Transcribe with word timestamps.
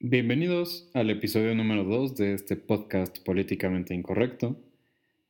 Bienvenidos 0.00 0.88
al 0.94 1.10
episodio 1.10 1.56
número 1.56 1.82
2 1.82 2.14
de 2.14 2.32
este 2.32 2.54
podcast 2.54 3.18
políticamente 3.24 3.94
incorrecto. 3.94 4.56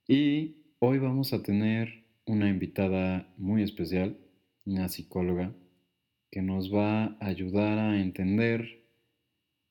Y 0.06 0.56
hoy 0.79 0.98
vamos 0.98 1.33
a 1.33 1.42
tener 1.42 2.04
una 2.27 2.51
invitada 2.51 3.33
muy 3.39 3.62
especial, 3.62 4.19
una 4.67 4.91
psicóloga, 4.91 5.54
que 6.31 6.43
nos 6.43 6.71
va 6.71 7.04
a 7.04 7.17
ayudar 7.21 7.79
a 7.79 7.99
entender 7.99 8.85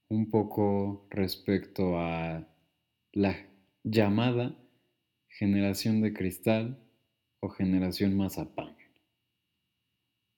un 0.10 0.32
poco 0.32 1.06
respecto 1.12 2.00
a 2.00 2.48
la 3.14 3.38
llamada 3.84 4.58
generación 5.28 6.02
de 6.02 6.12
cristal 6.12 6.80
o 7.40 7.50
generación 7.50 8.18
mazapán. 8.18 8.76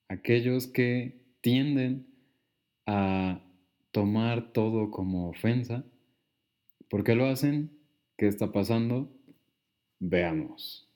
Aquellos 0.10 0.68
que 0.68 1.24
tienden 1.40 2.08
a 2.86 3.42
tomar 3.92 4.52
todo 4.54 4.92
como 4.92 5.30
ofensa. 5.30 5.84
¿Por 6.90 7.04
qué 7.04 7.16
lo 7.16 7.28
hacen? 7.28 7.72
¿Qué 8.18 8.28
está 8.28 8.52
pasando? 8.52 9.12
Veamos. 10.00 10.88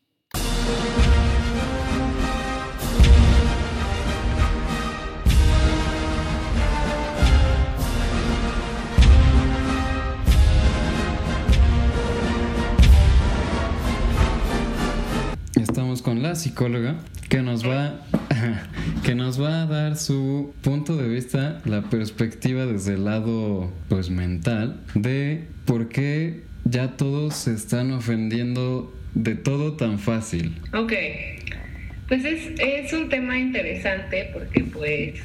Estamos 15.55 16.01
con 16.01 16.21
la 16.21 16.35
psicóloga 16.35 16.99
que 17.29 17.41
nos 17.41 17.67
va 17.67 18.05
que 19.05 19.15
nos 19.15 19.41
va 19.41 19.63
a 19.63 19.65
dar 19.65 19.97
su 19.97 20.53
punto 20.61 20.95
de 20.97 21.07
vista, 21.07 21.61
la 21.65 21.83
perspectiva 21.83 22.65
desde 22.65 22.93
el 22.93 23.05
lado 23.05 23.71
pues 23.89 24.09
mental 24.09 24.79
de 24.95 25.45
por 25.65 25.89
qué 25.89 26.43
ya 26.65 26.95
todos 26.97 27.35
se 27.35 27.53
están 27.53 27.91
ofendiendo 27.91 28.93
de 29.13 29.35
todo 29.35 29.73
tan 29.73 29.99
fácil. 29.99 30.55
Ok, 30.73 30.93
pues 32.07 32.25
es, 32.25 32.59
es 32.59 32.93
un 32.93 33.09
tema 33.09 33.37
interesante 33.37 34.29
porque 34.33 34.63
pues 34.63 35.21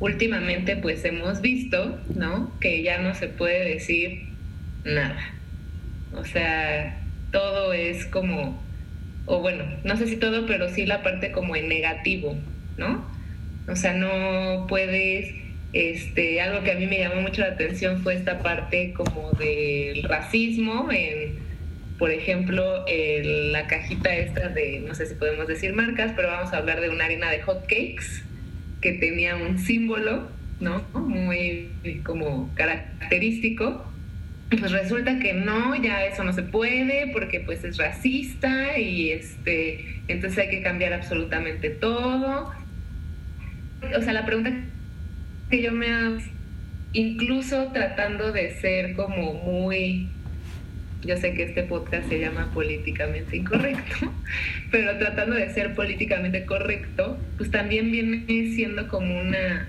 últimamente 0.00 0.76
pues 0.76 1.04
hemos 1.04 1.40
visto, 1.40 1.98
¿no? 2.14 2.52
Que 2.60 2.82
ya 2.82 2.98
no 2.98 3.14
se 3.14 3.28
puede 3.28 3.74
decir 3.74 4.28
nada. 4.84 5.32
O 6.12 6.24
sea, 6.24 7.00
todo 7.32 7.72
es 7.72 8.06
como 8.06 8.62
o 9.26 9.40
bueno, 9.40 9.64
no 9.84 9.96
sé 9.96 10.06
si 10.06 10.16
todo, 10.16 10.46
pero 10.46 10.68
sí 10.68 10.86
la 10.86 11.02
parte 11.02 11.32
como 11.32 11.56
en 11.56 11.68
negativo, 11.68 12.36
¿no? 12.76 13.04
O 13.68 13.74
sea, 13.74 13.92
no 13.92 14.66
puedes, 14.68 15.34
este, 15.72 16.40
algo 16.40 16.62
que 16.62 16.72
a 16.72 16.76
mí 16.76 16.86
me 16.86 16.98
llamó 16.98 17.20
mucho 17.20 17.42
la 17.42 17.48
atención 17.48 18.02
fue 18.02 18.14
esta 18.14 18.38
parte 18.38 18.92
como 18.94 19.32
del 19.32 20.04
racismo 20.04 20.88
en, 20.92 21.34
por 21.98 22.12
ejemplo, 22.12 22.84
la 22.86 23.66
cajita 23.66 24.14
esta 24.14 24.48
de, 24.48 24.80
no 24.86 24.94
sé 24.94 25.06
si 25.06 25.14
podemos 25.14 25.48
decir 25.48 25.72
marcas, 25.72 26.12
pero 26.14 26.28
vamos 26.28 26.52
a 26.52 26.58
hablar 26.58 26.80
de 26.80 26.90
una 26.90 27.06
harina 27.06 27.30
de 27.30 27.42
hot 27.42 27.62
cakes 27.62 28.22
que 28.80 28.92
tenía 28.92 29.34
un 29.34 29.58
símbolo, 29.58 30.28
¿no? 30.60 30.84
Muy 30.92 31.70
como 32.04 32.54
característico 32.54 33.84
pues 34.50 34.70
resulta 34.70 35.18
que 35.18 35.32
no, 35.32 35.74
ya 35.82 36.04
eso 36.04 36.22
no 36.22 36.32
se 36.32 36.42
puede 36.42 37.10
porque 37.12 37.40
pues 37.40 37.64
es 37.64 37.78
racista 37.78 38.78
y 38.78 39.10
este, 39.10 40.00
entonces 40.08 40.38
hay 40.38 40.50
que 40.50 40.62
cambiar 40.62 40.92
absolutamente 40.92 41.70
todo. 41.70 42.52
O 43.96 44.02
sea, 44.02 44.12
la 44.12 44.24
pregunta 44.24 44.52
que 45.50 45.62
yo 45.62 45.72
me 45.72 45.88
hago, 45.88 46.18
incluso 46.92 47.72
tratando 47.72 48.32
de 48.32 48.54
ser 48.60 48.94
como 48.94 49.34
muy, 49.34 50.08
yo 51.04 51.16
sé 51.16 51.34
que 51.34 51.42
este 51.42 51.64
podcast 51.64 52.08
se 52.08 52.20
llama 52.20 52.50
políticamente 52.54 53.36
incorrecto, 53.36 54.12
pero 54.70 54.96
tratando 54.98 55.34
de 55.34 55.52
ser 55.52 55.74
políticamente 55.74 56.46
correcto, 56.46 57.18
pues 57.36 57.50
también 57.50 57.90
viene 57.90 58.24
siendo 58.54 58.86
como 58.86 59.20
una 59.20 59.68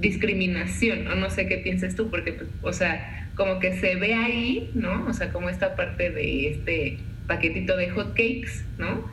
discriminación, 0.00 1.06
o 1.08 1.14
no 1.14 1.30
sé 1.30 1.46
qué 1.46 1.58
piensas 1.58 1.94
tú, 1.94 2.10
porque, 2.10 2.32
pues, 2.32 2.50
o 2.62 2.72
sea, 2.72 3.28
como 3.34 3.58
que 3.58 3.76
se 3.78 3.96
ve 3.96 4.14
ahí, 4.14 4.70
¿no? 4.74 5.06
O 5.06 5.12
sea, 5.12 5.30
como 5.30 5.48
esta 5.48 5.76
parte 5.76 6.10
de 6.10 6.48
este 6.48 6.98
paquetito 7.26 7.76
de 7.76 7.90
hot 7.90 8.08
cakes, 8.10 8.64
¿no? 8.78 9.10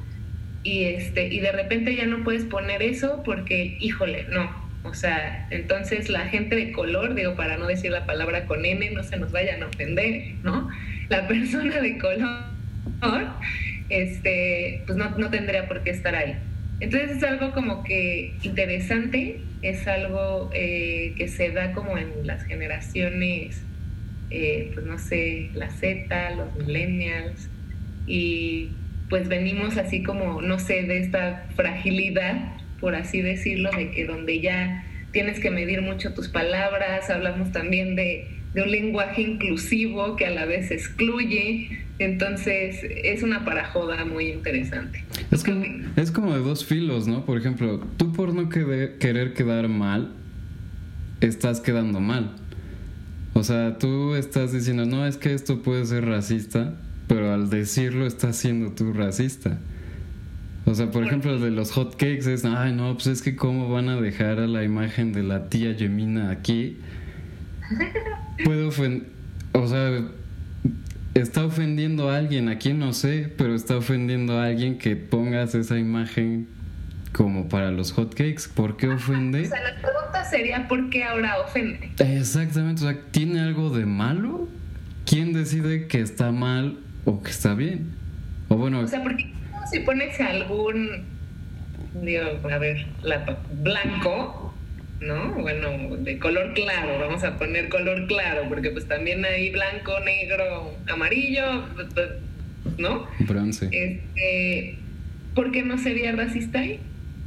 Y, 0.64 0.84
este, 0.86 1.28
y 1.28 1.40
de 1.40 1.52
repente 1.52 1.96
ya 1.96 2.06
no 2.06 2.24
puedes 2.24 2.44
poner 2.46 2.82
eso 2.82 3.22
porque, 3.24 3.78
híjole, 3.80 4.26
no. 4.30 4.68
O 4.84 4.94
sea, 4.94 5.48
entonces 5.52 6.10
la 6.10 6.28
gente 6.28 6.56
de 6.56 6.72
color, 6.72 7.14
digo, 7.14 7.36
para 7.36 7.58
no 7.58 7.68
decir 7.68 7.92
la 7.92 8.06
palabra 8.06 8.46
con 8.46 8.66
N, 8.66 8.90
no 8.92 9.04
se 9.04 9.18
nos 9.18 9.32
vayan 9.32 9.64
a 9.64 9.68
ofender, 9.68 10.36
¿no? 10.44 10.70
La 11.10 11.28
persona 11.28 11.80
de 11.80 11.98
color, 11.98 13.28
este, 13.90 14.82
pues 14.86 14.98
no, 14.98 15.10
no 15.18 15.30
tendría 15.30 15.68
por 15.68 15.84
qué 15.84 15.92
estar 15.92 16.16
ahí. 16.16 16.36
Entonces 16.80 17.18
es 17.18 17.24
algo 17.24 17.52
como 17.54 17.84
que 17.84 18.34
interesante, 18.44 19.40
es 19.62 19.88
algo 19.88 20.50
eh, 20.54 21.14
que 21.18 21.28
se 21.28 21.52
da 21.52 21.74
como 21.74 21.98
en 21.98 22.26
las 22.26 22.44
generaciones 22.44 23.64
eh, 24.30 24.72
pues 24.74 24.86
no 24.86 24.98
sé, 24.98 25.50
la 25.54 25.70
Z, 25.70 26.32
los 26.32 26.54
millennials, 26.56 27.50
y 28.06 28.72
pues 29.10 29.30
venimos 29.30 29.78
así 29.78 30.04
como, 30.04 30.42
no 30.42 30.60
sé, 30.60 30.84
de 30.84 30.98
esta 31.00 31.46
fragilidad, 31.56 32.54
por 32.82 32.96
así 32.96 33.22
decirlo, 33.22 33.72
de 33.72 33.92
que 33.92 34.06
donde 34.06 34.42
ya 34.42 34.84
tienes 35.12 35.40
que 35.40 35.50
medir 35.50 35.82
mucho 35.82 36.14
tus 36.14 36.28
palabras, 36.28 37.10
hablamos 37.10 37.54
también 37.54 37.96
de, 37.96 38.34
un 38.56 38.72
lenguaje 38.72 39.22
inclusivo 39.22 40.16
que 40.16 40.26
a 40.26 40.32
la 40.32 40.46
vez 40.46 40.72
excluye, 40.72 41.86
entonces 42.00 42.80
es 42.84 43.24
una 43.24 43.44
parajoda 43.44 44.06
muy 44.06 44.28
interesante. 44.28 45.04
Es, 45.32 45.44
es 45.96 46.12
como 46.12 46.34
de 46.34 46.40
dos 46.40 46.66
filos, 46.66 47.08
¿no? 47.08 47.26
Por 47.26 47.38
ejemplo, 47.38 47.80
tú 47.98 48.14
por 48.14 48.34
no 48.34 48.50
querer 48.50 49.34
quedar 49.34 49.68
mal, 49.68 50.12
estás 51.22 51.60
quedando 51.60 52.00
mal. 52.00 52.36
O 53.34 53.44
sea, 53.44 53.78
tú 53.78 54.16
estás 54.16 54.52
diciendo, 54.52 54.86
no, 54.86 55.06
es 55.06 55.18
que 55.18 55.34
esto 55.34 55.62
puede 55.62 55.86
ser 55.86 56.06
racista, 56.06 56.76
pero 57.08 57.34
al 57.34 57.50
decirlo 57.50 58.06
estás 58.06 58.36
siendo 58.36 58.72
tú 58.72 58.94
racista. 58.94 59.60
O 60.66 60.76
sea, 60.76 60.92
por 60.92 61.04
ejemplo, 61.04 61.34
el 61.34 61.42
de 61.42 61.52
los 61.52 61.72
hot 61.72 61.94
cakes 61.94 62.32
es, 62.32 62.44
ay, 62.46 62.74
no, 62.74 62.94
pues 62.96 63.08
es 63.08 63.22
que 63.22 63.36
cómo 63.36 63.70
van 63.70 63.90
a 63.90 64.02
dejar 64.02 64.40
a 64.40 64.48
la 64.48 64.64
imagen 64.64 65.14
de 65.14 65.24
la 65.24 65.50
tía 65.50 65.72
Yemina 65.72 66.30
aquí. 66.30 66.78
Puede 68.44 68.66
ofender, 68.66 69.08
o 69.54 69.68
sea, 69.68 70.04
está 71.22 71.46
ofendiendo 71.46 72.10
a 72.10 72.18
alguien, 72.18 72.50
aquí 72.50 72.74
no 72.74 72.94
sé, 72.94 73.32
pero 73.38 73.56
está 73.56 73.78
ofendiendo 73.78 74.40
a 74.40 74.46
alguien 74.46 74.78
que 74.78 74.96
pongas 74.96 75.56
esa 75.56 75.78
imagen 75.78 76.48
como 77.14 77.50
para 77.50 77.72
los 77.72 77.92
hotcakes. 77.94 78.44
¿Por 78.54 78.78
qué 78.78 78.90
ofende? 78.90 79.42
O 79.42 79.46
sea, 79.46 79.62
la 79.62 79.82
pregunta 79.82 80.24
sería 80.30 80.68
¿por 80.68 80.90
qué 80.90 81.04
ahora 81.04 81.40
ofende? 81.40 81.92
Exactamente, 82.00 82.84
o 82.86 82.92
sea, 82.92 83.02
¿tiene 83.12 83.40
algo 83.40 83.70
de 83.70 83.86
malo? 83.86 84.48
¿Quién 85.06 85.34
decide 85.34 85.88
que 85.88 86.02
está 86.02 86.32
mal 86.32 86.78
o 87.06 87.24
que 87.24 87.32
está 87.32 87.54
bien? 87.54 87.92
O 88.50 88.56
bueno... 88.56 88.82
O 88.82 88.88
sea, 88.88 89.02
porque 89.02 89.32
si 89.72 89.80
pones 89.80 90.20
algún, 90.20 91.06
digo, 92.02 92.24
a 92.52 92.58
ver, 92.58 92.86
blanco, 93.64 94.54
¿no? 95.00 95.34
Bueno, 95.36 95.98
de 95.98 96.18
color 96.20 96.54
claro, 96.54 97.00
vamos 97.00 97.24
a 97.24 97.38
poner 97.38 97.70
color 97.70 98.08
claro, 98.08 98.44
porque 98.50 98.72
pues 98.72 98.88
también 98.88 99.24
hay 99.26 99.52
blanco, 99.52 99.94
negro, 100.06 100.74
amarillo, 100.92 101.64
¿no? 102.78 103.08
Bronce. 103.20 103.70
Este, 103.72 104.78
¿Por 105.36 105.52
qué 105.52 105.64
no 105.64 105.78
sería 105.78 106.12
racista 106.14 106.60
ahí? 106.60 106.80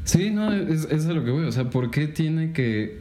Sí, 0.05 0.31
no, 0.31 0.53
es, 0.53 0.89
es 0.91 1.07
a 1.07 1.13
lo 1.13 1.25
que 1.25 1.31
voy. 1.31 1.45
O 1.45 1.53
sea, 1.53 1.71
¿por 1.71 1.91
qué 1.91 2.09
tiene 2.09 2.53
que 2.53 2.99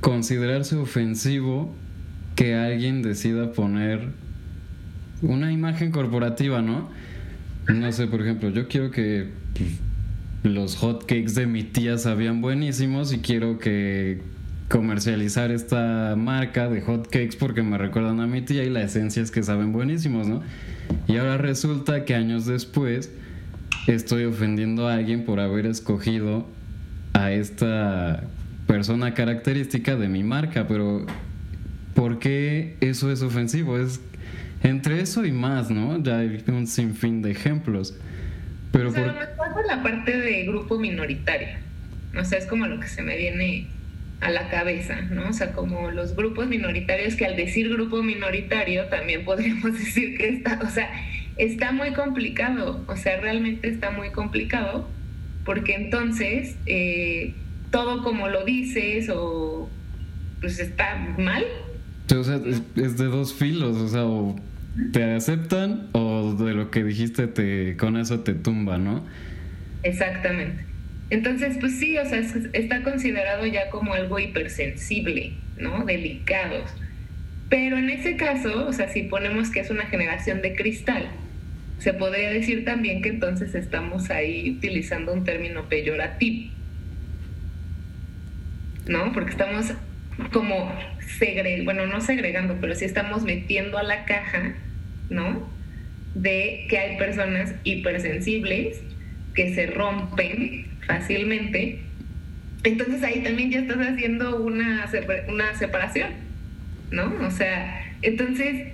considerarse 0.00 0.76
ofensivo 0.76 1.74
que 2.34 2.54
alguien 2.54 3.02
decida 3.02 3.52
poner 3.52 4.00
una 5.22 5.52
imagen 5.52 5.90
corporativa, 5.90 6.62
¿no? 6.62 6.90
No 7.68 7.92
sé, 7.92 8.06
por 8.06 8.20
ejemplo, 8.20 8.50
yo 8.50 8.68
quiero 8.68 8.90
que 8.90 9.28
pues, 9.54 9.80
los 10.42 10.76
hotcakes 10.76 11.34
de 11.34 11.46
mi 11.46 11.62
tía 11.62 11.98
sabían 11.98 12.40
buenísimos 12.40 13.12
y 13.12 13.18
quiero 13.18 13.58
que 13.58 14.20
comercializar 14.68 15.50
esta 15.50 16.14
marca 16.16 16.68
de 16.68 16.80
hotcakes 16.80 17.36
porque 17.38 17.62
me 17.62 17.78
recuerdan 17.78 18.20
a 18.20 18.26
mi 18.26 18.42
tía 18.42 18.64
y 18.64 18.70
la 18.70 18.82
esencia 18.82 19.22
es 19.22 19.30
que 19.30 19.42
saben 19.42 19.72
buenísimos, 19.72 20.26
¿no? 20.26 20.42
Y 21.06 21.16
ahora 21.16 21.38
resulta 21.38 22.04
que 22.04 22.14
años 22.14 22.46
después 22.46 23.10
estoy 23.86 24.24
ofendiendo 24.24 24.88
a 24.88 24.94
alguien 24.94 25.24
por 25.24 25.40
haber 25.40 25.66
escogido 25.66 26.46
a 27.12 27.30
esta 27.32 28.24
persona 28.66 29.14
característica 29.14 29.96
de 29.96 30.08
mi 30.08 30.24
marca, 30.24 30.66
pero 30.66 31.06
¿por 31.94 32.18
qué 32.18 32.76
eso 32.80 33.10
es 33.12 33.22
ofensivo? 33.22 33.78
Es 33.78 34.00
entre 34.62 35.00
eso 35.00 35.24
y 35.24 35.32
más, 35.32 35.70
¿no? 35.70 36.02
Ya 36.02 36.18
hay 36.18 36.42
un 36.48 36.66
sinfín 36.66 37.22
de 37.22 37.30
ejemplos. 37.30 37.94
Pero 38.76 38.90
o 38.90 38.92
sea, 38.92 39.36
por... 39.36 39.66
la 39.66 39.82
parte 39.82 40.16
de 40.16 40.44
grupo 40.44 40.78
minoritario. 40.78 41.48
O 42.18 42.24
sea, 42.24 42.38
es 42.38 42.46
como 42.46 42.66
lo 42.66 42.80
que 42.80 42.88
se 42.88 43.02
me 43.02 43.16
viene 43.16 43.66
a 44.20 44.30
la 44.30 44.48
cabeza, 44.48 45.02
¿no? 45.02 45.28
O 45.28 45.32
sea, 45.32 45.52
como 45.52 45.90
los 45.90 46.16
grupos 46.16 46.46
minoritarios, 46.48 47.16
que 47.16 47.26
al 47.26 47.36
decir 47.36 47.68
grupo 47.68 48.02
minoritario 48.02 48.86
también 48.86 49.24
podríamos 49.24 49.72
decir 49.78 50.16
que 50.16 50.28
está, 50.28 50.60
o 50.62 50.70
sea, 50.70 50.90
está 51.36 51.72
muy 51.72 51.92
complicado, 51.92 52.82
o 52.86 52.96
sea, 52.96 53.20
realmente 53.20 53.68
está 53.68 53.90
muy 53.90 54.10
complicado, 54.10 54.88
porque 55.44 55.74
entonces 55.74 56.56
eh, 56.66 57.34
todo 57.70 58.02
como 58.02 58.28
lo 58.28 58.44
dices 58.44 59.10
o 59.10 59.68
pues 60.40 60.58
está 60.58 60.96
mal. 61.18 61.44
O 62.14 62.24
sea, 62.24 62.40
es, 62.76 62.96
de 62.96 63.04
dos 63.06 63.34
filos, 63.34 63.76
o 63.76 63.88
sea, 63.88 64.04
o 64.04 64.36
te 64.92 65.02
aceptan 65.14 65.88
o 65.92 66.34
de 66.34 66.54
lo 66.54 66.70
que 66.70 66.84
dijiste 66.84 67.26
te 67.26 67.76
con 67.76 67.96
eso 67.96 68.20
te 68.20 68.34
tumba, 68.34 68.78
¿no? 68.78 69.04
Exactamente. 69.82 70.64
Entonces, 71.08 71.56
pues 71.60 71.78
sí, 71.78 71.96
o 71.98 72.04
sea, 72.04 72.18
está 72.52 72.82
considerado 72.82 73.46
ya 73.46 73.70
como 73.70 73.94
algo 73.94 74.18
hipersensible, 74.18 75.34
¿no? 75.58 75.84
Delicados. 75.84 76.70
Pero 77.48 77.78
en 77.78 77.90
ese 77.90 78.16
caso, 78.16 78.66
o 78.66 78.72
sea, 78.72 78.88
si 78.88 79.04
ponemos 79.04 79.50
que 79.50 79.60
es 79.60 79.70
una 79.70 79.86
generación 79.86 80.42
de 80.42 80.56
cristal, 80.56 81.08
se 81.78 81.92
podría 81.92 82.30
decir 82.30 82.64
también 82.64 83.02
que 83.02 83.10
entonces 83.10 83.54
estamos 83.54 84.10
ahí 84.10 84.50
utilizando 84.50 85.12
un 85.12 85.24
término 85.24 85.68
peyorativo, 85.68 86.50
¿no? 88.88 89.12
Porque 89.12 89.30
estamos 89.30 89.72
como 90.32 90.72
segregando, 91.18 91.64
bueno, 91.64 91.86
no 91.86 92.00
segregando, 92.00 92.56
pero 92.60 92.74
sí 92.74 92.84
estamos 92.84 93.22
metiendo 93.22 93.78
a 93.78 93.84
la 93.84 94.06
caja, 94.06 94.54
¿no? 95.10 95.48
De 96.14 96.66
que 96.68 96.78
hay 96.78 96.96
personas 96.96 97.54
hipersensibles 97.64 98.80
que 99.34 99.54
se 99.54 99.66
rompen 99.66 100.66
fácilmente. 100.86 101.80
Entonces 102.64 103.02
ahí 103.02 103.22
también 103.22 103.50
ya 103.50 103.60
estás 103.60 103.78
haciendo 103.78 104.42
una, 104.42 104.90
una 105.28 105.54
separación, 105.54 106.10
¿no? 106.90 107.14
O 107.26 107.30
sea, 107.30 107.84
entonces 108.02 108.72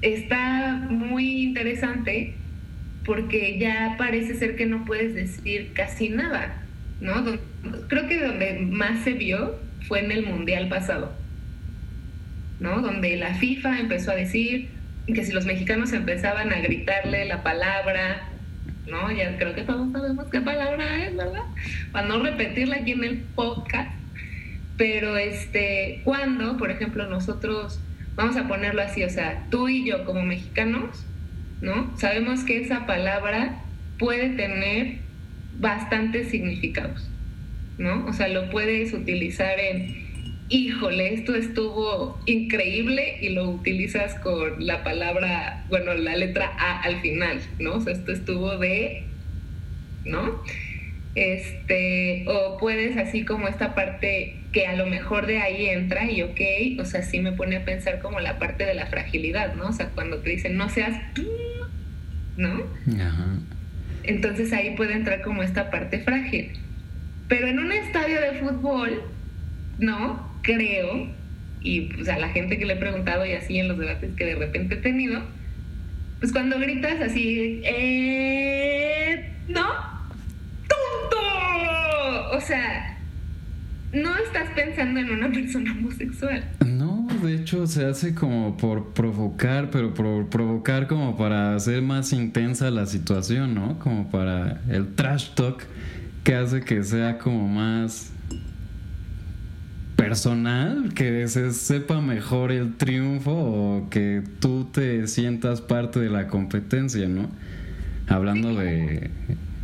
está 0.00 0.86
muy 0.88 1.42
interesante 1.42 2.34
porque 3.04 3.58
ya 3.58 3.96
parece 3.98 4.34
ser 4.34 4.56
que 4.56 4.66
no 4.66 4.84
puedes 4.84 5.14
decir 5.14 5.72
casi 5.74 6.08
nada, 6.10 6.62
¿no? 7.00 7.24
Creo 7.88 8.06
que 8.06 8.20
donde 8.20 8.60
más 8.60 9.02
se 9.02 9.14
vio 9.14 9.58
fue 9.86 10.04
en 10.04 10.12
el 10.12 10.26
Mundial 10.26 10.68
pasado, 10.68 11.12
¿no? 12.60 12.80
Donde 12.80 13.16
la 13.16 13.34
FIFA 13.34 13.80
empezó 13.80 14.10
a 14.10 14.14
decir 14.14 14.68
que 15.12 15.24
si 15.24 15.32
los 15.32 15.46
mexicanos 15.46 15.92
empezaban 15.92 16.52
a 16.52 16.60
gritarle 16.60 17.24
la 17.24 17.42
palabra 17.42 18.28
¿no? 18.90 19.10
Ya 19.10 19.36
creo 19.36 19.54
que 19.54 19.62
todos 19.62 19.92
sabemos 19.92 20.26
qué 20.30 20.40
palabra 20.40 21.04
es, 21.04 21.16
¿verdad? 21.16 21.44
Para 21.92 22.08
no 22.08 22.22
repetirla 22.22 22.76
aquí 22.76 22.92
en 22.92 23.04
el 23.04 23.18
podcast. 23.34 23.90
Pero 24.76 25.16
este, 25.16 26.02
cuando, 26.04 26.56
por 26.56 26.70
ejemplo, 26.70 27.06
nosotros, 27.06 27.80
vamos 28.14 28.36
a 28.36 28.46
ponerlo 28.46 28.82
así, 28.82 29.02
o 29.02 29.10
sea, 29.10 29.46
tú 29.50 29.68
y 29.68 29.84
yo 29.84 30.04
como 30.04 30.22
mexicanos, 30.22 31.04
¿no? 31.60 31.96
Sabemos 31.98 32.44
que 32.44 32.62
esa 32.62 32.86
palabra 32.86 33.60
puede 33.98 34.30
tener 34.30 34.98
bastantes 35.58 36.28
significados, 36.28 37.08
¿no? 37.76 38.06
O 38.06 38.12
sea, 38.12 38.28
lo 38.28 38.50
puedes 38.50 38.92
utilizar 38.92 39.58
en 39.58 40.07
híjole, 40.48 41.14
esto 41.14 41.34
estuvo 41.34 42.18
increíble 42.26 43.18
y 43.20 43.30
lo 43.30 43.50
utilizas 43.50 44.14
con 44.16 44.64
la 44.64 44.82
palabra, 44.82 45.64
bueno, 45.68 45.94
la 45.94 46.16
letra 46.16 46.50
A 46.58 46.82
al 46.82 47.00
final, 47.00 47.40
¿no? 47.58 47.74
O 47.74 47.80
sea, 47.80 47.92
esto 47.92 48.12
estuvo 48.12 48.56
de, 48.56 49.04
¿no? 50.04 50.42
Este, 51.14 52.24
o 52.28 52.58
puedes 52.58 52.96
así 52.96 53.24
como 53.24 53.48
esta 53.48 53.74
parte 53.74 54.36
que 54.52 54.66
a 54.66 54.76
lo 54.76 54.86
mejor 54.86 55.26
de 55.26 55.40
ahí 55.40 55.66
entra 55.66 56.10
y 56.10 56.22
ok, 56.22 56.80
o 56.80 56.84
sea, 56.84 57.02
sí 57.02 57.20
me 57.20 57.32
pone 57.32 57.56
a 57.56 57.64
pensar 57.64 58.00
como 58.00 58.20
la 58.20 58.38
parte 58.38 58.64
de 58.64 58.74
la 58.74 58.86
fragilidad, 58.86 59.54
¿no? 59.54 59.68
O 59.68 59.72
sea, 59.72 59.88
cuando 59.90 60.18
te 60.18 60.30
dicen 60.30 60.56
no 60.56 60.68
seas, 60.68 60.96
¿no? 62.36 62.62
Entonces 64.04 64.52
ahí 64.54 64.74
puede 64.76 64.94
entrar 64.94 65.20
como 65.20 65.42
esta 65.42 65.70
parte 65.70 65.98
frágil. 65.98 66.52
Pero 67.28 67.48
en 67.48 67.58
un 67.58 67.72
estadio 67.72 68.20
de 68.22 68.32
fútbol, 68.38 69.02
¿no? 69.78 70.27
Creo, 70.48 71.06
y 71.60 71.82
pues 71.92 72.08
a 72.08 72.18
la 72.18 72.28
gente 72.30 72.58
que 72.58 72.64
le 72.64 72.74
he 72.74 72.76
preguntado 72.76 73.26
y 73.26 73.32
así 73.32 73.58
en 73.58 73.68
los 73.68 73.78
debates 73.78 74.14
que 74.16 74.24
de 74.24 74.34
repente 74.34 74.76
he 74.76 74.78
tenido, 74.78 75.20
pues 76.20 76.32
cuando 76.32 76.58
gritas 76.58 77.00
así, 77.00 77.60
eh, 77.64 79.30
¿no? 79.48 79.66
¡Tonto! 80.68 82.30
O 82.32 82.40
sea, 82.40 82.98
no 83.92 84.16
estás 84.16 84.48
pensando 84.54 85.00
en 85.00 85.10
una 85.10 85.30
persona 85.30 85.72
homosexual. 85.72 86.44
No, 86.66 87.06
de 87.22 87.34
hecho 87.34 87.66
se 87.66 87.84
hace 87.84 88.14
como 88.14 88.56
por 88.56 88.94
provocar, 88.94 89.70
pero 89.70 89.92
por 89.92 90.28
provocar 90.30 90.86
como 90.86 91.16
para 91.16 91.54
hacer 91.54 91.82
más 91.82 92.12
intensa 92.12 92.70
la 92.70 92.86
situación, 92.86 93.54
¿no? 93.54 93.78
Como 93.78 94.10
para 94.10 94.62
el 94.70 94.94
trash 94.94 95.34
talk 95.34 95.62
que 96.24 96.34
hace 96.34 96.62
que 96.62 96.82
sea 96.82 97.18
como 97.18 97.48
más 97.48 98.12
personal, 100.08 100.94
que 100.94 101.28
se 101.28 101.52
sepa 101.52 102.00
mejor 102.00 102.50
el 102.50 102.76
triunfo 102.78 103.30
o 103.30 103.90
que 103.90 104.22
tú 104.40 104.64
te 104.72 105.06
sientas 105.06 105.60
parte 105.60 106.00
de 106.00 106.08
la 106.08 106.28
competencia, 106.28 107.06
¿no? 107.06 107.30
Hablando 108.08 108.54
de 108.54 109.10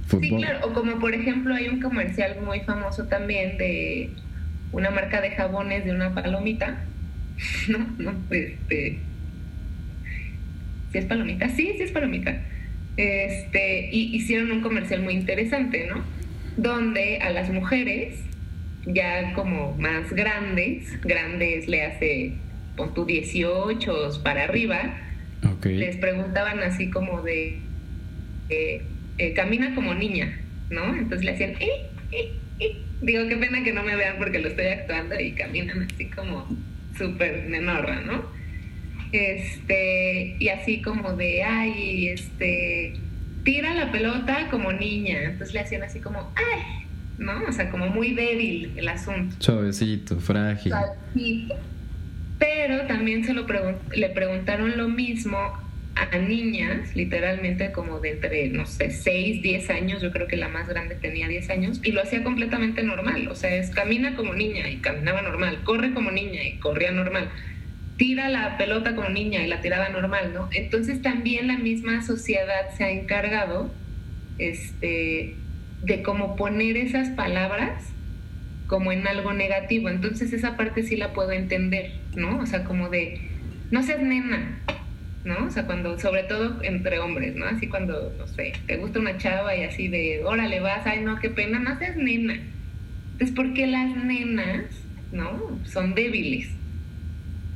fútbol. 0.06 0.23
Sí, 0.23 0.37
claro, 0.37 0.67
o 0.67 0.75
como 0.75 0.99
por 0.99 1.14
ejemplo 1.14 1.55
hay 1.55 1.69
un 1.69 1.81
comercial 1.81 2.37
muy 2.44 2.61
famoso 2.61 3.05
también 3.05 3.56
de 3.56 4.11
una 4.73 4.91
marca 4.91 5.23
de 5.23 5.31
jabones 5.31 5.87
de 5.87 5.93
una 5.93 6.12
palomita, 6.12 6.85
¿no? 7.69 7.79
No, 7.99 8.12
este... 8.31 8.99
¿Sí 10.93 10.99
es 10.99 11.06
palomita? 11.06 11.49
Sí, 11.49 11.73
sí 11.79 11.85
es 11.85 11.91
palomita. 11.91 12.38
Este, 12.99 13.88
y 13.91 14.14
hicieron 14.14 14.52
un 14.52 14.61
comercial 14.61 15.02
muy 15.02 15.14
interesante, 15.14 15.88
¿no? 15.88 16.05
Donde 16.58 17.19
a 17.20 17.31
las 17.31 17.50
mujeres 17.50 18.20
ya 18.86 19.32
como 19.34 19.76
más 19.76 20.12
grandes, 20.12 21.00
grandes 21.00 21.69
le 21.69 21.82
hace, 21.82 22.32
pon 22.76 22.94
tu 22.94 23.04
18 23.04 24.22
para 24.22 24.44
arriba, 24.44 25.00
les 25.64 25.96
preguntaban 25.96 26.60
así 26.62 26.90
como 26.90 27.22
de, 27.22 27.58
eh, 28.50 28.82
eh, 29.19 29.32
camina 29.34 29.75
como 29.75 29.94
niña, 29.94 30.38
¿no? 30.70 30.94
Entonces 30.94 31.25
le 31.25 31.32
hacían, 31.32 31.50
eh, 31.60 31.86
eh, 32.12 32.32
eh, 32.60 32.76
digo, 33.00 33.28
qué 33.28 33.36
pena 33.36 33.62
que 33.62 33.72
no 33.72 33.82
me 33.82 33.96
vean 33.96 34.16
porque 34.19 34.38
lo 34.38 34.48
estoy 34.48 34.66
actuando 34.66 35.19
y 35.19 35.32
caminan 35.32 35.88
así 35.92 36.06
como 36.06 36.46
súper 36.96 37.44
menorra, 37.48 38.00
¿no? 38.00 38.25
Este, 39.12 40.36
y 40.38 40.48
así 40.48 40.82
como 40.82 41.12
de, 41.14 41.44
ay, 41.44 42.08
este, 42.08 42.94
tira 43.44 43.74
la 43.74 43.93
pelota 43.93 44.48
como 44.50 44.72
niña, 44.72 45.22
entonces 45.24 45.55
le 45.55 45.60
hacían 45.60 45.82
así 45.82 46.00
como, 46.00 46.32
ay, 46.34 46.83
¿no? 47.19 47.44
O 47.49 47.53
sea, 47.53 47.71
como 47.71 47.89
muy 47.89 48.15
débil 48.15 48.73
el 48.77 48.89
asunto. 48.89 49.37
Suavecito, 49.39 50.19
frágil. 50.21 50.73
Pero 52.39 52.87
también 52.87 53.25
se 53.25 53.33
lo 53.33 53.47
le 53.94 54.09
preguntaron 54.11 54.77
lo 54.77 54.89
mismo 54.89 55.39
a 55.97 56.19
niñas, 56.19 56.94
literalmente 56.97 57.71
como 57.73 58.01
de 58.01 58.13
entre, 58.13 58.49
no 58.49 58.67
sé, 58.67 58.91
6, 58.91 59.43
10 59.43 59.71
años, 59.71 60.03
yo 60.03 60.11
creo 60.11 60.27
que 60.27 60.37
la 60.37 60.49
más 60.49 60.69
grande 60.69 60.97
tenía 60.97 61.29
10 61.29 61.51
años, 61.51 61.81
y 61.85 61.93
lo 61.93 62.03
hacía 62.03 62.25
completamente 62.25 62.83
normal, 62.83 63.29
o 63.29 63.35
sea, 63.37 63.55
es 63.55 63.71
camina 63.71 64.17
como 64.17 64.35
niña 64.35 64.69
y 64.69 64.79
caminaba 64.79 65.23
normal, 65.23 65.61
corre 65.63 65.94
como 65.94 66.11
niña 66.11 66.43
y 66.43 66.59
corría 66.59 66.91
normal, 66.91 67.31
tira 67.97 68.29
la 68.29 68.59
pelota 68.59 68.97
como 68.97 69.09
niña 69.09 69.44
y 69.44 69.47
la 69.47 69.61
tiraba 69.61 69.89
normal, 69.89 70.33
¿no? 70.35 70.49
Entonces 70.53 71.01
también 71.01 71.47
la 71.47 71.59
misma 71.59 72.03
sociedad 72.03 72.75
se 72.77 72.85
ha 72.85 72.91
encargado, 72.91 73.73
este, 74.39 75.37
de 75.84 76.03
cómo 76.03 76.36
poner 76.36 76.76
esas 76.76 77.10
palabras 77.10 77.94
como 78.67 78.93
en 78.93 79.06
algo 79.06 79.32
negativo. 79.32 79.88
Entonces 79.88 80.32
esa 80.32 80.56
parte 80.56 80.82
sí 80.82 80.96
la 80.96 81.12
puedo 81.12 81.32
entender, 81.32 81.93
¿no? 82.17 82.38
O 82.38 82.46
sea, 82.46 82.64
como 82.64 82.88
de, 82.88 83.20
no 83.70 83.82
seas 83.82 84.00
nena, 84.00 84.58
¿no? 85.24 85.46
O 85.46 85.50
sea, 85.50 85.67
cuando, 85.67 85.98
sobre 85.98 86.24
todo 86.24 86.62
entre 86.62 86.98
hombres, 86.98 87.36
¿no? 87.36 87.46
Así 87.46 87.69
cuando, 87.69 88.12
no 88.19 88.26
sé, 88.26 88.53
te 88.67 88.76
gusta 88.76 89.00
una 89.00 89.19
chava 89.19 89.55
y 89.56 89.64
así 89.64 89.88
de, 89.88 90.22
órale, 90.24 90.60
vas, 90.60 90.86
ay, 90.86 91.00
no, 91.00 91.19
qué 91.19 91.31
pena, 91.31 91.58
no 91.58 91.79
seas 91.79 91.96
nena. 91.96 92.34
Entonces, 93.12 93.34
porque 93.36 93.67
las 93.67 93.96
nenas, 93.96 94.64
¿no? 95.12 95.60
Son 95.64 95.94
débiles. 95.94 96.48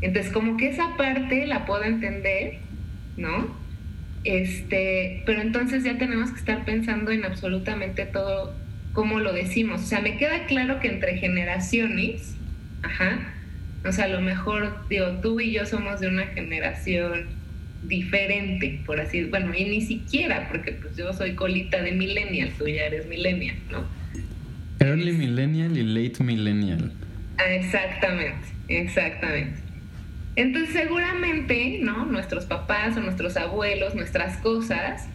Entonces, 0.00 0.32
como 0.32 0.56
que 0.56 0.68
esa 0.68 0.96
parte 0.96 1.46
la 1.46 1.66
puedo 1.66 1.82
entender, 1.82 2.58
¿no? 3.16 3.57
Este, 4.28 5.22
pero 5.24 5.40
entonces 5.40 5.84
ya 5.84 5.96
tenemos 5.96 6.30
que 6.30 6.40
estar 6.40 6.62
pensando 6.66 7.10
en 7.12 7.24
absolutamente 7.24 8.04
todo 8.04 8.54
como 8.92 9.20
lo 9.20 9.32
decimos. 9.32 9.80
O 9.80 9.86
sea, 9.86 10.02
me 10.02 10.18
queda 10.18 10.44
claro 10.44 10.80
que 10.80 10.88
entre 10.88 11.16
generaciones, 11.16 12.34
ajá, 12.82 13.20
o 13.86 13.90
sea, 13.90 14.04
a 14.04 14.08
lo 14.08 14.20
mejor, 14.20 14.86
digo, 14.90 15.06
tú 15.22 15.40
y 15.40 15.52
yo 15.52 15.64
somos 15.64 16.00
de 16.00 16.08
una 16.08 16.26
generación 16.26 17.28
diferente, 17.84 18.80
por 18.84 19.00
así 19.00 19.24
bueno, 19.24 19.54
y 19.54 19.64
ni 19.64 19.80
siquiera, 19.80 20.46
porque 20.48 20.72
pues 20.72 20.94
yo 20.94 21.10
soy 21.14 21.34
colita 21.34 21.80
de 21.80 21.92
millennial, 21.92 22.52
tú 22.58 22.68
ya 22.68 22.82
eres 22.82 23.06
millennial, 23.06 23.56
¿no? 23.70 23.86
Early 24.78 25.12
millennial 25.12 25.74
y 25.74 25.84
late 25.84 26.22
millennial. 26.22 26.92
Ah, 27.38 27.50
exactamente, 27.50 28.48
exactamente. 28.68 29.67
Entonces 30.38 30.72
seguramente, 30.72 31.80
¿no? 31.82 32.06
Nuestros 32.06 32.46
papás 32.46 32.96
o 32.96 33.00
nuestros 33.00 33.36
abuelos, 33.36 33.96
nuestras 33.96 34.36
cosas, 34.36 35.08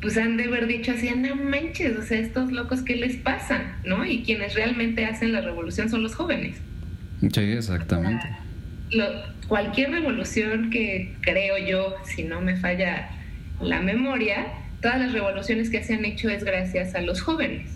pues 0.00 0.16
han 0.16 0.36
de 0.36 0.44
haber 0.44 0.68
dicho 0.68 0.92
así, 0.92 1.10
no 1.10 1.34
manches, 1.34 1.96
o 1.98 2.02
sea, 2.02 2.20
estos 2.20 2.52
locos, 2.52 2.82
¿qué 2.82 2.94
les 2.94 3.16
pasa? 3.16 3.74
¿No? 3.84 4.04
Y 4.04 4.22
quienes 4.22 4.54
realmente 4.54 5.06
hacen 5.06 5.32
la 5.32 5.40
revolución 5.40 5.90
son 5.90 6.04
los 6.04 6.14
jóvenes. 6.14 6.56
Sí, 7.20 7.40
exactamente. 7.40 8.28
cualquier 9.48 9.90
revolución 9.90 10.70
que 10.70 11.16
creo 11.22 11.58
yo, 11.58 11.96
si 12.04 12.22
no 12.22 12.40
me 12.40 12.56
falla 12.56 13.10
la 13.60 13.80
memoria, 13.82 14.46
todas 14.80 15.00
las 15.00 15.12
revoluciones 15.12 15.68
que 15.68 15.82
se 15.82 15.94
han 15.94 16.04
hecho 16.04 16.28
es 16.30 16.44
gracias 16.44 16.94
a 16.94 17.00
los 17.00 17.22
jóvenes. 17.22 17.73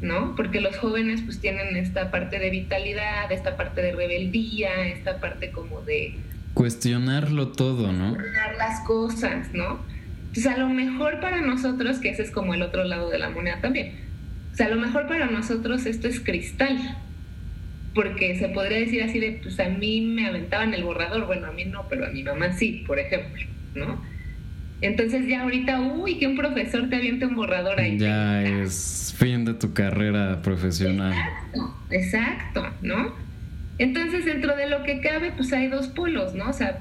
¿No? 0.00 0.34
Porque 0.36 0.60
los 0.60 0.76
jóvenes 0.76 1.22
pues 1.22 1.40
tienen 1.40 1.76
esta 1.76 2.10
parte 2.10 2.38
de 2.38 2.50
vitalidad, 2.50 3.30
esta 3.32 3.56
parte 3.56 3.82
de 3.82 3.92
rebeldía, 3.92 4.86
esta 4.86 5.18
parte 5.20 5.50
como 5.50 5.80
de... 5.82 6.14
Cuestionarlo 6.54 7.48
todo, 7.48 7.92
¿no? 7.92 8.14
Cuestionar 8.14 8.56
las 8.56 8.80
cosas, 8.80 9.52
¿no? 9.52 9.80
Entonces 10.28 10.46
a 10.46 10.56
lo 10.56 10.68
mejor 10.68 11.20
para 11.20 11.40
nosotros, 11.40 11.98
que 11.98 12.10
ese 12.10 12.22
es 12.22 12.30
como 12.30 12.54
el 12.54 12.62
otro 12.62 12.84
lado 12.84 13.10
de 13.10 13.18
la 13.18 13.30
moneda 13.30 13.60
también, 13.60 13.94
o 14.52 14.56
sea, 14.56 14.66
a 14.66 14.70
lo 14.70 14.80
mejor 14.80 15.06
para 15.06 15.26
nosotros 15.26 15.86
esto 15.86 16.08
es 16.08 16.20
cristal, 16.20 16.76
porque 17.94 18.38
se 18.38 18.48
podría 18.48 18.78
decir 18.78 19.02
así 19.02 19.18
de, 19.18 19.40
pues 19.42 19.58
a 19.60 19.68
mí 19.68 20.00
me 20.00 20.26
aventaban 20.26 20.74
el 20.74 20.84
borrador, 20.84 21.26
bueno, 21.26 21.46
a 21.46 21.52
mí 21.52 21.64
no, 21.64 21.86
pero 21.88 22.06
a 22.06 22.10
mi 22.10 22.22
mamá 22.22 22.52
sí, 22.52 22.84
por 22.86 22.98
ejemplo, 22.98 23.42
¿no? 23.74 24.00
Entonces 24.80 25.26
ya 25.26 25.42
ahorita, 25.42 25.80
uy, 25.80 26.18
que 26.18 26.26
un 26.28 26.36
profesor 26.36 26.88
te 26.88 26.96
aviente 26.96 27.26
un 27.26 27.34
borrador 27.34 27.80
ahí. 27.80 27.98
Ya 27.98 28.42
es 28.44 29.14
fin 29.16 29.44
de 29.44 29.54
tu 29.54 29.72
carrera 29.72 30.40
profesional. 30.42 31.12
Exacto, 31.12 31.74
exacto, 31.90 32.66
¿no? 32.82 33.12
Entonces 33.78 34.24
dentro 34.24 34.56
de 34.56 34.68
lo 34.68 34.84
que 34.84 35.00
cabe, 35.00 35.32
pues 35.32 35.52
hay 35.52 35.66
dos 35.66 35.88
polos, 35.88 36.34
¿no? 36.34 36.50
O 36.50 36.52
sea, 36.52 36.78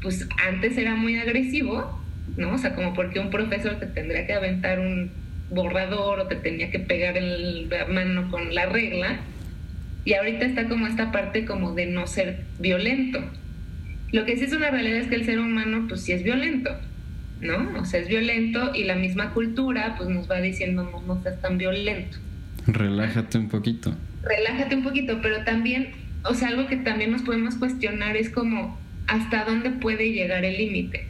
pues 0.00 0.28
antes 0.46 0.78
era 0.78 0.94
muy 0.94 1.16
agresivo, 1.18 2.00
¿no? 2.36 2.54
O 2.54 2.58
sea, 2.58 2.74
como 2.74 2.94
porque 2.94 3.18
un 3.18 3.30
profesor 3.30 3.80
te 3.80 3.86
tendría 3.86 4.26
que 4.26 4.34
aventar 4.34 4.78
un 4.78 5.10
borrador 5.50 6.20
o 6.20 6.26
te 6.28 6.36
tenía 6.36 6.70
que 6.70 6.78
pegar 6.78 7.16
el, 7.16 7.68
la 7.68 7.86
mano 7.86 8.30
con 8.30 8.54
la 8.54 8.66
regla. 8.66 9.18
Y 10.04 10.14
ahorita 10.14 10.46
está 10.46 10.68
como 10.68 10.86
esta 10.86 11.10
parte 11.10 11.44
como 11.44 11.74
de 11.74 11.86
no 11.86 12.06
ser 12.06 12.44
violento. 12.60 13.20
Lo 14.12 14.24
que 14.24 14.36
sí 14.36 14.44
es 14.44 14.52
una 14.52 14.70
realidad 14.70 15.00
es 15.00 15.08
que 15.08 15.16
el 15.16 15.24
ser 15.24 15.40
humano, 15.40 15.86
pues 15.88 16.02
sí 16.02 16.12
es 16.12 16.22
violento 16.22 16.70
¿no? 17.40 17.80
O 17.80 17.84
sea, 17.84 18.00
es 18.00 18.08
violento 18.08 18.74
y 18.74 18.84
la 18.84 18.94
misma 18.94 19.32
cultura 19.32 19.94
pues 19.96 20.08
nos 20.08 20.30
va 20.30 20.40
diciendo 20.40 20.88
no, 20.90 21.02
no 21.02 21.22
seas 21.22 21.40
tan 21.40 21.58
violento. 21.58 22.18
Relájate 22.66 23.38
un 23.38 23.48
poquito. 23.48 23.94
Relájate 24.22 24.76
un 24.76 24.82
poquito, 24.82 25.20
pero 25.22 25.44
también, 25.44 25.92
o 26.24 26.34
sea, 26.34 26.48
algo 26.48 26.66
que 26.66 26.76
también 26.76 27.10
nos 27.10 27.22
podemos 27.22 27.54
cuestionar 27.56 28.16
es 28.16 28.30
como 28.30 28.78
hasta 29.06 29.44
dónde 29.44 29.70
puede 29.70 30.12
llegar 30.12 30.44
el 30.44 30.58
límite. 30.58 31.06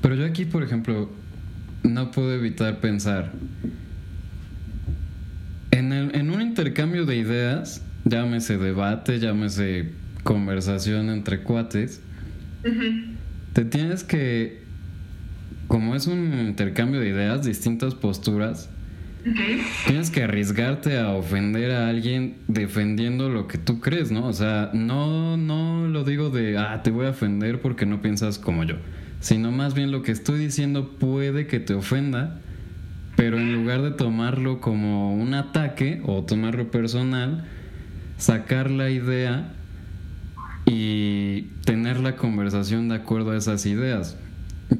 Pero 0.00 0.14
yo 0.14 0.24
aquí, 0.24 0.44
por 0.44 0.62
ejemplo, 0.62 1.10
no 1.82 2.10
puedo 2.10 2.34
evitar 2.34 2.78
pensar 2.78 3.32
en, 5.72 5.92
el, 5.92 6.14
en 6.14 6.30
un 6.30 6.40
intercambio 6.40 7.04
de 7.04 7.16
ideas, 7.16 7.82
llámese 8.04 8.58
debate, 8.58 9.18
llámese 9.18 9.90
conversación 10.22 11.10
entre 11.10 11.40
cuates, 11.42 12.00
te 13.52 13.64
tienes 13.64 14.04
que, 14.04 14.62
como 15.68 15.94
es 15.94 16.06
un 16.06 16.32
intercambio 16.40 17.00
de 17.00 17.08
ideas, 17.08 17.44
distintas 17.44 17.94
posturas, 17.94 18.70
tienes 19.86 20.10
que 20.10 20.24
arriesgarte 20.24 20.98
a 20.98 21.10
ofender 21.10 21.70
a 21.70 21.88
alguien 21.88 22.36
defendiendo 22.48 23.28
lo 23.28 23.46
que 23.46 23.58
tú 23.58 23.80
crees, 23.80 24.10
¿no? 24.10 24.26
O 24.26 24.32
sea, 24.32 24.70
no, 24.72 25.36
no 25.36 25.86
lo 25.86 26.04
digo 26.04 26.30
de, 26.30 26.58
ah, 26.58 26.82
te 26.82 26.90
voy 26.90 27.06
a 27.06 27.10
ofender 27.10 27.60
porque 27.60 27.86
no 27.86 28.02
piensas 28.02 28.38
como 28.38 28.64
yo, 28.64 28.76
sino 29.20 29.52
más 29.52 29.74
bien 29.74 29.92
lo 29.92 30.02
que 30.02 30.12
estoy 30.12 30.38
diciendo 30.38 30.96
puede 30.98 31.46
que 31.46 31.60
te 31.60 31.74
ofenda, 31.74 32.40
pero 33.16 33.38
en 33.38 33.52
lugar 33.52 33.82
de 33.82 33.92
tomarlo 33.92 34.60
como 34.60 35.14
un 35.14 35.34
ataque 35.34 36.00
o 36.04 36.24
tomarlo 36.24 36.70
personal, 36.70 37.44
sacar 38.16 38.70
la 38.70 38.90
idea 38.90 39.52
y 40.66 41.42
tener 41.64 42.00
la 42.00 42.16
conversación 42.16 42.88
de 42.88 42.96
acuerdo 42.96 43.32
a 43.32 43.36
esas 43.36 43.66
ideas. 43.66 44.16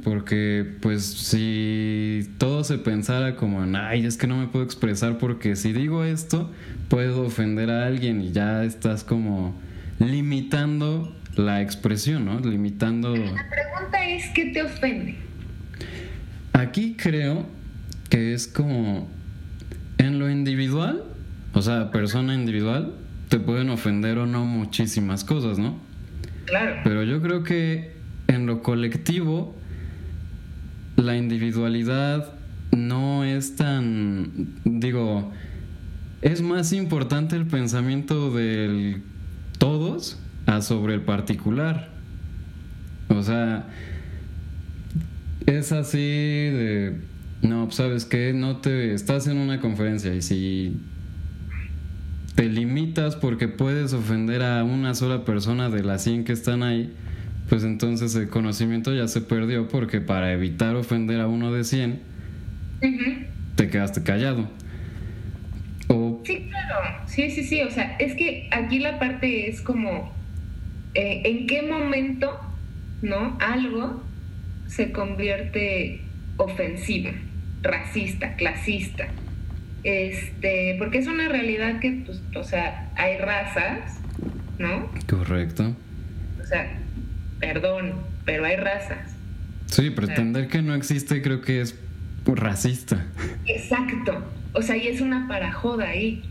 Porque 0.04 0.76
pues 0.80 1.04
si 1.04 2.28
todo 2.38 2.64
se 2.64 2.78
pensara 2.78 3.36
como 3.36 3.62
en, 3.62 3.76
ay, 3.76 4.06
es 4.06 4.16
que 4.16 4.26
no 4.26 4.38
me 4.38 4.46
puedo 4.46 4.64
expresar 4.64 5.18
porque 5.18 5.54
si 5.54 5.72
digo 5.72 6.02
esto 6.04 6.50
puedo 6.88 7.22
ofender 7.22 7.70
a 7.70 7.86
alguien 7.86 8.22
y 8.22 8.32
ya 8.32 8.64
estás 8.64 9.04
como 9.04 9.54
limitando 9.98 11.14
la 11.36 11.60
expresión, 11.60 12.24
¿no? 12.24 12.40
Limitando... 12.40 13.14
La 13.14 13.48
pregunta 13.48 14.06
es, 14.06 14.28
¿qué 14.30 14.46
te 14.46 14.62
ofende? 14.62 15.16
Aquí 16.52 16.94
creo 16.96 17.46
que 18.08 18.34
es 18.34 18.46
como 18.46 19.08
en 19.98 20.18
lo 20.18 20.30
individual, 20.30 21.04
o 21.54 21.62
sea, 21.62 21.90
persona 21.90 22.34
individual, 22.34 22.94
te 23.32 23.40
pueden 23.40 23.70
ofender 23.70 24.18
o 24.18 24.26
no 24.26 24.44
muchísimas 24.44 25.24
cosas, 25.24 25.58
¿no? 25.58 25.78
Claro. 26.44 26.82
Pero 26.84 27.02
yo 27.02 27.22
creo 27.22 27.42
que 27.42 27.92
en 28.28 28.44
lo 28.44 28.62
colectivo 28.62 29.56
la 30.96 31.16
individualidad 31.16 32.34
no 32.72 33.24
es 33.24 33.56
tan, 33.56 34.52
digo, 34.66 35.32
es 36.20 36.42
más 36.42 36.74
importante 36.74 37.34
el 37.34 37.46
pensamiento 37.46 38.30
del 38.34 39.00
todos 39.56 40.20
a 40.44 40.60
sobre 40.60 40.92
el 40.92 41.00
particular. 41.00 41.88
O 43.08 43.22
sea, 43.22 43.66
es 45.46 45.72
así 45.72 45.96
de, 45.98 47.00
no, 47.40 47.64
pues, 47.64 47.76
sabes 47.76 48.04
que 48.04 48.34
no 48.34 48.58
te, 48.58 48.92
estás 48.92 49.26
en 49.26 49.38
una 49.38 49.58
conferencia 49.58 50.12
y 50.12 50.20
si 50.20 50.76
te 52.34 52.44
limitas 52.44 53.16
porque 53.16 53.48
puedes 53.48 53.92
ofender 53.92 54.42
a 54.42 54.64
una 54.64 54.94
sola 54.94 55.24
persona 55.24 55.68
de 55.68 55.82
las 55.82 56.04
100 56.04 56.24
que 56.24 56.32
están 56.32 56.62
ahí, 56.62 56.92
pues 57.48 57.64
entonces 57.64 58.14
el 58.14 58.28
conocimiento 58.28 58.94
ya 58.94 59.08
se 59.08 59.20
perdió 59.20 59.68
porque 59.68 60.00
para 60.00 60.32
evitar 60.32 60.76
ofender 60.76 61.20
a 61.20 61.26
uno 61.26 61.52
de 61.52 61.64
100, 61.64 62.00
te 63.56 63.68
quedaste 63.68 64.02
callado. 64.02 64.48
Sí, 66.24 66.46
claro, 66.48 67.00
sí, 67.06 67.30
sí, 67.30 67.44
sí, 67.44 67.60
o 67.60 67.70
sea, 67.70 67.96
es 67.98 68.14
que 68.14 68.48
aquí 68.50 68.78
la 68.78 68.98
parte 68.98 69.50
es 69.50 69.60
como, 69.60 70.12
eh, 70.94 71.22
¿en 71.24 71.46
qué 71.46 71.62
momento, 71.62 72.40
no? 73.02 73.36
Algo 73.40 74.02
se 74.68 74.90
convierte 74.92 76.00
ofensivo, 76.38 77.10
racista, 77.62 78.36
clasista. 78.36 79.08
Este, 79.84 80.76
porque 80.78 80.98
es 80.98 81.06
una 81.06 81.28
realidad 81.28 81.80
que, 81.80 82.02
pues, 82.06 82.22
o 82.36 82.44
sea, 82.44 82.90
hay 82.96 83.18
razas, 83.18 83.98
¿no? 84.58 84.90
Correcto. 85.08 85.74
O 86.40 86.46
sea, 86.46 86.78
perdón, 87.40 87.94
pero 88.24 88.44
hay 88.44 88.56
razas. 88.56 89.16
Sí, 89.66 89.90
pretender 89.90 90.48
que 90.48 90.62
no 90.62 90.74
existe 90.74 91.22
creo 91.22 91.40
que 91.40 91.60
es 91.60 91.78
racista. 92.26 93.06
Exacto. 93.46 94.24
O 94.52 94.62
sea, 94.62 94.76
y 94.76 94.86
es 94.86 95.00
una 95.00 95.26
parajoda 95.26 95.88
ahí, 95.88 96.22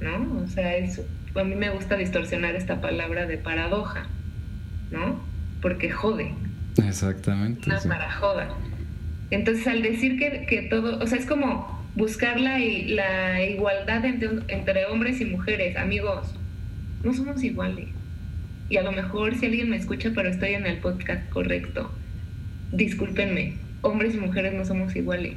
¿no? 0.00 0.42
O 0.42 0.46
sea, 0.46 0.76
es, 0.76 1.02
a 1.34 1.44
mí 1.44 1.54
me 1.56 1.70
gusta 1.70 1.96
distorsionar 1.96 2.54
esta 2.54 2.80
palabra 2.80 3.26
de 3.26 3.36
paradoja, 3.36 4.06
¿no? 4.90 5.20
Porque 5.60 5.90
jode. 5.90 6.32
Exactamente. 6.78 7.68
Una 7.68 7.80
parajoda. 7.80 8.48
Entonces, 9.30 9.66
al 9.66 9.82
decir 9.82 10.18
que, 10.18 10.46
que 10.46 10.62
todo, 10.62 10.98
o 11.02 11.06
sea, 11.06 11.18
es 11.18 11.26
como 11.26 11.83
buscar 11.94 12.40
la, 12.40 12.58
la 12.58 13.42
igualdad 13.44 14.04
entre, 14.04 14.86
hombres 14.86 15.20
y 15.20 15.24
mujeres. 15.24 15.76
Amigos, 15.76 16.34
no 17.02 17.12
somos 17.14 17.42
iguales. 17.42 17.88
Y 18.68 18.76
a 18.76 18.82
lo 18.82 18.92
mejor 18.92 19.36
si 19.36 19.46
alguien 19.46 19.70
me 19.70 19.76
escucha, 19.76 20.10
pero 20.14 20.28
estoy 20.28 20.54
en 20.54 20.66
el 20.66 20.78
podcast 20.78 21.28
correcto, 21.28 21.92
discúlpenme, 22.72 23.54
hombres 23.82 24.14
y 24.14 24.18
mujeres 24.18 24.54
no 24.54 24.64
somos 24.64 24.96
iguales. 24.96 25.34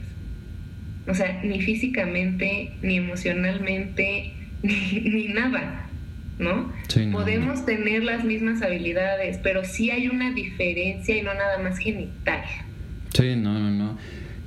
O 1.08 1.14
sea, 1.14 1.42
ni 1.44 1.62
físicamente, 1.62 2.72
ni 2.82 2.98
emocionalmente, 2.98 4.34
ni, 4.64 5.28
nada, 5.28 5.88
¿no? 6.40 6.72
Podemos 7.12 7.66
tener 7.66 8.04
las 8.04 8.24
mismas 8.24 8.62
habilidades, 8.62 9.40
pero 9.44 9.64
sí 9.64 9.92
hay 9.92 10.08
una 10.08 10.32
diferencia 10.32 11.18
y 11.18 11.22
no 11.22 11.34
nada 11.34 11.60
más 11.60 11.78
genital. 11.80 12.44
Sí, 13.14 13.36
no, 13.36 13.60
no, 13.60 13.72
no. 13.72 13.98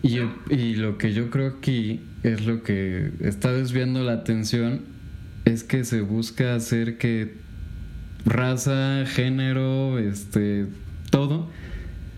Y, 0.03 0.19
y 0.49 0.75
lo 0.77 0.97
que 0.99 1.13
yo 1.13 1.31
creo 1.31 1.49
aquí 1.59 2.01
es 2.23 2.47
lo 2.47 2.63
que 2.63 3.13
está 3.21 3.53
desviando 3.53 4.03
la 4.03 4.13
atención, 4.13 4.83
es 5.45 5.65
que 5.65 5.85
se 5.85 6.01
busca 6.01 6.55
hacer 6.55 6.99
que 6.99 7.35
raza, 8.25 9.05
género, 9.07 9.99
este, 9.99 10.67
todo 11.11 11.49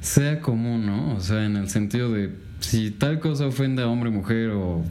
sea 0.01 0.41
común, 0.41 0.87
¿no? 0.87 1.15
O 1.15 1.21
sea, 1.21 1.45
en 1.47 1.57
el 1.57 1.69
sentido 1.69 2.13
de 2.13 2.35
si 2.59 2.91
tal 2.91 3.21
cosa 3.21 3.47
ofende 3.47 3.83
a 3.83 3.89
hombre, 3.89 4.11
mujer 4.11 4.51
o 4.51 4.85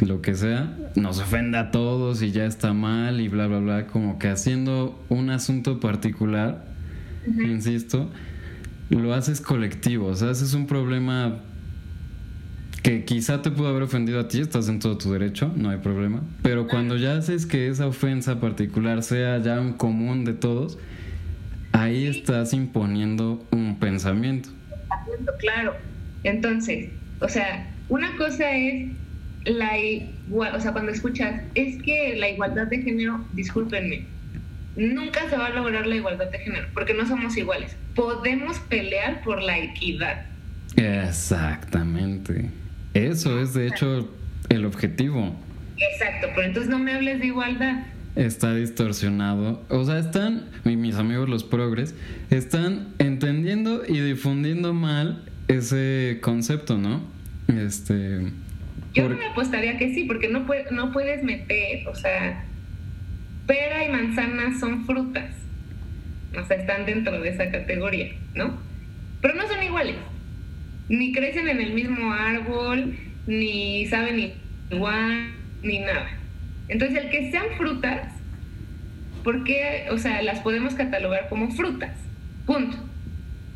lo 0.00 0.22
que 0.22 0.34
sea, 0.34 0.74
nos 0.94 1.18
ofenda 1.18 1.60
a 1.60 1.70
todos 1.70 2.22
y 2.22 2.30
ya 2.30 2.46
está 2.46 2.72
mal 2.72 3.20
y 3.20 3.28
bla, 3.28 3.46
bla, 3.46 3.58
bla, 3.58 3.86
como 3.86 4.18
que 4.18 4.28
haciendo 4.28 5.04
un 5.08 5.30
asunto 5.30 5.80
particular, 5.80 6.64
insisto, 7.26 8.10
lo 8.90 9.12
haces 9.12 9.40
colectivo, 9.40 10.06
o 10.06 10.14
sea, 10.14 10.30
haces 10.30 10.54
un 10.54 10.66
problema 10.66 11.40
que 12.82 13.04
quizá 13.04 13.42
te 13.42 13.50
pudo 13.50 13.68
haber 13.68 13.82
ofendido 13.82 14.20
a 14.20 14.28
ti, 14.28 14.40
estás 14.40 14.68
en 14.68 14.78
todo 14.78 14.98
tu 14.98 15.12
derecho, 15.12 15.52
no 15.56 15.70
hay 15.70 15.78
problema, 15.78 16.22
pero 16.42 16.68
cuando 16.68 16.96
ya 16.96 17.16
haces 17.16 17.46
que 17.46 17.68
esa 17.68 17.86
ofensa 17.86 18.40
particular 18.40 19.02
sea 19.02 19.38
ya 19.38 19.60
un 19.60 19.72
común 19.72 20.24
de 20.24 20.34
todos, 20.34 20.78
ahí 21.72 22.06
estás 22.06 22.52
imponiendo 22.52 23.44
un 23.50 23.78
pensamiento. 23.78 24.50
Claro, 25.38 25.74
entonces, 26.24 26.90
o 27.20 27.28
sea, 27.28 27.68
una 27.88 28.16
cosa 28.16 28.50
es 28.52 28.90
la 29.44 29.78
igual, 29.78 30.54
o 30.54 30.60
sea, 30.60 30.72
cuando 30.72 30.92
escuchas, 30.92 31.42
es 31.54 31.82
que 31.82 32.16
la 32.16 32.28
igualdad 32.28 32.66
de 32.66 32.82
género, 32.82 33.24
discúlpenme, 33.32 34.04
nunca 34.76 35.28
se 35.28 35.36
va 35.36 35.46
a 35.46 35.50
lograr 35.50 35.86
la 35.86 35.96
igualdad 35.96 36.30
de 36.30 36.38
género, 36.38 36.68
porque 36.74 36.94
no 36.94 37.06
somos 37.06 37.36
iguales. 37.36 37.76
Podemos 37.94 38.58
pelear 38.60 39.22
por 39.22 39.42
la 39.42 39.58
equidad. 39.58 40.26
Exactamente. 40.76 42.50
Eso 42.94 43.40
es, 43.40 43.54
de 43.54 43.68
hecho, 43.68 44.08
el 44.48 44.64
objetivo. 44.64 45.34
Exacto, 45.76 46.28
pero 46.34 46.46
entonces 46.46 46.70
no 46.70 46.78
me 46.78 46.94
hables 46.94 47.20
de 47.20 47.26
igualdad. 47.26 47.86
Está 48.16 48.54
distorsionado. 48.54 49.62
O 49.68 49.84
sea, 49.84 49.98
están, 49.98 50.46
mis 50.64 50.96
amigos 50.96 51.28
los 51.28 51.44
progres, 51.44 51.94
están 52.30 52.88
entendiendo 52.98 53.84
y 53.86 54.00
difundiendo 54.00 54.74
mal 54.74 55.24
ese 55.46 56.18
concepto, 56.20 56.76
¿no? 56.78 57.02
Este 57.48 58.32
yo 58.94 59.08
me 59.08 59.26
apostaría 59.26 59.78
que 59.78 59.94
sí, 59.94 60.04
porque 60.04 60.28
no, 60.28 60.46
no 60.70 60.92
puedes 60.92 61.22
meter, 61.22 61.86
o 61.88 61.94
sea, 61.94 62.44
pera 63.46 63.84
y 63.84 63.90
manzana 63.90 64.58
son 64.58 64.84
frutas. 64.86 65.30
O 66.38 66.44
sea, 66.44 66.56
están 66.56 66.84
dentro 66.84 67.20
de 67.20 67.28
esa 67.28 67.50
categoría, 67.50 68.12
¿no? 68.34 68.58
Pero 69.20 69.34
no 69.34 69.46
son 69.46 69.62
iguales. 69.62 69.96
Ni 70.88 71.12
crecen 71.12 71.48
en 71.48 71.60
el 71.60 71.72
mismo 71.72 72.12
árbol, 72.12 72.96
ni 73.26 73.86
saben 73.86 74.32
igual, 74.70 75.32
ni 75.62 75.80
nada. 75.80 76.08
Entonces, 76.68 77.04
el 77.04 77.10
que 77.10 77.30
sean 77.30 77.46
frutas, 77.56 78.12
¿por 79.24 79.44
qué? 79.44 79.86
O 79.90 79.98
sea, 79.98 80.22
las 80.22 80.40
podemos 80.40 80.74
catalogar 80.74 81.28
como 81.28 81.50
frutas. 81.50 81.96
Punto. 82.46 82.76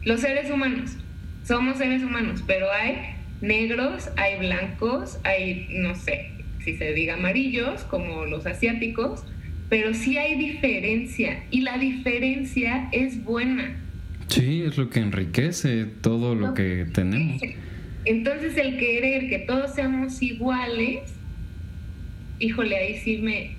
Los 0.05 0.21
seres 0.21 0.51
humanos. 0.51 0.97
Somos 1.45 1.79
seres 1.79 2.03
humanos, 2.03 2.43
pero 2.47 2.71
hay 2.71 2.99
negros, 3.41 4.11
hay 4.17 4.39
blancos, 4.39 5.19
hay, 5.25 5.67
no 5.71 5.95
sé, 5.95 6.31
si 6.65 6.77
se 6.77 6.93
diga 6.93 7.15
amarillos, 7.15 7.83
como 7.85 8.25
los 8.25 8.47
asiáticos, 8.47 9.25
pero 9.69 9.95
sí 9.95 10.19
hay 10.19 10.37
diferencia 10.37 11.45
y 11.51 11.63
la 11.63 11.79
diferencia 11.79 12.89
es 12.93 13.25
buena. 13.25 13.82
Sí, 14.33 14.63
es 14.63 14.79
lo 14.79 14.89
que 14.89 15.01
enriquece 15.01 15.85
todo 15.85 16.35
lo, 16.35 16.55
que 16.55 16.87
tenemos. 16.91 17.43
Entonces 18.07 18.57
el 18.57 18.79
querer 18.79 19.29
que 19.29 19.41
todos 19.41 19.75
seamos 19.75 20.23
iguales, 20.23 21.01
híjole, 22.39 22.79
ahí 22.79 22.97
sí 22.97 23.19
me, 23.19 23.57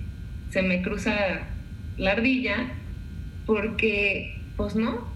se 0.50 0.62
me 0.62 0.82
cruza 0.82 1.14
la 1.96 2.10
ardilla, 2.10 2.72
porque, 3.46 4.36
pues 4.56 4.74
no. 4.74 5.06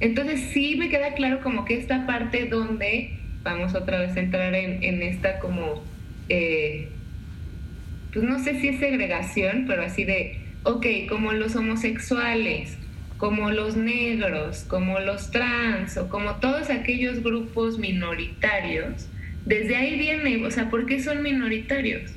Entonces 0.00 0.50
sí 0.52 0.76
me 0.76 0.90
queda 0.90 1.14
claro 1.14 1.40
como 1.42 1.64
que 1.64 1.78
esta 1.78 2.06
parte 2.06 2.44
donde 2.44 3.16
vamos 3.42 3.74
otra 3.74 4.00
vez 4.00 4.14
a 4.18 4.20
entrar 4.20 4.54
en, 4.54 5.02
esta 5.02 5.38
como, 5.38 5.82
eh, 6.28 6.90
pues 8.12 8.22
no 8.22 8.38
sé 8.38 8.60
si 8.60 8.68
es 8.68 8.80
segregación, 8.80 9.64
pero 9.66 9.82
así 9.82 10.04
de, 10.04 10.40
ok, 10.64 10.86
como 11.08 11.32
los 11.32 11.56
homosexuales, 11.56 12.76
como 13.22 13.52
los 13.52 13.76
negros, 13.76 14.64
como 14.66 14.98
los 14.98 15.30
trans 15.30 15.96
o 15.96 16.08
como 16.08 16.40
todos 16.40 16.70
aquellos 16.70 17.22
grupos 17.22 17.78
minoritarios, 17.78 19.06
desde 19.46 19.76
ahí 19.76 19.96
viene, 19.96 20.44
o 20.44 20.50
sea, 20.50 20.68
¿por 20.70 20.86
qué 20.86 21.00
son 21.00 21.22
minoritarios? 21.22 22.10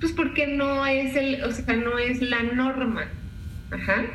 Pues 0.00 0.12
porque 0.12 0.46
no 0.46 0.86
es 0.86 1.14
el, 1.14 1.44
o 1.44 1.52
sea, 1.52 1.76
no 1.76 1.98
es 1.98 2.22
la 2.22 2.42
norma. 2.42 3.04
Ajá. 3.70 4.06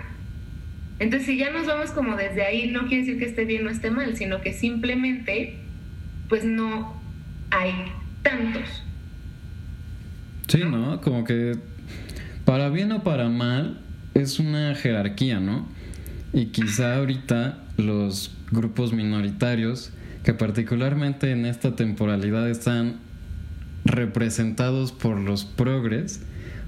Entonces, 0.97 1.27
si 1.27 1.37
ya 1.37 1.51
nos 1.51 1.67
vamos 1.67 1.91
como 1.91 2.15
desde 2.15 2.43
ahí, 2.43 2.71
no 2.71 2.87
quiere 2.87 3.05
decir 3.05 3.19
que 3.19 3.25
esté 3.25 3.45
bien 3.45 3.67
o 3.67 3.69
esté 3.69 3.91
mal, 3.91 4.17
sino 4.17 4.41
que 4.41 4.51
simplemente, 4.51 5.59
pues 6.27 6.43
no 6.43 6.99
hay 7.51 7.71
tantos. 8.23 8.83
Sí, 10.47 10.63
¿no? 10.65 11.01
Como 11.01 11.23
que 11.23 11.55
para 12.45 12.69
bien 12.69 12.91
o 12.93 13.03
para 13.03 13.29
mal 13.29 13.84
es 14.15 14.39
una 14.39 14.73
jerarquía, 14.73 15.39
¿no? 15.39 15.67
Y 16.33 16.47
quizá 16.47 16.95
ahorita 16.95 17.59
los 17.77 18.35
grupos 18.51 18.91
minoritarios, 18.91 19.91
que 20.23 20.33
particularmente 20.33 21.31
en 21.31 21.45
esta 21.45 21.75
temporalidad 21.75 22.49
están 22.49 22.95
representados 23.85 24.91
por 24.91 25.19
los 25.19 25.45
progres 25.45 26.21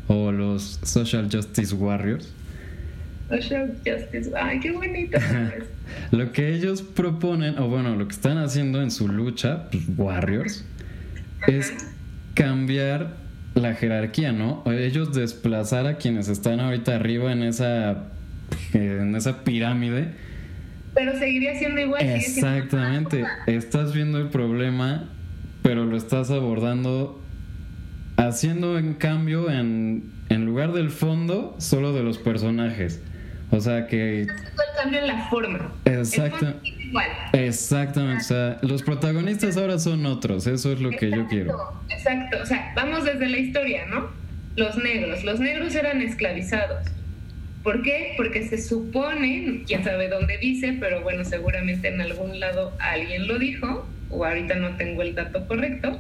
o 0.08 0.32
los 0.32 0.80
social 0.84 1.28
justice 1.32 1.74
warriors, 1.74 2.32
Ay, 3.30 4.60
qué 4.62 4.72
bonito. 4.72 5.18
lo 6.12 6.32
que 6.32 6.54
ellos 6.54 6.82
proponen, 6.82 7.60
o 7.60 7.68
bueno, 7.68 7.96
lo 7.96 8.08
que 8.08 8.14
están 8.14 8.38
haciendo 8.38 8.82
en 8.82 8.92
su 8.92 9.08
lucha, 9.08 9.70
pues, 9.70 9.84
Warriors, 9.98 10.66
es 11.48 11.74
cambiar 12.34 13.18
la 13.58 13.74
jerarquía, 13.74 14.32
¿no? 14.32 14.64
Ellos 14.72 15.14
desplazar 15.14 15.88
a 15.88 15.98
quienes 15.98 16.30
están 16.30 16.60
ahorita 16.60 16.96
arriba 16.96 17.32
en 17.32 17.44
esa, 17.44 18.06
en 18.74 19.16
esa 19.16 19.44
pirámide. 19.44 20.14
Pero 20.94 21.18
seguiría 21.18 21.58
siendo 21.58 21.82
igual. 21.82 22.02
Exactamente. 22.02 23.24
estás 23.46 23.94
viendo 23.94 24.20
el 24.20 24.30
problema, 24.30 25.10
pero 25.62 25.86
lo 25.86 25.98
estás 25.98 26.32
abordando 26.32 27.22
haciendo 28.18 28.80
en 28.80 28.96
cambio 28.96 29.50
en, 29.52 30.12
en 30.30 30.46
lugar 30.46 30.74
del 30.74 30.90
fondo, 30.90 31.56
solo 31.60 31.94
de 31.94 32.04
los 32.04 32.18
personajes. 32.18 33.02
O 33.52 33.62
sea 33.62 33.88
que... 33.88 34.22
el 34.24 34.30
cambio 34.82 35.00
en 35.00 35.08
la 35.08 35.30
forma. 35.30 35.72
Exacto. 35.86 36.54
Exactamente. 37.34 38.24
O 38.24 38.28
sea, 38.28 38.58
los 38.62 38.84
protagonistas 38.84 39.58
ahora 39.58 39.80
son 39.80 40.06
otros. 40.06 40.48
Eso 40.48 40.72
es 40.72 40.80
lo 40.80 40.92
que 40.92 41.10
yo 41.12 41.28
quiero. 41.28 41.58
Exacto. 41.90 42.38
O 42.42 42.46
sea, 42.46 42.74
vamos 42.76 43.06
desde 43.06 43.28
la 43.28 43.38
historia, 43.38 43.86
¿no? 43.88 44.10
Los 44.56 44.78
negros. 44.78 45.24
Los 45.24 45.40
negros 45.40 45.76
eran 45.76 46.02
esclavizados. 46.02 46.88
¿Por 47.64 47.84
qué? 47.84 48.14
Porque 48.16 48.48
se 48.48 48.58
supone, 48.58 49.64
quién 49.68 49.84
sabe 49.84 50.08
dónde 50.08 50.38
dice, 50.38 50.78
pero 50.80 51.02
bueno, 51.02 51.26
seguramente 51.26 51.90
en 51.90 52.00
algún 52.00 52.40
lado 52.40 52.74
alguien 52.80 53.28
lo 53.28 53.38
dijo, 53.40 53.88
o 54.10 54.26
ahorita 54.26 54.56
no 54.56 54.78
tengo 54.78 55.02
el 55.02 55.16
dato 55.16 55.46
correcto, 55.48 56.00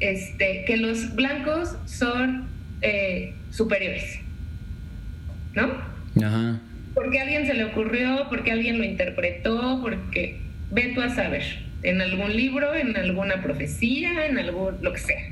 este, 0.00 0.64
que 0.66 0.76
los 0.76 1.14
blancos 1.14 1.76
son 1.86 2.48
eh, 2.82 3.34
superiores. 3.50 4.20
¿No? 5.54 5.72
Ajá 6.22 6.60
porque 6.98 7.20
a 7.20 7.22
alguien 7.22 7.46
se 7.46 7.54
le 7.54 7.64
ocurrió, 7.64 8.26
porque 8.28 8.50
alguien 8.50 8.78
lo 8.78 8.84
interpretó, 8.84 9.78
porque 9.80 10.40
ve 10.72 10.90
tú 10.96 11.00
a 11.00 11.08
saber, 11.08 11.44
en 11.84 12.00
algún 12.00 12.36
libro, 12.36 12.74
en 12.74 12.96
alguna 12.96 13.40
profecía, 13.40 14.26
en 14.26 14.36
algún, 14.36 14.82
lo 14.82 14.92
que 14.92 14.98
sea. 14.98 15.22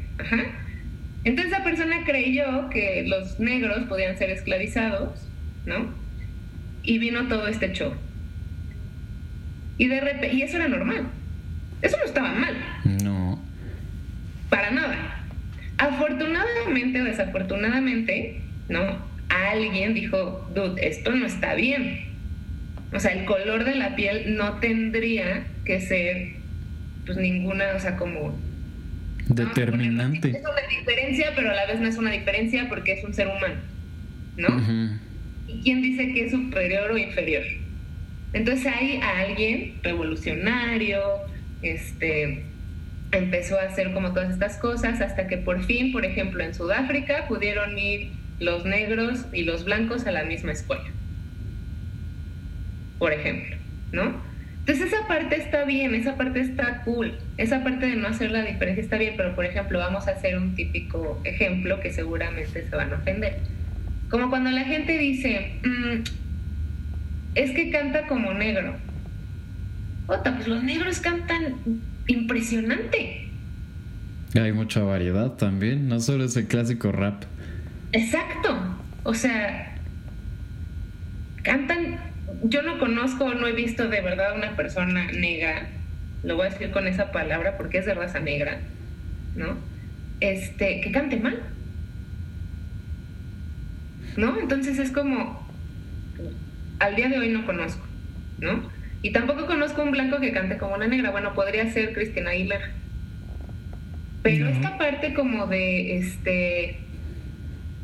Entonces 1.24 1.52
esa 1.52 1.64
persona 1.64 2.04
creyó 2.04 2.70
que 2.70 3.04
los 3.08 3.40
negros 3.40 3.80
podían 3.88 4.16
ser 4.16 4.30
esclavizados, 4.30 5.28
¿no? 5.64 5.92
Y 6.84 6.98
vino 6.98 7.26
todo 7.26 7.48
este 7.48 7.72
show. 7.72 7.94
Y 9.76 9.88
de 9.88 10.00
repente, 10.00 10.34
y 10.34 10.42
eso 10.42 10.58
era 10.58 10.68
normal. 10.68 11.08
Eso 11.82 11.96
no 11.96 12.04
estaba 12.04 12.32
mal. 12.32 12.54
No. 13.02 13.42
Para 14.50 14.70
nada. 14.70 15.24
Afortunadamente 15.78 17.02
o 17.02 17.04
desafortunadamente, 17.04 18.40
¿no? 18.68 19.15
Alguien 19.28 19.94
dijo, 19.94 20.48
dude, 20.54 20.86
esto 20.86 21.12
no 21.12 21.26
está 21.26 21.54
bien. 21.54 22.06
O 22.92 23.00
sea, 23.00 23.12
el 23.12 23.24
color 23.24 23.64
de 23.64 23.74
la 23.74 23.96
piel 23.96 24.36
no 24.36 24.58
tendría 24.58 25.46
que 25.64 25.80
ser, 25.80 26.28
pues 27.04 27.18
ninguna, 27.18 27.72
o 27.76 27.80
sea, 27.80 27.96
como... 27.96 28.38
Determinante. 29.28 30.30
Es 30.30 30.38
una 30.38 30.68
diferencia, 30.68 31.32
pero 31.34 31.50
a 31.50 31.54
la 31.54 31.66
vez 31.66 31.80
no 31.80 31.88
es 31.88 31.96
una 31.96 32.12
diferencia 32.12 32.68
porque 32.68 32.92
es 32.92 33.04
un 33.04 33.12
ser 33.12 33.26
humano, 33.26 33.56
¿no? 34.36 34.96
¿Y 35.48 35.62
quién 35.62 35.82
dice 35.82 36.12
que 36.12 36.26
es 36.26 36.30
superior 36.30 36.92
o 36.92 36.96
inferior? 36.96 37.42
Entonces 38.32 38.66
hay 38.66 39.00
a 39.02 39.20
alguien 39.20 39.74
revolucionario, 39.82 41.00
este, 41.62 42.44
empezó 43.10 43.58
a 43.58 43.62
hacer 43.62 43.92
como 43.92 44.12
todas 44.12 44.30
estas 44.30 44.58
cosas 44.58 45.00
hasta 45.00 45.26
que 45.26 45.38
por 45.38 45.64
fin, 45.64 45.92
por 45.92 46.04
ejemplo, 46.04 46.44
en 46.44 46.54
Sudáfrica 46.54 47.26
pudieron 47.28 47.78
ir 47.78 48.10
los 48.38 48.64
negros 48.64 49.24
y 49.32 49.44
los 49.44 49.64
blancos 49.64 50.06
a 50.06 50.12
la 50.12 50.24
misma 50.24 50.52
escuela. 50.52 50.90
Por 52.98 53.12
ejemplo, 53.12 53.56
¿no? 53.92 54.20
Entonces 54.60 54.92
esa 54.92 55.06
parte 55.06 55.36
está 55.36 55.64
bien, 55.64 55.94
esa 55.94 56.16
parte 56.16 56.40
está 56.40 56.82
cool, 56.82 57.14
esa 57.36 57.62
parte 57.62 57.86
de 57.86 57.94
no 57.94 58.08
hacer 58.08 58.32
la 58.32 58.42
diferencia 58.42 58.82
está 58.82 58.98
bien, 58.98 59.14
pero 59.16 59.34
por 59.36 59.44
ejemplo 59.44 59.78
vamos 59.78 60.08
a 60.08 60.10
hacer 60.10 60.36
un 60.36 60.56
típico 60.56 61.20
ejemplo 61.22 61.78
que 61.80 61.92
seguramente 61.92 62.68
se 62.68 62.74
van 62.74 62.92
a 62.92 62.96
ofender. 62.96 63.38
Como 64.10 64.28
cuando 64.28 64.50
la 64.50 64.64
gente 64.64 64.98
dice, 64.98 65.52
mm, 65.62 66.02
es 67.36 67.50
que 67.52 67.70
canta 67.70 68.08
como 68.08 68.34
negro. 68.34 68.74
Ota, 70.08 70.34
pues 70.34 70.48
los 70.48 70.64
negros 70.64 70.98
cantan 70.98 71.54
impresionante. 72.08 73.28
Hay 74.34 74.52
mucha 74.52 74.82
variedad 74.82 75.32
también, 75.32 75.88
no 75.88 76.00
solo 76.00 76.24
es 76.24 76.36
el 76.36 76.46
clásico 76.46 76.90
rap. 76.90 77.22
Exacto, 77.96 78.54
o 79.04 79.14
sea, 79.14 79.74
cantan 81.42 81.98
yo 82.42 82.62
no 82.62 82.78
conozco, 82.78 83.32
no 83.32 83.46
he 83.46 83.52
visto 83.52 83.88
de 83.88 84.02
verdad 84.02 84.36
una 84.36 84.54
persona 84.54 85.06
negra, 85.12 85.68
lo 86.22 86.36
voy 86.36 86.46
a 86.46 86.50
decir 86.50 86.70
con 86.72 86.86
esa 86.86 87.10
palabra 87.10 87.56
porque 87.56 87.78
es 87.78 87.86
de 87.86 87.94
raza 87.94 88.20
negra, 88.20 88.58
¿no? 89.34 89.56
Este, 90.20 90.82
que 90.82 90.92
cante 90.92 91.16
mal. 91.16 91.42
¿No? 94.18 94.38
Entonces 94.40 94.78
es 94.78 94.92
como, 94.92 95.48
al 96.78 96.96
día 96.96 97.08
de 97.08 97.18
hoy 97.18 97.30
no 97.30 97.46
conozco, 97.46 97.86
¿no? 98.38 98.70
Y 99.00 99.12
tampoco 99.12 99.46
conozco 99.46 99.82
un 99.82 99.92
blanco 99.92 100.20
que 100.20 100.32
cante 100.32 100.58
como 100.58 100.74
una 100.74 100.86
negra. 100.86 101.10
Bueno, 101.12 101.32
podría 101.32 101.70
ser 101.72 101.94
Cristina 101.94 102.30
Aguilera. 102.30 102.72
Pero 104.22 104.48
esta 104.48 104.76
parte 104.76 105.14
como 105.14 105.46
de, 105.46 105.98
este, 105.98 106.85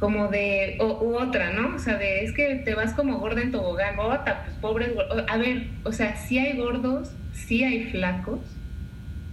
como 0.02 0.26
de, 0.26 0.78
u 0.80 1.14
otra, 1.14 1.52
¿no? 1.52 1.76
O 1.76 1.78
sea, 1.78 1.96
de, 1.96 2.24
es 2.24 2.32
que 2.32 2.56
te 2.56 2.74
vas 2.74 2.92
como 2.92 3.20
gorda 3.20 3.40
en 3.40 3.52
tobogán, 3.52 3.94
gota, 3.94 4.42
pues 4.42 4.56
pobres, 4.56 4.90
a 5.28 5.36
ver, 5.36 5.68
o 5.84 5.92
sea, 5.92 6.16
sí 6.16 6.38
hay 6.38 6.56
gordos, 6.56 7.12
sí 7.32 7.62
hay 7.62 7.84
flacos, 7.84 8.40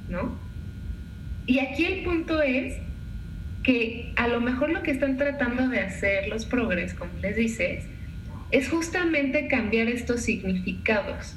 ¿no? 0.10 0.38
Y 1.48 1.58
aquí 1.58 1.86
el 1.86 2.04
punto 2.04 2.44
es 2.44 2.78
que 3.64 4.14
a 4.16 4.28
lo 4.28 4.42
mejor 4.42 4.70
lo 4.70 4.84
que 4.84 4.92
están 4.92 5.18
tratando 5.18 5.68
de 5.70 5.80
hacer 5.80 6.28
los 6.28 6.46
progres, 6.46 6.94
como 6.94 7.14
les 7.20 7.36
dices, 7.36 7.86
es 8.52 8.70
justamente 8.70 9.48
cambiar 9.48 9.88
estos 9.88 10.22
significados. 10.22 11.36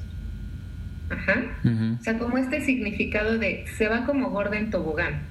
Ajá. 1.09 1.43
O 1.99 2.03
sea, 2.03 2.19
como 2.19 2.37
este 2.37 2.61
significado 2.61 3.39
de 3.39 3.65
se 3.79 3.87
va 3.87 4.05
como 4.05 4.29
gorda 4.29 4.59
en 4.59 4.69
tobogán. 4.69 5.23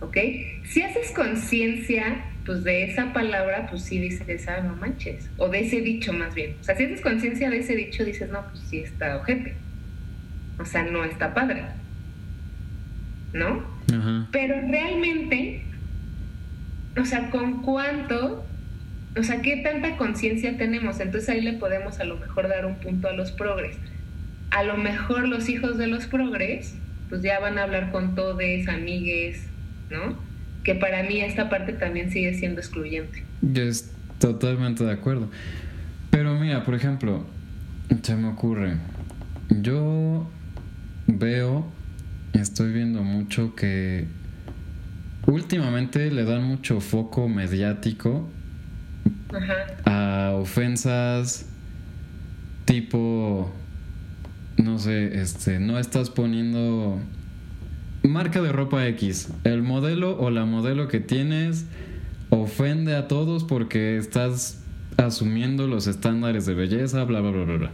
¿Ok? 0.00 0.18
Si 0.64 0.82
haces 0.82 1.12
conciencia 1.12 2.26
pues 2.44 2.64
de 2.64 2.84
esa 2.84 3.12
palabra, 3.12 3.66
pues 3.70 3.82
sí 3.82 3.98
dices, 3.98 4.48
ah, 4.48 4.60
no 4.62 4.74
manches. 4.76 5.28
O 5.36 5.48
de 5.48 5.60
ese 5.60 5.80
dicho 5.80 6.12
más 6.12 6.34
bien. 6.34 6.56
O 6.60 6.64
sea, 6.64 6.76
si 6.76 6.84
haces 6.84 7.00
conciencia 7.00 7.50
de 7.50 7.58
ese 7.58 7.76
dicho, 7.76 8.04
dices, 8.04 8.30
no, 8.30 8.44
pues 8.50 8.64
sí 8.68 8.78
está 8.78 9.16
ojete. 9.16 9.54
O 10.58 10.64
sea, 10.64 10.82
no 10.84 11.04
está 11.04 11.34
padre. 11.34 11.64
¿No? 13.32 13.64
Pero 14.30 14.54
realmente, 14.68 15.62
o 16.96 17.04
sea, 17.04 17.30
¿con 17.30 17.62
cuánto? 17.62 18.44
O 19.16 19.22
sea, 19.22 19.42
¿qué 19.42 19.58
tanta 19.58 19.96
conciencia 19.96 20.56
tenemos? 20.56 21.00
Entonces 21.00 21.28
ahí 21.28 21.40
le 21.40 21.54
podemos 21.54 22.00
a 22.00 22.04
lo 22.04 22.16
mejor 22.16 22.48
dar 22.48 22.66
un 22.66 22.76
punto 22.76 23.08
a 23.08 23.12
los 23.12 23.32
progres. 23.32 23.76
A 24.50 24.62
lo 24.64 24.76
mejor 24.76 25.28
los 25.28 25.48
hijos 25.48 25.78
de 25.78 25.86
los 25.86 26.06
progres, 26.06 26.74
pues 27.08 27.22
ya 27.22 27.38
van 27.40 27.58
a 27.58 27.64
hablar 27.64 27.90
con 27.90 28.14
todos, 28.14 28.38
amigues, 28.68 29.46
¿no? 29.90 30.16
Que 30.64 30.74
para 30.74 31.02
mí 31.02 31.20
esta 31.20 31.48
parte 31.48 31.72
también 31.72 32.10
sigue 32.10 32.34
siendo 32.34 32.60
excluyente. 32.60 33.24
Yo 33.40 33.62
estoy 33.62 33.92
totalmente 34.18 34.84
de 34.84 34.92
acuerdo. 34.92 35.28
Pero 36.10 36.38
mira, 36.38 36.64
por 36.64 36.74
ejemplo, 36.74 37.26
se 38.02 38.14
me 38.16 38.28
ocurre, 38.28 38.76
yo 39.48 40.30
veo, 41.06 41.66
estoy 42.32 42.72
viendo 42.72 43.02
mucho 43.02 43.54
que 43.54 44.06
últimamente 45.26 46.10
le 46.10 46.24
dan 46.24 46.44
mucho 46.44 46.80
foco 46.80 47.28
mediático 47.28 48.28
a 49.84 50.32
ofensas 50.34 51.46
tipo, 52.64 53.52
no 54.56 54.78
sé, 54.78 55.20
este, 55.20 55.58
no 55.58 55.78
estás 55.78 56.10
poniendo 56.10 57.00
marca 58.02 58.42
de 58.42 58.52
ropa 58.52 58.86
X. 58.88 59.32
El 59.44 59.62
modelo 59.62 60.18
o 60.18 60.30
la 60.30 60.44
modelo 60.44 60.88
que 60.88 61.00
tienes 61.00 61.66
ofende 62.30 62.96
a 62.96 63.08
todos 63.08 63.44
porque 63.44 63.96
estás 63.96 64.64
asumiendo 64.96 65.66
los 65.66 65.86
estándares 65.86 66.46
de 66.46 66.54
belleza, 66.54 67.04
bla, 67.04 67.20
bla, 67.20 67.30
bla, 67.30 67.44
bla, 67.44 67.56
bla. 67.56 67.70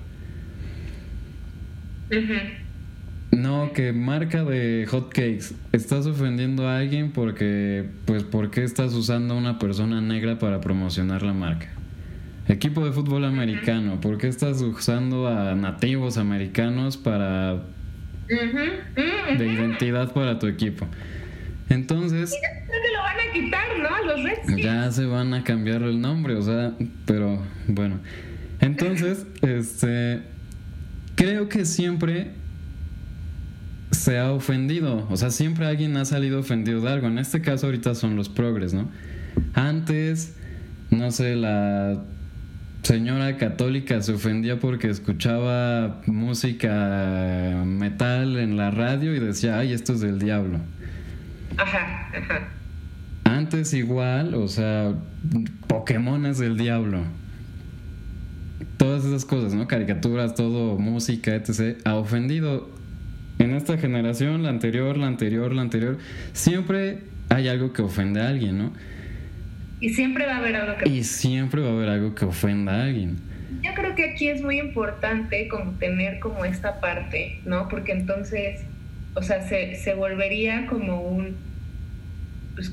No, 3.30 3.72
que 3.72 3.92
marca 3.92 4.44
de 4.44 4.86
hotcakes. 4.90 5.54
Estás 5.72 6.06
ofendiendo 6.06 6.66
a 6.66 6.78
alguien 6.78 7.12
porque, 7.12 7.88
pues, 8.06 8.24
¿por 8.24 8.50
qué 8.50 8.64
estás 8.64 8.94
usando 8.94 9.34
a 9.34 9.36
una 9.36 9.58
persona 9.58 10.00
negra 10.00 10.38
para 10.38 10.60
promocionar 10.60 11.22
la 11.22 11.34
marca? 11.34 11.68
Equipo 12.48 12.84
de 12.84 12.92
fútbol 12.92 13.26
americano, 13.26 14.00
¿por 14.00 14.16
qué 14.16 14.28
estás 14.28 14.62
usando 14.62 15.28
a 15.28 15.54
nativos 15.54 16.16
americanos 16.16 16.96
para 16.96 17.62
de 18.28 19.46
identidad 19.46 20.12
para 20.12 20.38
tu 20.38 20.46
equipo. 20.46 20.86
Entonces. 21.68 22.30
Ya 22.30 22.66
que 22.66 22.92
lo 22.92 23.00
van 23.00 23.16
a 23.16 23.32
quitar, 23.32 23.78
¿no? 23.78 24.06
Los 24.06 24.24
Reds. 24.24 24.62
Ya 24.62 24.90
se 24.90 25.06
van 25.06 25.34
a 25.34 25.44
cambiar 25.44 25.82
el 25.82 26.00
nombre, 26.00 26.34
o 26.34 26.42
sea, 26.42 26.72
pero 27.06 27.42
bueno. 27.66 28.00
Entonces, 28.60 29.26
este. 29.42 30.22
Creo 31.14 31.48
que 31.48 31.64
siempre 31.64 32.32
se 33.90 34.18
ha 34.18 34.32
ofendido. 34.32 35.06
O 35.10 35.16
sea, 35.16 35.30
siempre 35.30 35.66
alguien 35.66 35.96
ha 35.96 36.04
salido 36.04 36.40
ofendido 36.40 36.80
de 36.80 36.90
algo. 36.90 37.08
En 37.08 37.18
este 37.18 37.40
caso, 37.40 37.66
ahorita 37.66 37.94
son 37.94 38.14
los 38.14 38.28
progres, 38.28 38.72
¿no? 38.72 38.88
Antes, 39.54 40.36
no 40.90 41.10
sé, 41.10 41.34
la 41.34 42.04
señora 42.82 43.36
católica 43.36 44.00
se 44.02 44.12
ofendía 44.12 44.58
porque 44.58 44.88
escuchaba 44.88 46.00
música 46.06 47.62
metal 47.66 48.38
en 48.38 48.56
la 48.56 48.70
radio 48.70 49.14
y 49.14 49.18
decía, 49.18 49.58
ay, 49.58 49.72
esto 49.72 49.92
es 49.92 50.00
del 50.00 50.18
diablo. 50.18 50.58
Ajá, 51.56 52.10
ajá. 52.16 52.48
Antes 53.24 53.74
igual, 53.74 54.34
o 54.34 54.48
sea, 54.48 54.94
Pokémon 55.66 56.24
es 56.26 56.38
del 56.38 56.56
diablo. 56.56 57.02
Todas 58.76 59.04
esas 59.04 59.24
cosas, 59.24 59.54
¿no? 59.54 59.66
Caricaturas, 59.66 60.34
todo, 60.34 60.78
música, 60.78 61.34
etc. 61.34 61.78
Ha 61.84 61.94
ofendido. 61.94 62.70
En 63.38 63.54
esta 63.54 63.78
generación, 63.78 64.42
la 64.42 64.48
anterior, 64.48 64.96
la 64.96 65.06
anterior, 65.06 65.54
la 65.54 65.62
anterior, 65.62 65.98
siempre 66.32 67.04
hay 67.28 67.46
algo 67.46 67.72
que 67.72 67.82
ofende 67.82 68.20
a 68.20 68.28
alguien, 68.28 68.58
¿no? 68.58 68.72
Y 69.80 69.90
siempre 69.90 70.26
va 70.26 70.36
a 70.36 70.38
haber 70.38 70.56
algo 70.56 70.76
que... 70.76 70.88
Y 70.88 71.04
siempre 71.04 71.60
va 71.60 71.68
a 71.68 71.72
haber 71.72 71.88
algo 71.88 72.14
que 72.14 72.24
ofenda 72.24 72.72
a 72.74 72.84
alguien. 72.84 73.18
Yo 73.62 73.72
creo 73.74 73.94
que 73.94 74.10
aquí 74.10 74.28
es 74.28 74.42
muy 74.42 74.58
importante 74.58 75.48
como 75.48 75.72
tener 75.72 76.18
como 76.18 76.44
esta 76.44 76.80
parte, 76.80 77.40
¿no? 77.44 77.68
Porque 77.68 77.92
entonces, 77.92 78.62
o 79.14 79.22
sea, 79.22 79.42
se, 79.42 79.76
se 79.76 79.94
volvería 79.94 80.66
como 80.66 81.00
un... 81.00 81.36
Pues, 82.54 82.72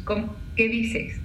¿qué 0.56 0.68
dices? 0.68 1.20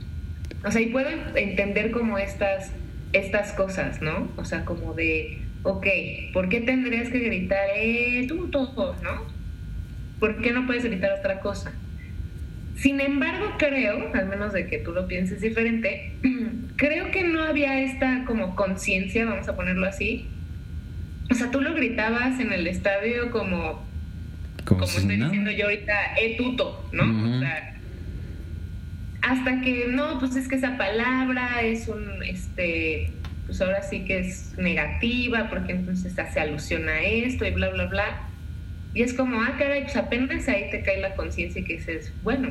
O 0.64 0.70
sea, 0.70 0.80
y 0.82 0.86
puedo 0.86 1.08
entender 1.34 1.90
como 1.90 2.18
estas, 2.18 2.72
estas 3.12 3.52
cosas, 3.52 4.02
¿no? 4.02 4.30
O 4.36 4.44
sea, 4.44 4.64
como 4.64 4.92
de, 4.92 5.38
ok, 5.62 5.86
¿por 6.34 6.48
qué 6.48 6.60
tendrías 6.60 7.08
que 7.08 7.20
gritar, 7.20 7.68
eh, 7.74 8.26
tú 8.28 8.48
todo, 8.48 8.94
¿no? 9.02 9.22
¿Por 10.18 10.42
qué 10.42 10.52
no 10.52 10.66
puedes 10.66 10.84
gritar 10.84 11.12
otra 11.18 11.40
cosa? 11.40 11.72
Sin 12.76 13.00
embargo, 13.00 13.54
creo, 13.58 14.10
al 14.14 14.28
menos 14.28 14.52
de 14.52 14.66
que 14.66 14.78
tú 14.78 14.92
lo 14.92 15.06
pienses 15.06 15.40
diferente, 15.40 16.14
creo 16.76 17.10
que 17.10 17.24
no 17.24 17.42
había 17.42 17.80
esta 17.80 18.24
como 18.24 18.56
conciencia, 18.56 19.24
vamos 19.26 19.48
a 19.48 19.56
ponerlo 19.56 19.86
así. 19.86 20.26
O 21.30 21.34
sea, 21.34 21.50
tú 21.50 21.60
lo 21.60 21.74
gritabas 21.74 22.40
en 22.40 22.52
el 22.52 22.66
estadio 22.66 23.30
como, 23.30 23.86
como, 24.64 24.84
estoy 24.84 25.16
diciendo 25.16 25.50
yo 25.50 25.66
ahorita, 25.66 26.14
etuto, 26.20 26.88
¿no? 26.92 27.04
O 27.04 27.38
sea, 27.38 27.76
hasta 29.22 29.60
que 29.60 29.86
no, 29.88 30.18
pues 30.18 30.34
es 30.36 30.48
que 30.48 30.56
esa 30.56 30.76
palabra 30.76 31.62
es 31.62 31.88
un, 31.88 32.22
este, 32.24 33.12
pues 33.46 33.60
ahora 33.60 33.82
sí 33.82 34.04
que 34.04 34.20
es 34.20 34.54
negativa, 34.58 35.48
porque 35.50 35.72
entonces 35.72 36.18
hace 36.18 36.40
alusión 36.40 36.88
a 36.88 37.00
esto 37.00 37.44
y 37.44 37.50
bla, 37.50 37.68
bla, 37.68 37.86
bla. 37.86 38.29
Y 38.94 39.02
es 39.02 39.14
como, 39.14 39.40
ah, 39.40 39.56
caray, 39.58 39.82
pues 39.84 39.96
apenas 39.96 40.48
ahí 40.48 40.70
te 40.70 40.82
cae 40.82 41.00
la 41.00 41.14
conciencia 41.14 41.60
y 41.60 41.64
que 41.64 41.74
dices, 41.74 42.12
bueno, 42.22 42.50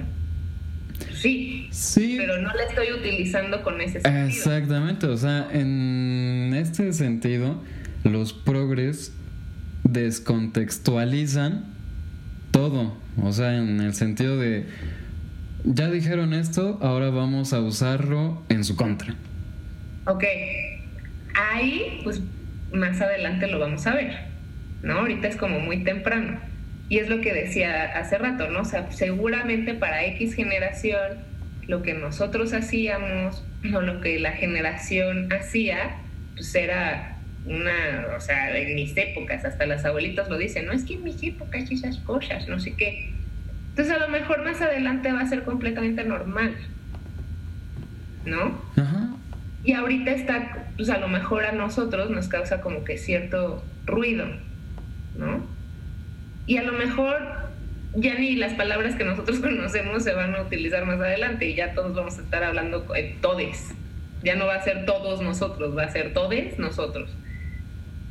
sí, 1.13 1.67
sí, 1.71 2.15
pero 2.17 2.41
no 2.41 2.53
la 2.53 2.63
estoy 2.63 2.93
utilizando 2.93 3.61
con 3.61 3.81
ese 3.81 3.99
sentido. 3.99 4.25
Exactamente, 4.25 5.07
o 5.07 5.17
sea, 5.17 5.49
en 5.51 6.53
este 6.55 6.93
sentido, 6.93 7.61
los 8.03 8.31
progres 8.31 9.13
descontextualizan 9.83 11.65
todo, 12.51 12.97
o 13.21 13.33
sea, 13.33 13.57
en 13.57 13.81
el 13.81 13.93
sentido 13.93 14.37
de, 14.37 14.65
ya 15.65 15.91
dijeron 15.91 16.33
esto, 16.33 16.79
ahora 16.81 17.09
vamos 17.09 17.51
a 17.51 17.59
usarlo 17.59 18.41
en 18.47 18.63
su 18.63 18.77
contra. 18.77 19.13
Ok, 20.05 20.23
ahí, 21.35 21.99
pues 22.03 22.21
más 22.71 23.01
adelante 23.01 23.47
lo 23.47 23.59
vamos 23.59 23.85
a 23.85 23.93
ver. 23.93 24.28
¿No? 24.81 24.99
Ahorita 24.99 25.27
es 25.27 25.35
como 25.35 25.59
muy 25.59 25.83
temprano. 25.83 26.39
Y 26.89 26.97
es 26.97 27.09
lo 27.09 27.21
que 27.21 27.33
decía 27.33 27.97
hace 27.97 28.17
rato, 28.17 28.49
¿no? 28.49 28.61
O 28.61 28.65
sea, 28.65 28.91
seguramente 28.91 29.75
para 29.75 30.05
X 30.05 30.33
generación, 30.33 31.19
lo 31.67 31.83
que 31.83 31.93
nosotros 31.93 32.53
hacíamos 32.53 33.43
o 33.73 33.81
lo 33.81 34.01
que 34.01 34.19
la 34.19 34.31
generación 34.31 35.31
hacía, 35.31 35.97
pues 36.33 36.53
era 36.55 37.17
una, 37.45 38.07
o 38.17 38.19
sea, 38.19 38.57
en 38.57 38.75
mis 38.75 38.97
épocas, 38.97 39.45
hasta 39.45 39.65
las 39.65 39.85
abuelitas 39.85 40.29
lo 40.29 40.37
dicen, 40.37 40.65
no 40.65 40.71
es 40.71 40.83
que 40.83 40.95
en 40.95 41.03
mis 41.03 41.21
épocas 41.21 41.69
esas 41.69 41.97
cosas, 41.99 42.47
no 42.47 42.59
sé 42.59 42.73
qué. 42.73 43.11
Entonces 43.69 43.95
a 43.95 43.99
lo 43.99 44.09
mejor 44.09 44.43
más 44.43 44.61
adelante 44.61 45.11
va 45.11 45.21
a 45.21 45.27
ser 45.27 45.43
completamente 45.43 46.03
normal, 46.03 46.55
¿no? 48.25 48.59
Ajá. 48.75 49.09
Y 49.63 49.73
ahorita 49.73 50.11
está, 50.11 50.67
pues 50.75 50.89
a 50.89 50.97
lo 50.97 51.07
mejor 51.07 51.45
a 51.45 51.51
nosotros 51.51 52.09
nos 52.09 52.27
causa 52.27 52.61
como 52.61 52.83
que 52.83 52.97
cierto 52.97 53.63
ruido, 53.85 54.25
¿no? 55.15 55.45
Y 56.45 56.57
a 56.57 56.63
lo 56.63 56.73
mejor 56.73 57.17
ya 57.95 58.15
ni 58.15 58.35
las 58.35 58.53
palabras 58.53 58.95
que 58.95 59.03
nosotros 59.03 59.39
conocemos 59.41 60.03
se 60.03 60.13
van 60.13 60.35
a 60.35 60.41
utilizar 60.41 60.85
más 60.85 60.99
adelante 60.99 61.47
y 61.47 61.55
ya 61.55 61.73
todos 61.73 61.95
vamos 61.95 62.17
a 62.17 62.21
estar 62.21 62.43
hablando 62.43 62.81
de 62.81 63.15
todes. 63.21 63.73
Ya 64.23 64.35
no 64.35 64.47
va 64.47 64.55
a 64.55 64.63
ser 64.63 64.85
todos 64.85 65.21
nosotros, 65.21 65.77
va 65.77 65.83
a 65.83 65.89
ser 65.89 66.13
todes 66.13 66.59
nosotros. 66.59 67.09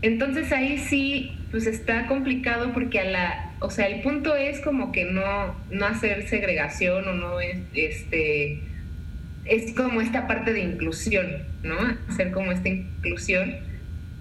Entonces 0.01 0.53
ahí 0.53 0.79
sí, 0.79 1.37
pues 1.51 1.67
está 1.67 2.07
complicado 2.07 2.73
porque 2.73 3.01
a 3.01 3.05
la, 3.05 3.53
o 3.61 3.71
sea, 3.71 3.89
el 3.89 4.01
punto 4.01 4.37
es 4.37 4.61
como 4.61 4.93
que 4.93 5.05
no, 5.05 5.57
no 5.71 5.87
hacer 5.87 6.29
segregación 6.29 7.07
o 7.09 7.15
no 7.15 7.41
es, 7.41 7.59
este, 7.75 8.63
es 9.45 9.75
como 9.75 10.01
esta 10.01 10.27
parte 10.29 10.53
de 10.53 10.61
inclusión, 10.61 11.43
¿no? 11.63 11.77
Hacer 12.09 12.31
como 12.31 12.53
esta 12.53 12.69
inclusión. 12.69 13.57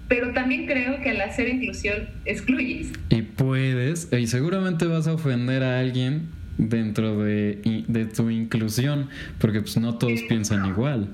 Pero 0.08 0.32
también 0.32 0.66
creo 0.66 1.00
que 1.00 1.10
al 1.10 1.20
hacer 1.20 1.48
inclusión 1.48 2.08
excluyes. 2.24 2.92
Y 3.10 3.22
puedes, 3.22 4.10
y 4.12 4.26
seguramente 4.26 4.86
vas 4.86 5.06
a 5.06 5.12
ofender 5.12 5.62
a 5.62 5.80
alguien 5.80 6.28
dentro 6.56 7.22
de, 7.22 7.84
de 7.86 8.06
tu 8.06 8.30
inclusión, 8.30 9.08
porque 9.38 9.60
pues 9.60 9.76
no 9.76 9.96
todos 9.98 10.20
piensan 10.28 10.66
igual. 10.66 11.08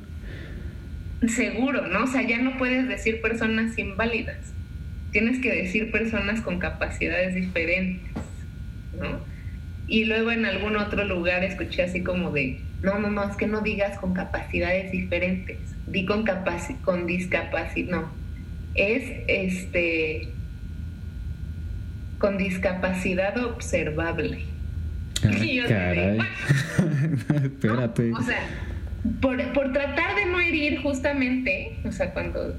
Seguro, 1.28 1.86
¿no? 1.88 2.04
O 2.04 2.06
sea, 2.06 2.22
ya 2.22 2.40
no 2.40 2.56
puedes 2.56 2.88
decir 2.88 3.20
personas 3.20 3.78
inválidas. 3.78 4.52
Tienes 5.12 5.38
que 5.40 5.52
decir 5.52 5.90
personas 5.90 6.40
con 6.40 6.58
capacidades 6.58 7.34
diferentes, 7.34 8.10
¿no? 8.98 9.20
Y 9.86 10.04
luego 10.04 10.30
en 10.30 10.46
algún 10.46 10.76
otro 10.76 11.04
lugar 11.04 11.44
escuché 11.44 11.82
así 11.82 12.02
como 12.02 12.30
de, 12.30 12.60
no, 12.82 12.98
no, 12.98 13.10
no, 13.10 13.28
es 13.28 13.36
que 13.36 13.46
no 13.46 13.60
digas 13.60 13.98
con 13.98 14.14
capacidades 14.14 14.90
diferentes, 14.92 15.58
di 15.86 16.06
con, 16.06 16.24
capaci 16.24 16.74
con 16.74 17.06
discapacidad, 17.06 17.90
no, 17.90 18.10
es 18.74 19.04
este 19.28 20.28
con 22.18 22.38
discapacidad 22.38 23.36
observable. 23.44 24.44
Ah, 25.22 25.30
caray. 25.68 26.18
Espérate. 27.44 28.12
O 28.12 28.22
sea, 28.22 28.46
por, 29.20 29.52
por 29.52 29.72
tratar 29.72 30.16
de 30.16 30.26
no 30.26 30.40
herir 30.40 30.80
justamente, 30.80 31.76
o 31.84 31.92
sea, 31.92 32.12
cuando 32.12 32.56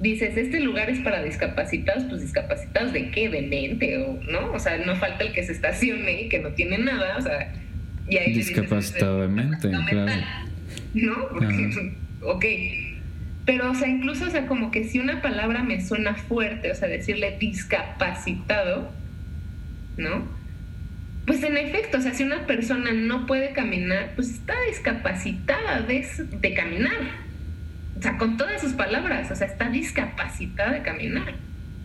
dices, 0.00 0.36
este 0.36 0.60
lugar 0.60 0.90
es 0.90 0.98
para 1.00 1.22
discapacitados, 1.22 2.04
pues 2.04 2.22
discapacitados 2.22 2.92
de 2.92 3.10
qué, 3.10 3.28
de 3.28 3.42
mente, 3.42 3.98
o 3.98 4.18
no, 4.30 4.52
o 4.52 4.58
sea, 4.58 4.76
no 4.78 4.96
falta 4.96 5.24
el 5.24 5.32
que 5.32 5.42
se 5.44 5.52
estacione 5.52 6.22
y 6.22 6.28
que 6.28 6.38
no 6.40 6.50
tiene 6.50 6.78
nada, 6.78 7.16
o 7.16 7.22
sea, 7.22 7.52
y 8.08 8.16
ahí 8.16 8.32
discapacitado 8.32 9.22
de 9.22 9.28
mente, 9.28 9.70
claro. 9.88 10.22
¿No? 10.94 11.28
Porque, 11.28 11.92
ok. 12.22 12.44
Pero, 13.46 13.70
o 13.70 13.74
sea, 13.74 13.86
incluso, 13.86 14.26
o 14.26 14.30
sea, 14.30 14.46
como 14.48 14.72
que 14.72 14.84
si 14.84 14.98
una 14.98 15.22
palabra 15.22 15.62
me 15.62 15.80
suena 15.80 16.16
fuerte, 16.16 16.72
o 16.72 16.74
sea, 16.74 16.88
decirle 16.88 17.36
discapacitado, 17.38 18.90
¿no? 19.96 20.24
Pues 21.26 21.42
en 21.44 21.56
efecto, 21.56 21.98
o 21.98 22.00
sea, 22.00 22.12
si 22.12 22.24
una 22.24 22.44
persona 22.46 22.92
no 22.92 23.24
puede 23.26 23.52
caminar, 23.52 24.12
pues 24.16 24.30
está 24.30 24.54
discapacitada 24.68 25.80
de, 25.80 26.54
caminar. 26.54 26.96
O 27.96 28.02
sea, 28.02 28.18
con 28.18 28.36
todas 28.36 28.60
sus 28.60 28.72
palabras, 28.72 29.30
o 29.30 29.36
sea, 29.36 29.46
está 29.46 29.70
discapacitada 29.70 30.72
de 30.72 30.82
caminar. 30.82 31.34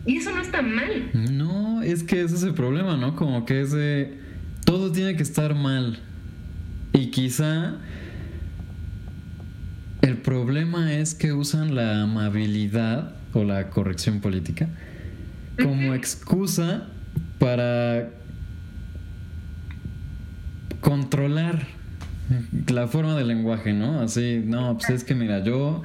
Y 0.04 0.16
eso 0.16 0.32
no 0.32 0.42
está 0.42 0.62
mal. 0.62 1.10
No, 1.12 1.80
es 1.82 2.02
que 2.02 2.22
ese 2.22 2.34
es 2.34 2.42
el 2.42 2.54
problema, 2.54 2.96
¿no? 2.96 3.14
Como 3.14 3.46
que 3.46 3.60
es 3.60 3.70
de... 3.70 4.18
Todo 4.64 4.90
tiene 4.90 5.16
que 5.16 5.22
estar 5.22 5.54
mal. 5.54 6.00
Y 6.92 7.10
quizá 7.10 7.76
el 10.02 10.18
problema 10.18 10.92
es 10.92 11.14
que 11.14 11.32
usan 11.32 11.74
la 11.74 12.02
amabilidad 12.02 13.14
o 13.32 13.44
la 13.44 13.70
corrección 13.70 14.20
política 14.20 14.68
como 15.62 15.94
excusa 15.94 16.88
para 17.38 18.10
controlar 20.80 21.66
la 22.68 22.88
forma 22.88 23.16
del 23.16 23.28
lenguaje, 23.28 23.72
¿no? 23.72 24.00
Así, 24.00 24.42
no, 24.44 24.76
pues 24.76 24.90
es 24.90 25.04
que 25.04 25.14
mira, 25.14 25.44
yo 25.44 25.82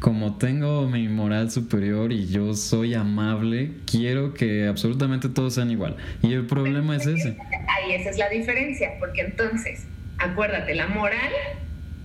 como 0.00 0.38
tengo 0.38 0.88
mi 0.88 1.08
moral 1.08 1.50
superior 1.50 2.12
y 2.12 2.26
yo 2.26 2.54
soy 2.54 2.94
amable, 2.94 3.72
quiero 3.84 4.32
que 4.32 4.66
absolutamente 4.66 5.28
todos 5.28 5.54
sean 5.54 5.70
igual. 5.70 5.96
Y 6.22 6.32
el 6.32 6.46
problema 6.46 6.96
es 6.96 7.06
ese. 7.06 7.36
Ahí 7.68 7.92
esa 7.92 8.10
es 8.10 8.18
la 8.18 8.28
diferencia, 8.28 8.92
porque 8.98 9.22
entonces, 9.22 9.86
acuérdate, 10.18 10.74
la 10.74 10.86
moral 10.86 11.32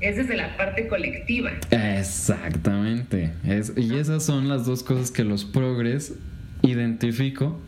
es 0.03 0.17
desde 0.17 0.35
la 0.35 0.55
parte 0.57 0.87
colectiva. 0.87 1.51
Exactamente. 1.71 3.31
Es, 3.45 3.73
y 3.75 3.95
esas 3.95 4.23
son 4.23 4.49
las 4.49 4.65
dos 4.65 4.83
cosas 4.83 5.11
que 5.11 5.23
los 5.23 5.45
progres, 5.45 6.15
identifico, 6.61 7.59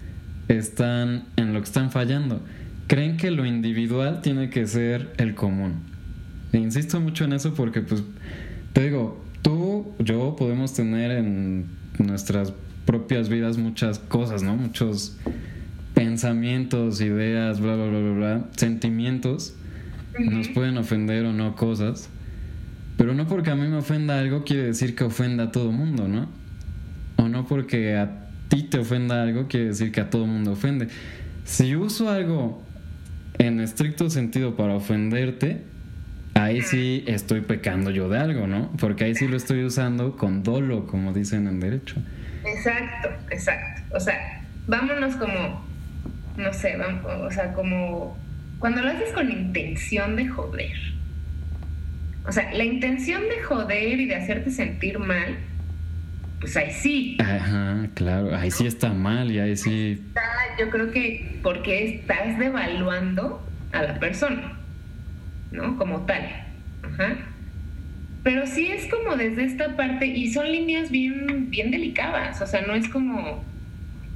están 0.48 1.26
en 1.38 1.54
lo 1.54 1.60
que 1.60 1.66
están 1.66 1.92
fallando. 1.92 2.42
Creen 2.88 3.18
que 3.18 3.32
lo 3.32 3.46
individual 3.46 4.22
tiene 4.22 4.50
que 4.50 4.68
ser 4.68 5.12
el 5.18 5.34
común 5.34 5.96
e 6.56 6.60
insisto 6.60 7.00
mucho 7.02 7.26
en 7.26 7.34
eso 7.34 7.54
porque, 7.54 7.82
pues, 7.82 8.02
te 8.74 8.86
digo, 8.86 9.22
tú, 9.42 9.94
yo 10.00 10.36
podemos 10.38 10.74
tener 10.74 11.12
en 11.12 11.66
nuestras 12.00 12.54
propias 12.86 13.30
vidas 13.30 13.58
muchas 13.58 14.00
cosas, 14.00 14.42
¿no? 14.42 14.56
Muchos 14.56 15.18
pensamientos, 15.94 17.02
ideas, 17.02 17.60
bla, 17.60 17.76
bla, 17.76 17.88
bla, 17.88 18.00
bla, 18.00 18.12
bla, 18.12 18.46
sentimientos. 18.56 19.56
Nos 20.18 20.48
pueden 20.48 20.78
ofender 20.78 21.26
o 21.26 21.34
no 21.34 21.58
cosas. 21.58 22.10
Pero 22.98 23.14
no 23.14 23.28
porque 23.28 23.50
a 23.50 23.56
mí 23.56 23.68
me 23.68 23.78
ofenda 23.78 24.20
algo 24.20 24.44
quiere 24.44 24.64
decir 24.64 24.96
que 24.96 25.04
ofenda 25.04 25.46
a 25.46 25.52
todo 25.52 25.72
mundo, 25.72 26.08
¿no? 26.08 26.30
O 27.18 27.28
no 27.28 27.46
porque 27.46 27.98
a 27.98 28.28
ti 28.48 28.64
te 28.64 28.80
ofenda 28.80 29.22
algo 29.22 29.48
quiere 29.48 29.68
decir 29.68 29.92
que 29.92 30.02
a 30.02 30.10
todo 30.10 30.26
mundo 30.26 30.54
ofende. 30.54 30.88
Si 31.44 31.76
uso 31.76 32.10
algo 32.10 32.64
en 33.38 33.60
estricto 33.60 34.10
sentido 34.10 34.56
para 34.56 34.74
ofenderte, 34.76 35.62
ahí 36.36 36.62
sí 36.62 37.04
estoy 37.08 37.42
pecando 37.42 37.92
yo 37.92 38.10
de 38.10 38.20
algo, 38.20 38.48
¿no? 38.48 38.72
Porque 38.78 39.06
ahí 39.06 39.16
sí 39.16 39.28
lo 39.28 39.38
estoy 39.38 39.64
usando 39.64 40.16
con 40.16 40.44
dolo, 40.44 40.88
como 40.88 41.14
dicen 41.14 41.48
en 41.48 41.60
derecho. 41.60 41.96
Exacto, 42.46 43.10
exacto. 43.32 43.96
O 43.96 44.00
sea, 44.00 44.44
vámonos 44.68 45.16
como, 45.16 45.66
no 46.38 46.54
sé, 46.54 46.78
vamos, 46.78 47.04
o 47.06 47.32
sea, 47.32 47.54
como 47.54 48.18
cuando 48.60 48.82
lo 48.82 48.90
haces 48.90 49.12
con 49.14 49.32
intención 49.32 50.16
de 50.16 50.28
joder. 50.28 50.95
O 52.28 52.32
sea, 52.32 52.52
la 52.54 52.64
intención 52.64 53.22
de 53.24 53.42
joder 53.44 54.00
y 54.00 54.06
de 54.06 54.16
hacerte 54.16 54.52
sentir 54.52 55.00
mal, 55.00 55.38
pues 56.40 56.58
ahí 56.58 56.72
sí. 56.72 57.18
Ajá, 57.20 57.88
claro, 57.94 58.36
ahí 58.36 58.52
sí 58.52 58.66
está 58.66 58.94
mal 58.94 59.32
y 59.32 59.40
ahí 59.40 59.56
sí. 59.56 60.02
yo 60.60 60.70
creo 60.70 60.92
que 60.92 61.40
porque 61.44 61.96
estás 61.96 62.38
devaluando 62.40 63.48
a 63.72 63.84
la 63.84 64.00
persona. 64.00 64.56
¿no? 65.56 65.78
Como 65.78 66.06
tal. 66.06 66.24
Ajá. 66.84 67.18
Pero 68.24 68.48
sí 68.48 68.68
es 68.68 68.88
como 68.88 69.16
desde 69.16 69.44
esta 69.44 69.76
parte, 69.76 70.08
y 70.08 70.32
son 70.32 70.52
líneas 70.52 70.90
bien, 70.90 71.50
bien 71.50 71.72
delicadas, 71.72 72.42
o 72.42 72.48
sea, 72.48 72.62
no 72.62 72.74
es 72.74 72.90
como, 72.90 73.44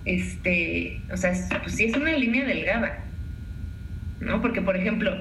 este, 0.05 0.99
o 1.11 1.17
sea, 1.17 1.33
pues 1.61 1.75
sí 1.75 1.85
es 1.85 1.95
una 1.95 2.11
línea 2.13 2.43
delgada, 2.45 3.03
¿no? 4.19 4.41
Porque, 4.41 4.61
por 4.61 4.75
ejemplo, 4.75 5.15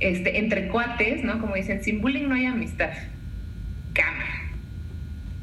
este, 0.00 0.38
entre 0.38 0.68
cuates, 0.68 1.22
¿no? 1.24 1.40
Como 1.40 1.54
dicen, 1.54 1.82
sin 1.82 2.00
bullying 2.00 2.28
no 2.28 2.34
hay 2.34 2.46
amistad. 2.46 2.90
Cámara. 3.92 4.42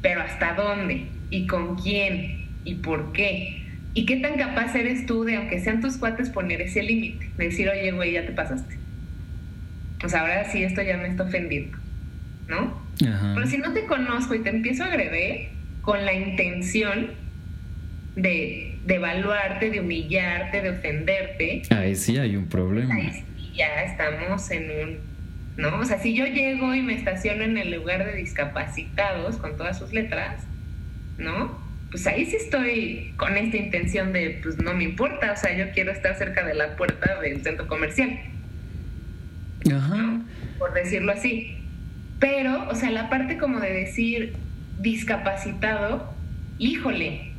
Pero 0.02 0.22
¿hasta 0.22 0.54
dónde? 0.54 1.06
¿Y 1.30 1.46
con 1.46 1.76
quién? 1.76 2.46
¿Y 2.64 2.76
por 2.76 3.12
qué? 3.12 3.64
¿Y 3.94 4.06
qué 4.06 4.16
tan 4.16 4.36
capaz 4.36 4.74
eres 4.74 5.06
tú 5.06 5.24
de, 5.24 5.36
aunque 5.36 5.60
sean 5.60 5.80
tus 5.80 5.96
cuates, 5.96 6.30
poner 6.30 6.60
ese 6.60 6.82
límite? 6.82 7.30
De 7.36 7.44
decir, 7.46 7.68
oye, 7.68 7.90
güey, 7.92 8.12
ya 8.12 8.26
te 8.26 8.32
pasaste 8.32 8.78
pues 10.00 10.14
ahora 10.14 10.50
sí 10.50 10.62
esto 10.62 10.82
ya 10.82 10.96
me 10.96 11.08
está 11.08 11.24
ofendiendo, 11.24 11.76
¿no? 12.48 12.80
Pero 12.98 13.46
si 13.46 13.58
no 13.58 13.72
te 13.72 13.84
conozco 13.84 14.34
y 14.34 14.40
te 14.40 14.50
empiezo 14.50 14.84
a 14.84 14.86
agredir 14.86 15.48
con 15.82 16.04
la 16.04 16.12
intención 16.12 17.10
de, 18.16 18.76
de 18.84 18.94
evaluarte, 18.94 19.70
de 19.70 19.80
humillarte, 19.80 20.62
de 20.62 20.70
ofenderte. 20.70 21.62
Ahí 21.70 21.94
sí 21.94 22.18
hay 22.18 22.34
un 22.34 22.46
problema. 22.48 22.94
Ahí 22.94 23.24
ya 23.58 23.82
estamos 23.82 24.50
en 24.50 24.70
un, 24.70 24.98
¿no? 25.56 25.80
O 25.80 25.84
sea, 25.84 25.98
si 25.98 26.14
yo 26.14 26.24
llego 26.24 26.74
y 26.74 26.80
me 26.80 26.94
estaciono 26.94 27.42
en 27.42 27.58
el 27.58 27.72
lugar 27.72 28.06
de 28.06 28.14
discapacitados 28.14 29.36
con 29.36 29.56
todas 29.56 29.78
sus 29.78 29.92
letras, 29.92 30.44
¿no? 31.18 31.68
pues 31.90 32.06
ahí 32.06 32.26
sí 32.26 32.36
estoy 32.36 33.14
con 33.16 33.36
esta 33.36 33.56
intención 33.56 34.12
de, 34.12 34.40
pues 34.42 34.58
no 34.58 34.74
me 34.74 34.84
importa, 34.84 35.32
o 35.32 35.36
sea, 35.36 35.56
yo 35.56 35.72
quiero 35.72 35.90
estar 35.90 36.16
cerca 36.16 36.44
de 36.44 36.54
la 36.54 36.76
puerta 36.76 37.20
del 37.20 37.42
centro 37.42 37.66
comercial. 37.66 38.18
Ajá. 39.72 40.20
Por 40.58 40.74
decirlo 40.74 41.12
así. 41.12 41.56
Pero, 42.20 42.68
o 42.68 42.74
sea, 42.74 42.90
la 42.90 43.08
parte 43.08 43.38
como 43.38 43.60
de 43.60 43.72
decir 43.72 44.34
discapacitado, 44.80 46.12
híjole, 46.58 47.32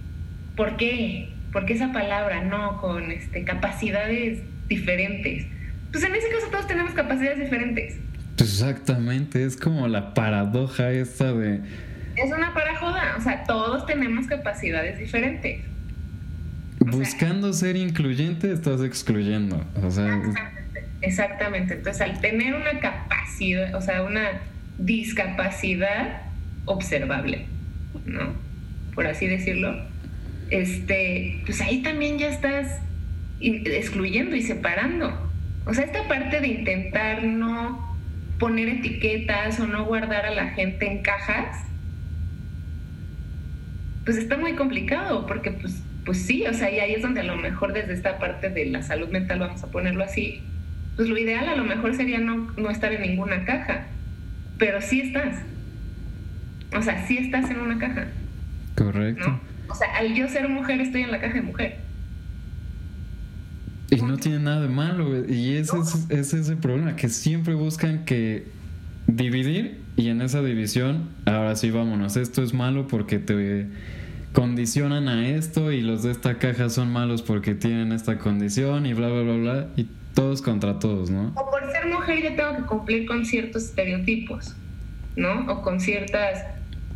¿por 0.55 0.77
qué? 0.77 1.29
¿Por 1.51 1.65
qué 1.65 1.73
esa 1.73 1.91
palabra? 1.91 2.43
No, 2.43 2.82
con 2.82 3.12
este, 3.12 3.43
capacidades 3.43 4.39
diferentes. 4.67 5.45
Pues 5.91 6.04
en 6.04 6.15
ese 6.15 6.30
caso 6.30 6.47
todos 6.52 6.67
tenemos 6.67 6.93
capacidades 6.93 7.39
diferentes. 7.39 7.97
Exactamente, 8.38 9.43
es 9.43 9.58
como 9.58 9.88
la 9.88 10.13
paradoja 10.13 10.91
esta 10.91 11.34
de... 11.34 11.62
Es 12.15 12.32
una 12.32 12.54
parajoda, 12.54 13.15
o 13.17 13.21
sea, 13.21 13.43
todos 13.43 13.86
tenemos 13.86 14.28
capacidades 14.28 14.99
diferentes. 14.99 15.62
Buscando 16.80 17.52
ser 17.54 17.75
incluyente 17.75 18.52
estás 18.52 18.82
excluyendo. 18.82 19.63
O 19.84 19.91
sea, 19.91 20.15
exactamente, 20.15 20.86
exactamente. 21.02 21.73
Entonces, 21.75 22.02
al 22.02 22.21
tener 22.21 22.54
una 22.54 22.80
capacidad, 22.80 23.75
o 23.75 23.82
sea, 23.82 24.04
una 24.04 24.41
discapacidad 24.78 26.21
observable, 26.65 27.45
¿no? 28.06 28.34
Por 28.95 29.08
así 29.08 29.28
decirlo, 29.28 29.75
este, 30.49 31.41
pues 31.45 31.62
ahí 31.62 31.82
también 31.82 32.17
ya 32.17 32.30
estás 32.30 32.80
excluyendo 33.41 34.36
y 34.36 34.41
separando. 34.41 35.28
O 35.65 35.73
sea, 35.73 35.85
esta 35.85 36.07
parte 36.07 36.41
de 36.41 36.47
intentar 36.47 37.23
no 37.23 37.97
poner 38.39 38.69
etiquetas 38.69 39.59
o 39.59 39.67
no 39.67 39.85
guardar 39.85 40.25
a 40.25 40.31
la 40.31 40.47
gente 40.49 40.87
en 40.87 41.03
cajas, 41.03 41.65
pues 44.05 44.17
está 44.17 44.37
muy 44.37 44.53
complicado, 44.53 45.27
porque 45.27 45.51
pues, 45.51 45.83
pues 46.05 46.25
sí, 46.25 46.45
o 46.47 46.53
sea, 46.53 46.71
y 46.71 46.79
ahí 46.79 46.93
es 46.93 47.01
donde 47.01 47.19
a 47.19 47.25
lo 47.25 47.35
mejor 47.35 47.73
desde 47.73 47.93
esta 47.93 48.17
parte 48.17 48.49
de 48.49 48.65
la 48.65 48.81
salud 48.81 49.09
mental, 49.09 49.39
vamos 49.39 49.63
a 49.63 49.69
ponerlo 49.69 50.03
así, 50.03 50.41
pues 50.95 51.07
lo 51.09 51.17
ideal 51.17 51.47
a 51.47 51.55
lo 51.55 51.63
mejor 51.63 51.95
sería 51.95 52.19
no, 52.19 52.51
no 52.57 52.69
estar 52.69 52.91
en 52.91 53.01
ninguna 53.01 53.45
caja, 53.45 53.85
pero 54.57 54.81
sí 54.81 55.01
estás. 55.01 55.37
O 56.75 56.81
sea, 56.81 57.05
sí 57.07 57.17
estás 57.17 57.49
en 57.49 57.59
una 57.59 57.77
caja. 57.77 58.07
Correcto. 58.75 59.39
O 59.67 59.75
sea, 59.75 59.95
al 59.97 60.13
yo 60.13 60.27
ser 60.27 60.49
mujer 60.49 60.81
estoy 60.81 61.03
en 61.03 61.11
la 61.11 61.19
caja 61.19 61.35
de 61.35 61.41
mujer. 61.41 61.77
Y 63.91 64.02
no 64.02 64.17
tiene 64.17 64.39
nada 64.39 64.62
de 64.62 64.67
malo, 64.67 65.25
y 65.28 65.56
ese 65.56 65.78
es, 66.10 66.34
ese 66.34 66.56
problema, 66.56 66.95
que 66.95 67.10
siempre 67.10 67.56
buscan 67.56 68.06
que 68.06 68.47
dividir 69.08 69.80
y 69.95 70.10
en 70.10 70.21
esa 70.21 70.41
división, 70.41 71.10
ahora 71.25 71.56
sí 71.56 71.71
vámonos, 71.71 72.15
esto 72.15 72.43
es 72.43 72.54
malo 72.54 72.88
porque 72.88 73.17
te 73.17 73.67
condicionan 74.34 75.08
a 75.08 75.28
esto 75.28 75.71
y 75.71 75.82
los 75.82 76.04
de 76.04 76.12
esta 76.12 76.38
caja 76.38 76.69
son 76.69 76.91
malos 76.91 77.23
porque 77.23 77.56
tienen 77.56 77.91
esta 77.91 78.19
condición 78.19 78.86
y 78.86 78.93
bla, 78.93 79.10
bla, 79.10 79.23
bla, 79.23 79.34
bla, 79.34 79.67
y 79.75 79.88
todos 80.13 80.41
contra 80.41 80.80
todos, 80.80 81.10
¿no? 81.10 81.34
O 81.36 81.49
por 81.49 81.69
ser 81.71 81.88
mujer 81.88 82.21
yo 82.23 82.36
tengo 82.36 82.58
que 82.58 82.63
cumplir 82.63 83.08
con 83.08 83.25
ciertos 83.25 83.65
estereotipos, 83.65 84.54
¿no? 85.15 85.52
O 85.52 85.62
con 85.62 85.80
ciertas 85.80 86.45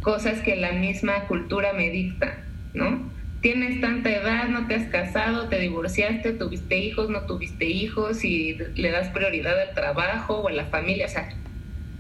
cosas 0.01 0.41
que 0.41 0.55
la 0.55 0.73
misma 0.73 1.25
cultura 1.27 1.73
me 1.73 1.89
dicta, 1.89 2.37
¿no? 2.73 3.12
Tienes 3.43 3.81
tanta 3.81 4.09
edad, 4.09 4.47
no 4.47 4.67
te 4.67 4.75
has 4.75 4.87
casado, 4.87 5.49
te 5.49 5.59
divorciaste, 5.59 6.31
tuviste 6.31 6.77
hijos, 6.77 7.09
no 7.09 7.25
tuviste 7.25 7.65
hijos 7.65 8.23
y 8.23 8.57
le 8.75 8.89
das 8.89 9.09
prioridad 9.09 9.59
al 9.59 9.75
trabajo 9.75 10.37
o 10.37 10.47
a 10.47 10.53
la 10.53 10.65
familia, 10.67 11.05
o 11.05 11.09
sea, 11.09 11.29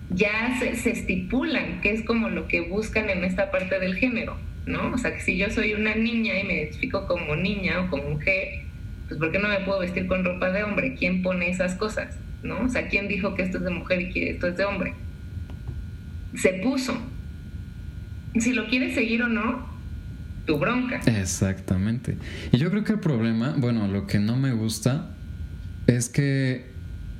ya 0.09 0.57
se, 0.57 0.89
estipulan 0.89 1.81
que 1.81 1.91
es 1.91 2.03
como 2.03 2.29
lo 2.29 2.47
que 2.47 2.61
buscan 2.61 3.09
en 3.09 3.25
esta 3.25 3.51
parte 3.51 3.77
del 3.79 3.95
género, 3.95 4.37
¿no? 4.65 4.93
O 4.93 4.97
sea, 4.97 5.13
que 5.13 5.19
si 5.19 5.37
yo 5.37 5.49
soy 5.49 5.73
una 5.73 5.95
niña 5.95 6.39
y 6.39 6.45
me 6.45 6.53
identifico 6.53 7.05
como 7.07 7.35
niña 7.35 7.81
o 7.81 7.89
como 7.89 8.11
mujer, 8.11 8.61
pues 9.09 9.19
¿por 9.19 9.29
qué 9.33 9.39
no 9.39 9.49
me 9.49 9.59
puedo 9.59 9.79
vestir 9.79 10.07
con 10.07 10.23
ropa 10.23 10.49
de 10.49 10.63
hombre? 10.63 10.95
¿Quién 10.95 11.23
pone 11.23 11.49
esas 11.49 11.75
cosas? 11.75 12.17
¿No? 12.41 12.61
O 12.63 12.69
sea, 12.69 12.87
¿quién 12.87 13.09
dijo 13.09 13.35
que 13.35 13.41
esto 13.41 13.57
es 13.57 13.65
de 13.65 13.69
mujer 13.69 14.01
y 14.01 14.13
que 14.13 14.29
esto 14.29 14.47
es 14.47 14.55
de 14.55 14.63
hombre? 14.63 14.93
Se 16.35 16.53
puso. 16.53 16.97
Si 18.39 18.53
lo 18.53 18.67
quieres 18.67 18.95
seguir 18.95 19.23
o 19.23 19.27
no, 19.27 19.72
tu 20.45 20.57
bronca. 20.57 21.01
Exactamente. 21.05 22.17
Y 22.51 22.57
yo 22.57 22.69
creo 22.69 22.83
que 22.83 22.93
el 22.93 22.99
problema, 22.99 23.55
bueno, 23.57 23.87
lo 23.87 24.07
que 24.07 24.19
no 24.19 24.35
me 24.35 24.51
gusta 24.51 25.09
es 25.87 26.09
que 26.09 26.65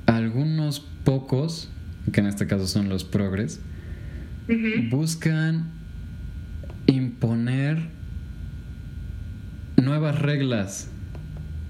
algunos 0.06 0.80
pocos, 1.04 1.70
que 2.12 2.20
en 2.20 2.26
este 2.26 2.46
caso 2.46 2.66
son 2.66 2.88
los 2.88 3.04
progres, 3.04 3.60
buscan 4.90 5.70
imponer 6.86 7.78
nuevas 9.76 10.18
reglas, 10.18 10.90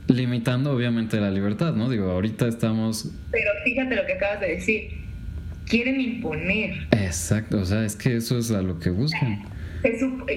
limitando 0.09 0.73
obviamente 0.73 1.21
la 1.21 1.31
libertad, 1.31 1.75
¿no? 1.75 1.89
Digo, 1.89 2.11
ahorita 2.11 2.49
estamos... 2.49 3.13
Pero 3.31 3.51
fíjate 3.65 3.95
lo 3.95 4.05
que 4.07 4.15
acabas 4.15 4.41
de 4.41 4.49
decir, 4.49 4.91
quieren 5.67 6.01
imponer. 6.01 6.89
Exacto, 6.91 7.59
o 7.59 7.65
sea, 7.65 7.85
es 7.85 7.95
que 7.97 8.17
eso 8.17 8.39
es 8.39 8.51
a 8.51 8.61
lo 8.61 8.79
que 8.81 8.91
buscan 8.91 9.54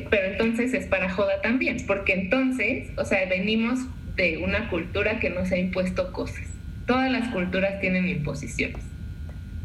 pero 0.09 0.27
entonces 0.31 0.73
es 0.73 0.85
para 0.87 1.09
joda 1.09 1.41
también, 1.41 1.77
porque 1.87 2.13
entonces, 2.13 2.89
o 2.97 3.05
sea, 3.05 3.27
venimos 3.29 3.79
de 4.15 4.39
una 4.39 4.69
cultura 4.69 5.19
que 5.19 5.29
nos 5.29 5.51
ha 5.51 5.57
impuesto 5.57 6.11
cosas. 6.11 6.43
Todas 6.85 7.11
las 7.11 7.29
culturas 7.29 7.79
tienen 7.79 8.07
imposiciones, 8.07 8.83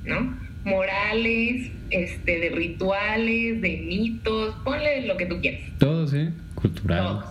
¿no? 0.05 0.37
Morales, 0.64 1.73
este, 1.90 2.38
de 2.38 2.51
rituales, 2.51 3.61
de 3.61 3.77
mitos, 3.79 4.55
ponle 4.64 5.07
lo 5.07 5.16
que 5.16 5.27
tú 5.27 5.40
quieras. 5.40 5.62
Todo, 5.79 6.07
sí, 6.07 6.29
cultural. 6.55 7.25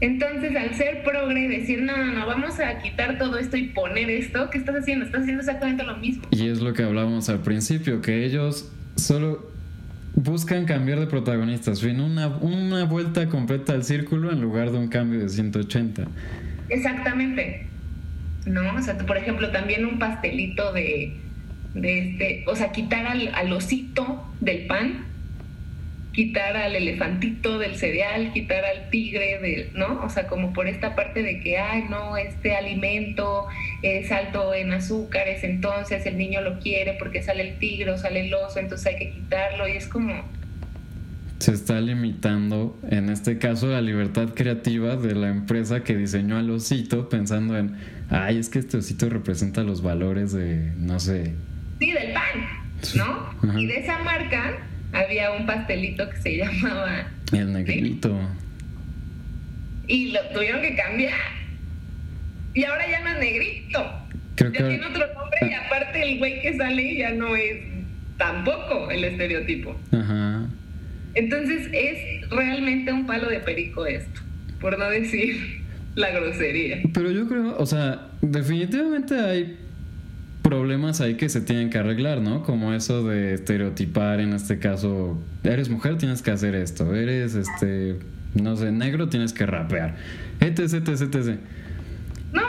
Entonces, 0.00 0.54
al 0.56 0.74
ser 0.74 1.02
progre, 1.02 1.48
decir, 1.48 1.82
no, 1.82 1.96
no, 1.96 2.12
no, 2.12 2.26
vamos 2.26 2.60
a 2.60 2.78
quitar 2.80 3.18
todo 3.18 3.36
esto 3.36 3.56
y 3.56 3.64
poner 3.68 4.08
esto, 4.08 4.48
¿qué 4.48 4.58
estás 4.58 4.76
haciendo? 4.76 5.04
Estás 5.04 5.22
haciendo 5.22 5.40
exactamente 5.42 5.82
lo 5.82 5.96
mismo. 5.96 6.22
Y 6.30 6.48
es 6.48 6.60
lo 6.60 6.72
que 6.72 6.84
hablábamos 6.84 7.28
al 7.28 7.40
principio, 7.40 8.00
que 8.00 8.24
ellos 8.24 8.70
solo 8.94 9.57
buscan 10.18 10.64
cambiar 10.64 10.98
de 10.98 11.06
protagonistas, 11.06 11.80
fin, 11.80 12.00
una, 12.00 12.26
una 12.26 12.84
vuelta 12.84 13.28
completa 13.28 13.72
al 13.72 13.84
círculo 13.84 14.32
en 14.32 14.40
lugar 14.40 14.72
de 14.72 14.78
un 14.78 14.88
cambio 14.88 15.20
de 15.20 15.28
180. 15.28 16.04
Exactamente. 16.68 17.66
¿No? 18.46 18.74
O 18.74 18.82
sea, 18.82 18.96
por 18.98 19.16
ejemplo, 19.16 19.50
también 19.50 19.84
un 19.84 19.98
pastelito 19.98 20.72
de, 20.72 21.16
de 21.74 21.98
este, 21.98 22.44
o 22.46 22.56
sea, 22.56 22.72
quitar 22.72 23.06
al, 23.06 23.32
al 23.34 23.52
osito 23.52 24.26
del 24.40 24.66
pan 24.66 25.04
quitar 26.18 26.56
al 26.56 26.74
elefantito 26.74 27.60
del 27.60 27.76
cereal, 27.76 28.32
quitar 28.32 28.64
al 28.64 28.90
tigre, 28.90 29.38
del, 29.38 29.70
¿no? 29.74 30.02
O 30.04 30.10
sea, 30.10 30.26
como 30.26 30.52
por 30.52 30.66
esta 30.66 30.96
parte 30.96 31.22
de 31.22 31.38
que, 31.38 31.58
ay, 31.58 31.84
no, 31.88 32.16
este 32.16 32.56
alimento 32.56 33.46
es 33.82 34.10
alto 34.10 34.52
en 34.52 34.72
azúcares, 34.72 35.44
entonces 35.44 36.04
el 36.06 36.18
niño 36.18 36.40
lo 36.40 36.58
quiere 36.58 36.94
porque 36.94 37.22
sale 37.22 37.48
el 37.48 37.58
tigre 37.60 37.92
o 37.92 37.98
sale 37.98 38.26
el 38.26 38.34
oso, 38.34 38.58
entonces 38.58 38.88
hay 38.88 38.96
que 38.96 39.10
quitarlo 39.12 39.68
y 39.68 39.76
es 39.76 39.86
como... 39.86 40.24
Se 41.38 41.52
está 41.52 41.80
limitando, 41.80 42.76
en 42.90 43.10
este 43.10 43.38
caso, 43.38 43.68
la 43.68 43.80
libertad 43.80 44.30
creativa 44.34 44.96
de 44.96 45.14
la 45.14 45.28
empresa 45.28 45.84
que 45.84 45.94
diseñó 45.94 46.36
al 46.36 46.50
osito 46.50 47.08
pensando 47.08 47.56
en, 47.56 47.76
ay, 48.10 48.38
es 48.38 48.48
que 48.48 48.58
este 48.58 48.78
osito 48.78 49.08
representa 49.08 49.62
los 49.62 49.82
valores 49.82 50.32
de, 50.32 50.72
no 50.78 50.98
sé... 50.98 51.36
Sí, 51.78 51.92
del 51.92 52.12
pan, 52.12 52.96
¿no? 52.96 53.60
Y 53.60 53.66
de 53.66 53.78
esa 53.78 54.00
marca 54.00 54.67
había 54.92 55.32
un 55.32 55.46
pastelito 55.46 56.08
que 56.10 56.16
se 56.18 56.36
llamaba... 56.38 57.08
El 57.32 57.52
negrito. 57.52 58.18
Y 59.86 60.12
lo 60.12 60.20
tuvieron 60.34 60.62
que 60.62 60.74
cambiar. 60.74 61.14
Y 62.54 62.64
ahora 62.64 62.88
ya 62.88 63.00
no 63.00 63.10
es 63.10 63.18
negrito. 63.18 63.84
Creo 64.36 64.52
ya 64.52 64.68
tiene 64.68 64.86
otro 64.86 65.06
nombre 65.14 65.38
y 65.50 65.54
aparte 65.54 66.02
el 66.02 66.18
güey 66.18 66.40
que 66.40 66.56
sale 66.56 66.96
ya 66.96 67.10
no 67.10 67.34
es 67.36 67.58
tampoco 68.16 68.90
el 68.90 69.04
estereotipo. 69.04 69.78
Ajá. 69.92 70.46
Entonces 71.14 71.68
es 71.72 72.30
realmente 72.30 72.92
un 72.92 73.06
palo 73.06 73.28
de 73.28 73.40
perico 73.40 73.86
esto, 73.86 74.20
por 74.60 74.78
no 74.78 74.88
decir 74.90 75.62
la 75.94 76.10
grosería. 76.10 76.78
Pero 76.92 77.10
yo 77.10 77.28
creo, 77.28 77.56
o 77.58 77.66
sea, 77.66 78.08
definitivamente 78.20 79.18
hay 79.18 79.58
problemas 80.48 81.02
ahí 81.02 81.16
que 81.16 81.28
se 81.28 81.42
tienen 81.42 81.68
que 81.68 81.76
arreglar, 81.76 82.22
¿no? 82.22 82.42
Como 82.42 82.72
eso 82.72 83.06
de 83.06 83.34
estereotipar, 83.34 84.18
en 84.18 84.32
este 84.32 84.58
caso, 84.58 85.18
eres 85.44 85.68
mujer, 85.68 85.98
tienes 85.98 86.22
que 86.22 86.30
hacer 86.30 86.54
esto, 86.54 86.94
eres, 86.94 87.34
este, 87.34 87.98
no 88.34 88.56
sé, 88.56 88.72
negro, 88.72 89.10
tienes 89.10 89.34
que 89.34 89.44
rapear, 89.44 89.96
etc, 90.40 90.88
etc, 90.88 91.02
etc. 91.02 91.38
No, 92.32 92.40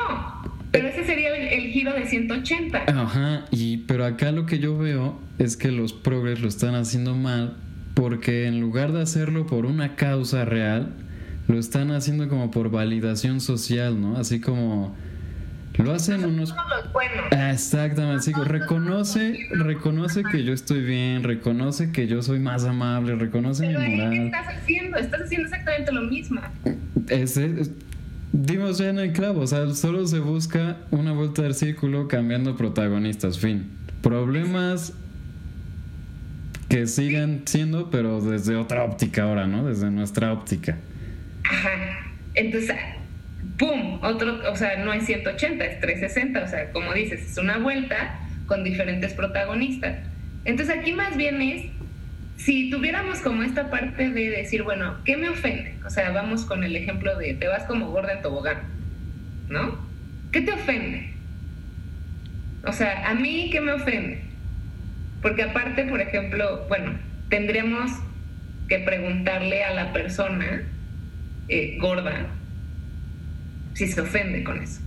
pero 0.72 0.88
ese 0.88 1.04
sería 1.04 1.36
el, 1.36 1.72
giro 1.72 1.92
de 1.94 2.06
180. 2.06 2.86
Ajá, 2.88 3.46
y, 3.52 3.80
pero 3.80 4.06
acá 4.06 4.32
lo 4.32 4.46
que 4.46 4.60
yo 4.60 4.78
veo 4.78 5.20
es 5.38 5.58
que 5.58 5.70
los 5.70 5.92
progres 5.92 6.40
lo 6.40 6.48
están 6.48 6.76
haciendo 6.76 7.16
mal 7.16 7.58
porque 7.96 8.48
en 8.48 8.62
lugar 8.62 8.94
de 8.94 9.02
hacerlo 9.02 9.46
por 9.46 9.66
una 9.66 9.98
causa 9.98 10.46
real, 10.46 10.94
lo 11.50 11.60
están 11.60 11.92
haciendo 11.92 12.30
como 12.30 12.50
por 12.50 12.72
validación 12.72 13.42
social, 13.42 14.00
¿no? 14.00 14.16
Así 14.16 14.40
como 14.40 14.96
Lo 15.80 15.94
hacen 15.94 16.26
unos... 16.26 16.54
Exactamente, 17.32 18.24
sí, 18.24 18.34
reconoce, 18.34 19.48
reconoce 19.52 20.24
que 20.30 20.44
yo 20.44 20.52
estoy 20.52 20.82
bien, 20.82 21.24
reconoce 21.24 21.94
que 21.94 22.06
yo 22.06 22.22
soy 22.22 22.40
más 22.40 22.66
amable, 22.66 23.16
reconoce 23.16 23.66
mi 23.68 23.74
moral. 23.74 24.12
¿Qué 24.12 24.26
estás 24.26 24.48
haciendo? 24.48 24.98
Estás 24.98 25.22
haciendo 25.22 25.48
exactamente 25.48 25.92
lo 25.94 26.02
mismo. 26.02 26.42
Ese, 27.08 27.70
dimos 28.34 28.78
ya 28.78 28.90
en 28.90 29.00
el 29.00 29.14
clavo, 29.14 29.40
o 29.40 29.48
sea, 29.48 29.74
solo 29.74 30.06
se 30.06 30.20
busca 30.20 30.78
una 30.92 31.14
vuelta 31.14 31.44
del 31.44 31.56
círculo 31.56 32.10
cambiando 32.10 32.58
protagonistas, 32.58 33.40
fin. 33.40 33.72
Problemas 34.02 34.94
que 36.68 36.88
sigan 36.88 37.44
siendo, 37.46 37.90
pero 37.90 38.20
desde 38.20 38.58
otra 38.58 38.84
óptica 38.84 39.24
ahora, 39.24 39.48
¿no? 39.48 39.66
Desde 39.66 39.90
nuestra 39.90 40.34
óptica. 40.34 40.78
Ajá. 41.46 41.70
Entonces, 42.36 42.76
¡pum! 43.60 44.00
Otro, 44.02 44.40
o 44.50 44.56
sea, 44.56 44.78
no 44.78 44.94
es 44.94 45.06
180, 45.06 45.64
es 45.64 45.80
360, 45.82 46.44
o 46.44 46.48
sea, 46.48 46.72
como 46.72 46.94
dices, 46.94 47.30
es 47.30 47.38
una 47.38 47.58
vuelta 47.58 48.18
con 48.48 48.64
diferentes 48.64 49.14
protagonistas. 49.14 49.98
Entonces 50.46 50.76
aquí 50.76 50.94
más 50.94 51.16
bien 51.18 51.42
es, 51.42 51.66
si 52.38 52.72
tuviéramos 52.72 53.20
como 53.20 53.44
esta 53.44 53.70
parte 53.70 54.10
de 54.10 54.30
decir, 54.30 54.64
bueno, 54.64 54.96
¿qué 55.04 55.18
me 55.18 55.30
ofende? 55.30 55.76
O 55.86 55.90
sea, 55.90 56.10
vamos 56.12 56.46
con 56.46 56.64
el 56.64 56.76
ejemplo 56.76 57.16
de 57.18 57.34
te 57.34 57.48
vas 57.48 57.66
como 57.66 57.92
gorda 57.92 58.14
en 58.14 58.22
tobogán, 58.22 58.62
¿no? 59.50 59.78
¿Qué 60.32 60.42
te 60.42 60.54
ofende? 60.54 61.14
O 62.66 62.72
sea, 62.72 63.10
a 63.10 63.14
mí, 63.14 63.50
¿qué 63.52 63.60
me 63.60 63.74
ofende? 63.74 64.22
Porque 65.22 65.44
aparte, 65.44 65.84
por 65.84 66.00
ejemplo, 66.00 66.66
bueno, 66.70 66.98
tendríamos 67.30 67.92
que 68.70 68.80
preguntarle 68.80 69.64
a 69.64 69.74
la 69.74 69.92
persona 69.92 70.64
eh, 71.50 71.78
gorda 71.80 72.28
si 73.74 73.88
se 73.88 74.02
ofende 74.02 74.44
con 74.44 74.62
eso. 74.62 74.82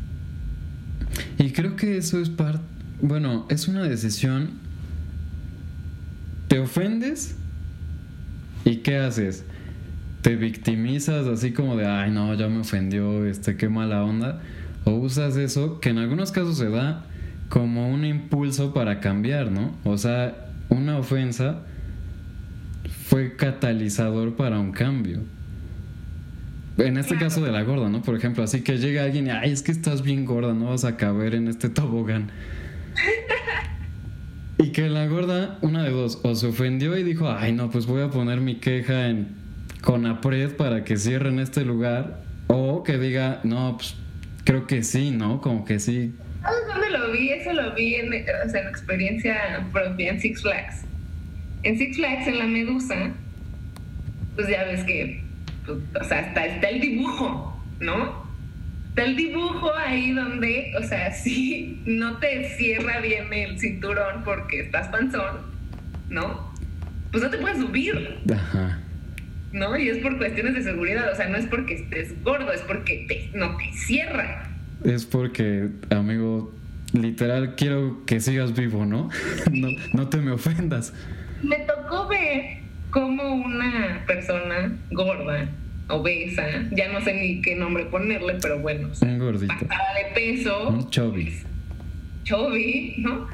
Y 1.39 1.51
creo 1.51 1.77
que 1.77 1.97
eso 1.97 2.21
es 2.21 2.29
parte, 2.29 2.65
bueno, 3.01 3.47
es 3.49 3.69
una 3.69 3.83
decisión. 3.83 4.51
¿Te 6.49 6.59
ofendes? 6.59 7.37
¿Y 8.65 8.77
qué 8.77 8.99
haces? 8.99 9.45
¿Te 10.21 10.37
victimizas 10.37 11.27
así 11.27 11.53
como 11.53 11.77
de, 11.77 11.87
ay 11.87 12.11
no, 12.11 12.33
ya 12.35 12.49
me 12.49 12.61
ofendió, 12.61 13.27
este, 13.27 13.57
qué 13.57 13.69
mala 13.69 14.05
onda? 14.05 14.41
¿O 14.85 14.93
usas 14.93 15.37
eso, 15.37 15.81
que 15.81 15.89
en 15.91 15.99
algunos 15.99 16.31
casos 16.31 16.59
se 16.59 16.69
da 16.69 17.05
como 17.49 17.91
un 17.91 18.05
impulso 18.05 18.73
para 18.73 19.01
cambiar, 19.01 19.51
¿no? 19.51 19.75
O 19.85 19.99
sea, 19.99 20.47
una 20.69 20.97
ofensa 20.97 21.63
fue 23.07 23.37
catalizador 23.37 24.37
para 24.37 24.59
un 24.59 24.73
cambio. 24.73 25.21
En 26.83 26.97
este 26.97 27.17
caso 27.17 27.41
de 27.43 27.53
la 27.53 27.63
gorda, 27.63 27.89
¿no? 27.89 28.03
Por 28.03 28.17
ejemplo, 28.17 28.43
así 28.43 28.63
que 28.63 28.79
llega 28.79 29.05
alguien 29.05 29.29
y, 29.29 29.31
ay, 29.31 29.53
es 29.53 29.63
que 29.63 29.73
estás 29.73 30.03
bien 30.03 30.25
gorda, 30.25 30.53
no 30.53 30.71
vas 30.71 30.85
a 30.85 30.97
caber 30.97 31.35
en 31.35 31.49
este 31.49 31.69
tobogán. 31.69 32.31
y 34.59 34.71
que 34.73 34.89
la 34.89 35.07
gorda, 35.07 35.59
una 35.63 35.85
de 35.85 35.91
dos, 35.91 36.21
o 36.23 36.35
se 36.35 36.49
ofendió 36.49 36.97
y 36.97 37.03
dijo, 37.03 37.31
ay, 37.31 37.53
no, 37.53 37.71
pues 37.71 37.87
voy 37.87 38.03
a 38.03 38.11
poner 38.11 38.41
mi 38.41 38.57
queja 38.57 39.09
en 39.09 39.29
Conapred 39.81 40.57
para 40.57 40.85
que 40.85 40.97
cierren 40.97 41.39
este 41.39 41.65
lugar, 41.65 42.21
o 42.49 42.83
que 42.83 42.99
diga, 42.99 43.41
no, 43.45 43.77
pues 43.77 43.97
creo 44.45 44.67
que 44.67 44.83
sí, 44.83 45.11
¿no? 45.11 45.41
Como 45.41 45.65
que 45.65 45.79
sí. 45.79 46.15
¿Sabes 46.43 46.67
dónde 46.67 46.91
lo 46.91 47.13
vi? 47.13 47.31
Eso 47.31 47.53
lo 47.53 47.75
vi 47.75 47.95
en, 47.95 48.09
o 48.09 48.51
sea, 48.51 48.63
en 48.63 48.69
experiencia 48.69 49.67
propia 49.73 50.11
en 50.11 50.21
Six 50.21 50.43
Flags. 50.43 50.85
En 51.63 51.79
Six 51.79 51.97
Flags, 51.97 52.27
en 52.27 52.39
la 52.39 52.47
Medusa, 52.47 53.13
pues 54.35 54.49
ya 54.49 54.65
ves 54.65 54.83
que 54.85 55.22
o 56.01 56.05
sea, 56.05 56.21
está, 56.21 56.47
está 56.47 56.69
el 56.69 56.81
dibujo, 56.81 57.63
¿no? 57.81 58.23
Está 58.91 59.05
el 59.05 59.17
dibujo 59.17 59.71
ahí 59.75 60.13
donde, 60.13 60.73
o 60.79 60.83
sea, 60.83 61.13
si 61.13 61.81
no 61.87 62.19
te 62.19 62.45
cierra 62.57 63.01
bien 63.01 63.33
el 63.33 63.59
cinturón 63.59 64.23
porque 64.25 64.61
estás 64.61 64.89
panzón, 64.89 65.39
¿no? 66.11 66.53
Pues 67.11 67.23
no 67.23 67.31
te 67.31 67.39
puedes 67.39 67.59
subir. 67.59 68.19
Ajá. 68.33 68.81
¿No? 69.53 69.77
Y 69.77 69.89
es 69.89 69.99
por 69.99 70.17
cuestiones 70.17 70.55
de 70.55 70.63
seguridad, 70.63 71.13
o 71.13 71.15
sea, 71.15 71.29
no 71.29 71.37
es 71.37 71.47
porque 71.47 71.75
estés 71.75 72.23
gordo, 72.23 72.53
es 72.53 72.63
porque 72.63 73.05
te, 73.07 73.39
no 73.39 73.57
te 73.57 73.73
cierra. 73.73 74.49
Es 74.83 75.05
porque, 75.05 75.69
amigo, 75.91 76.55
literal 76.93 77.55
quiero 77.55 78.05
que 78.07 78.21
sigas 78.21 78.55
vivo, 78.55 78.87
¿no? 78.87 79.11
no, 79.53 79.69
no 79.93 80.09
te 80.09 80.19
me 80.19 80.33
ofendas. 80.33 80.93
Me 81.43 81.57
tocó 81.61 82.09
ver 82.09 82.63
como 82.91 83.35
una 83.35 84.05
persona 84.07 84.77
gorda, 84.91 85.49
obesa, 85.93 86.45
ya 86.73 86.93
no 86.93 87.01
sé 87.01 87.15
ni 87.15 87.41
qué 87.43 87.55
nombre 87.55 87.85
ponerle, 87.87 88.35
pero 88.41 88.59
bueno, 88.59 88.91
un 89.01 89.19
gordito. 89.19 89.55
Pasada 89.55 89.95
de 89.95 90.15
peso. 90.15 90.69
Un 90.69 90.91
chubby. 90.91 91.33
Chubby, 92.25 92.95
¿no? 92.99 93.29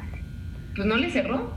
Pues 0.75 0.87
no 0.87 0.97
le 0.97 1.11
cerró. 1.11 1.57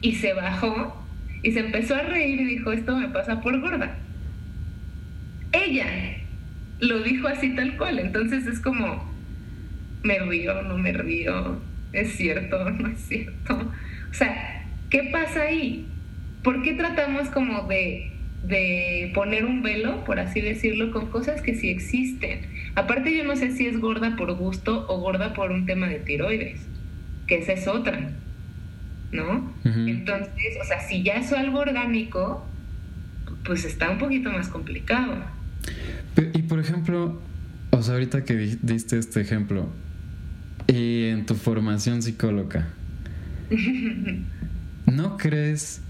Y 0.00 0.12
se 0.12 0.34
bajó 0.34 1.04
y 1.42 1.52
se 1.52 1.60
empezó 1.60 1.94
a 1.94 2.02
reír 2.02 2.40
y 2.40 2.44
dijo, 2.44 2.72
esto 2.72 2.96
me 2.96 3.08
pasa 3.08 3.40
por 3.40 3.58
gorda. 3.60 3.98
Ella 5.52 5.86
lo 6.80 7.02
dijo 7.02 7.28
así 7.28 7.54
tal 7.54 7.76
cual, 7.76 7.98
entonces 7.98 8.46
es 8.46 8.60
como, 8.60 9.10
me 10.02 10.18
río, 10.18 10.62
no 10.62 10.76
me 10.76 10.92
río, 10.92 11.58
es 11.92 12.16
cierto, 12.16 12.70
no 12.70 12.88
es 12.88 13.00
cierto. 13.00 13.72
O 14.10 14.14
sea, 14.14 14.66
¿qué 14.90 15.08
pasa 15.12 15.42
ahí? 15.42 15.86
¿por 16.46 16.62
qué 16.62 16.74
tratamos 16.74 17.28
como 17.30 17.62
de, 17.66 18.12
poner 19.14 19.44
un 19.44 19.62
velo, 19.62 20.04
por 20.04 20.20
así 20.20 20.40
decirlo, 20.40 20.92
con 20.92 21.06
cosas 21.06 21.42
que 21.42 21.54
sí 21.54 21.68
existen? 21.68 22.40
Aparte 22.74 23.16
yo 23.16 23.24
no 23.24 23.36
sé 23.36 23.52
si 23.52 23.66
es 23.66 23.78
gorda 23.78 24.16
por 24.16 24.32
gusto 24.34 24.86
o 24.88 25.00
gorda 25.00 25.34
por 25.34 25.50
un 25.50 25.66
tema 25.66 25.88
de 25.88 25.98
tiroides, 25.98 26.60
que 27.26 27.38
esa 27.38 27.52
es 27.52 27.66
otra, 27.66 28.10
¿no? 29.12 29.52
Entonces, 29.64 30.56
o 30.60 30.64
sea, 30.64 30.80
si 30.80 31.02
ya 31.02 31.14
es 31.14 31.32
algo 31.32 31.58
orgánico, 31.58 32.46
pues 33.44 33.64
está 33.64 33.90
un 33.90 33.98
poquito 33.98 34.30
más 34.30 34.48
complicado. 34.48 35.16
Y 36.34 36.42
por 36.42 36.60
ejemplo, 36.60 37.20
o 37.70 37.82
sea, 37.82 37.94
ahorita 37.94 38.24
que 38.24 38.56
diste 38.62 38.98
este 38.98 39.20
ejemplo, 39.20 39.68
y 40.66 41.04
en 41.04 41.26
tu 41.26 41.34
formación 41.34 42.02
psicóloga, 42.02 42.68
¿no 44.86 45.16
crees 45.16 45.80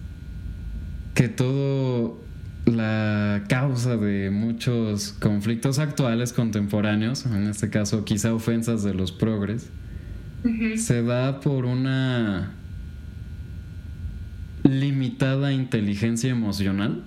que 1.15 1.29
todo 1.29 2.26
la 2.67 3.45
causa 3.49 3.97
de 3.97 4.31
muchos 4.31 5.13
conflictos 5.13 5.79
actuales 5.79 6.33
contemporáneos, 6.33 7.25
en 7.27 7.49
este 7.49 7.71
caso 7.71 8.05
quizá 8.05 8.35
ofensas 8.35 8.83
de 8.83 8.93
los 8.93 9.13
progres, 9.13 9.71
se 10.77 11.03
da 11.03 11.41
por 11.41 11.65
una 11.65 12.53
limitada 14.65 15.53
inteligencia 15.53 16.31
emocional. 16.31 17.03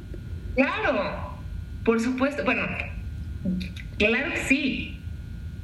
Claro, 0.55 1.39
por 1.83 1.99
supuesto. 1.99 2.43
Bueno, 2.43 2.63
claro 3.97 4.33
que 4.33 4.39
sí. 4.47 4.97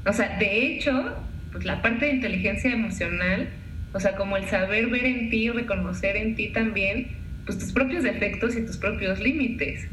O 0.05 0.13
sea, 0.13 0.37
de 0.37 0.67
hecho, 0.67 1.15
pues 1.51 1.65
la 1.65 1.81
parte 1.81 2.05
de 2.05 2.11
inteligencia 2.13 2.71
emocional, 2.71 3.49
o 3.93 3.99
sea, 3.99 4.15
como 4.15 4.37
el 4.37 4.45
saber 4.47 4.87
ver 4.87 5.05
en 5.05 5.29
ti, 5.29 5.49
reconocer 5.49 6.15
en 6.17 6.35
ti 6.35 6.49
también, 6.49 7.07
pues 7.45 7.59
tus 7.59 7.71
propios 7.71 8.03
defectos 8.03 8.55
y 8.55 8.65
tus 8.65 8.77
propios 8.77 9.19
límites, 9.19 9.87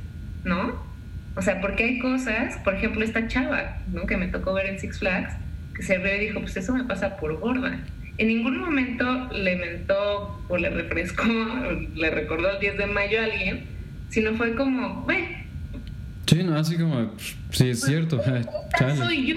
¿no? 0.44 0.82
O 1.34 1.42
sea, 1.42 1.60
porque 1.60 1.84
hay 1.84 1.98
cosas, 1.98 2.56
por 2.58 2.74
ejemplo, 2.74 3.04
esta 3.04 3.26
chava, 3.28 3.78
¿no? 3.92 4.06
Que 4.06 4.16
me 4.16 4.28
tocó 4.28 4.52
ver 4.52 4.66
en 4.66 4.78
Six 4.78 4.98
Flags, 4.98 5.34
que 5.74 5.82
se 5.82 5.98
ve 5.98 6.16
y 6.16 6.26
dijo, 6.26 6.40
pues 6.40 6.56
eso 6.56 6.74
me 6.74 6.84
pasa 6.84 7.16
por 7.16 7.38
gorda. 7.38 7.78
En 8.18 8.28
ningún 8.28 8.58
momento 8.58 9.30
le 9.32 9.56
mentó 9.56 10.42
o 10.48 10.56
le 10.56 10.70
refrescó, 10.70 11.24
le 11.94 12.10
recordó 12.10 12.50
el 12.50 12.60
10 12.60 12.78
de 12.78 12.86
mayo 12.86 13.20
a 13.20 13.24
alguien, 13.24 13.64
sino 14.08 14.34
fue 14.34 14.54
como, 14.54 15.04
ve. 15.06 15.44
Sí, 16.26 16.42
no, 16.42 16.56
así 16.56 16.76
como, 16.76 17.12
sí, 17.50 17.70
es 17.70 17.80
cierto. 17.80 18.20
Esta 18.20 18.96
soy 18.96 19.26
yo. 19.26 19.36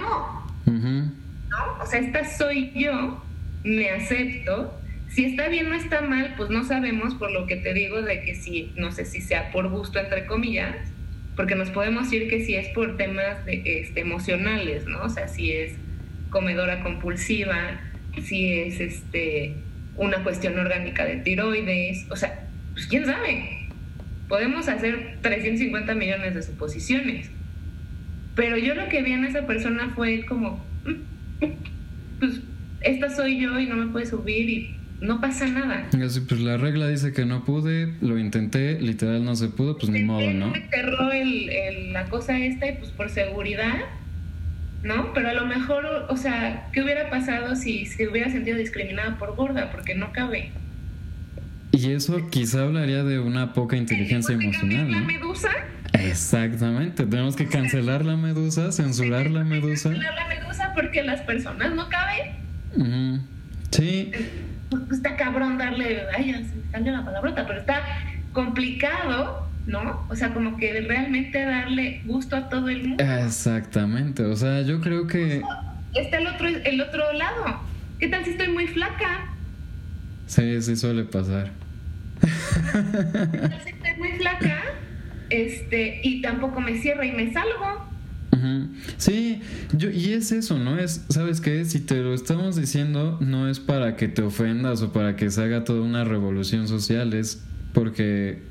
¿No? 0.66 1.82
O 1.82 1.86
sea, 1.86 2.00
esta 2.00 2.26
soy 2.26 2.72
yo, 2.76 3.24
me 3.64 3.90
acepto 3.92 4.74
si 5.16 5.24
está 5.24 5.48
bien 5.48 5.72
o 5.72 5.76
está 5.76 6.02
mal, 6.02 6.34
pues 6.36 6.50
no 6.50 6.66
sabemos 6.66 7.16
por 7.16 7.32
lo 7.32 7.48
que 7.48 7.56
te 7.56 7.74
digo 7.74 8.02
de 8.02 8.22
que 8.24 8.36
si, 8.36 8.74
no 8.76 8.92
sé 8.92 9.06
si 9.06 9.22
sea 9.22 9.50
por 9.50 9.70
gusto, 9.70 9.98
entre 9.98 10.26
comillas, 10.26 10.76
porque 11.38 11.56
nos 11.56 11.70
podemos 11.70 12.04
decir 12.04 12.28
que 12.28 12.44
si 12.44 12.56
es 12.56 12.68
por 12.70 12.98
temas 12.98 13.38
este, 13.48 14.02
emocionales, 14.02 14.86
¿no? 14.88 15.04
O 15.04 15.10
sea, 15.10 15.30
si 15.30 15.54
es 15.54 15.72
comedora 16.32 16.84
compulsiva, 16.84 17.80
si 18.22 18.60
es 18.60 18.82
este, 18.82 19.54
una 19.96 20.22
cuestión 20.22 20.60
orgánica 20.60 21.06
de 21.06 21.16
tiroides, 21.16 22.08
o 22.12 22.18
sea, 22.18 22.50
pues 22.74 22.86
quién 22.88 23.06
sabe. 23.06 23.70
Podemos 24.28 24.68
hacer 24.68 25.20
350 25.22 25.96
millones 25.96 26.36
de 26.36 26.44
suposiciones. 26.44 27.32
Pero 28.36 28.58
yo 28.58 28.76
lo 28.76 28.90
que 28.90 29.02
vi 29.02 29.14
en 29.14 29.24
esa 29.24 29.48
persona 29.48 29.94
fue 29.96 30.26
como, 30.26 30.62
mm, 30.84 31.40
pues 32.20 32.42
esta 32.82 33.10
soy 33.10 33.40
yo 33.40 33.58
y 33.62 33.66
no 33.66 33.78
me 33.78 33.88
puede 33.94 34.08
subir 34.08 34.50
y 34.50 34.76
no 35.02 35.20
pasa 35.22 35.46
nada. 35.48 35.88
Así, 36.06 36.22
pues 36.22 36.40
la 36.42 36.58
regla 36.58 36.88
dice 36.88 37.14
que 37.14 37.26
no 37.26 37.44
pude, 37.46 37.94
lo 38.02 38.18
intenté, 38.18 38.80
literal 38.80 39.24
no 39.26 39.36
se 39.36 39.48
pudo, 39.50 39.78
pues 39.78 39.90
ni 39.92 40.02
modo, 40.04 40.32
¿no? 40.32 40.54
cerró 40.72 41.12
el, 41.12 41.94
la 41.94 42.06
cosa 42.06 42.38
esta 42.40 42.68
y 42.68 42.74
pues 42.78 42.92
por 42.92 43.10
seguridad 43.10 43.76
¿no? 44.84 45.14
Pero 45.16 45.30
a 45.30 45.34
lo 45.34 45.48
mejor, 45.48 45.84
o 46.10 46.16
sea, 46.16 46.68
¿qué 46.72 46.84
hubiera 46.84 47.10
pasado 47.10 47.56
si 47.56 47.88
se 47.88 48.08
hubiera 48.08 48.30
sentido 48.30 48.56
discriminada 48.56 49.18
por 49.18 49.36
gorda? 49.36 49.72
Porque 49.72 49.96
no 49.96 50.12
cabe. 50.14 50.52
Y 51.72 51.92
eso 51.92 52.30
quizá 52.30 52.62
hablaría 52.62 53.04
de 53.04 53.18
una 53.18 53.54
poca 53.54 53.78
inteligencia 53.78 54.36
emocional, 54.36 54.92
¿La 54.92 55.00
¿no? 55.00 55.06
medusa? 55.08 55.50
Exactamente, 55.94 57.06
tenemos 57.08 57.36
que 57.36 57.48
cancelar 57.48 58.06
la 58.06 58.16
medusa, 58.16 58.72
censurar 58.72 59.32
la 59.32 59.44
medusa. 59.44 59.90
Cancelar 59.90 60.14
la 60.14 60.28
medusa 60.28 60.72
porque 60.76 61.02
las 61.02 61.22
personas 61.22 61.74
no 61.74 61.90
caben. 61.90 62.36
Ujú. 62.76 63.22
Sí, 63.72 64.12
Pues 64.12 64.24
está 64.92 65.16
cabrón 65.16 65.58
darle, 65.58 66.02
ay, 66.16 66.34
se 66.34 66.56
me 66.56 66.72
salió 66.72 66.92
la 66.92 67.06
palabrota, 67.06 67.46
pero 67.48 67.60
está 67.60 67.82
complicado, 68.34 69.48
¿no? 69.68 70.06
O 70.10 70.16
sea, 70.16 70.34
como 70.34 70.58
que 70.58 70.82
realmente 70.82 71.44
darle 71.44 72.02
gusto 72.06 72.36
a 72.36 72.50
todo 72.50 72.70
el 72.70 72.88
mundo. 72.88 73.04
exactamente. 73.04 74.24
O 74.24 74.36
sea, 74.36 74.62
yo 74.62 74.82
creo 74.82 75.08
que 75.08 75.42
Está 75.96 76.18
el 76.18 76.28
otro, 76.28 76.48
el 76.48 76.82
otro 76.82 77.14
lado. 77.14 77.62
¿Qué 78.00 78.10
tal 78.10 78.26
si 78.26 78.32
estoy 78.32 78.50
muy 78.50 78.68
flaca? 78.68 79.28
sí, 80.28 80.62
sí 80.62 80.76
suele 80.76 81.06
pasar. 81.06 81.52
¿Qué 82.22 82.28
tal 83.38 83.62
si 83.64 83.70
estoy 83.70 83.94
muy 83.98 84.12
flaca? 84.14 84.62
Este, 85.30 86.02
y 86.04 86.22
tampoco 86.22 86.60
me 86.60 86.78
cierra 86.80 87.06
y 87.06 87.12
me 87.14 87.32
salgo. 87.32 87.86
Sí, 88.98 89.42
yo, 89.74 89.90
y 89.90 90.14
es 90.14 90.32
eso, 90.32 90.58
¿no? 90.60 90.78
Es, 90.78 91.06
¿sabes 91.10 91.42
qué? 91.42 91.66
Si 91.66 91.80
te 91.80 92.02
lo 92.02 92.14
estamos 92.14 92.56
diciendo, 92.56 93.18
no 93.22 93.50
es 93.50 93.60
para 93.60 93.96
que 93.96 94.08
te 94.08 94.22
ofendas 94.22 94.82
o 94.82 94.92
para 94.92 95.16
que 95.16 95.30
se 95.32 95.44
haga 95.44 95.64
toda 95.64 95.82
una 95.82 96.04
revolución 96.04 96.68
social, 96.68 97.14
es 97.14 97.44
porque 97.74 98.44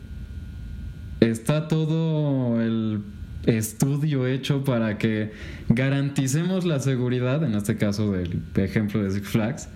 está 1.21 1.69
todo 1.69 2.61
el 2.61 3.03
estudio 3.47 4.27
hecho 4.27 4.65
para 4.65 4.99
que 4.99 5.33
garanticemos 5.69 6.65
la 6.65 6.81
seguridad, 6.81 7.43
en 7.45 7.55
este 7.55 7.77
caso 7.77 8.13
del 8.13 8.41
ejemplo 8.57 9.03
de 9.03 9.11
Six 9.11 9.29
Flags. 9.29 9.69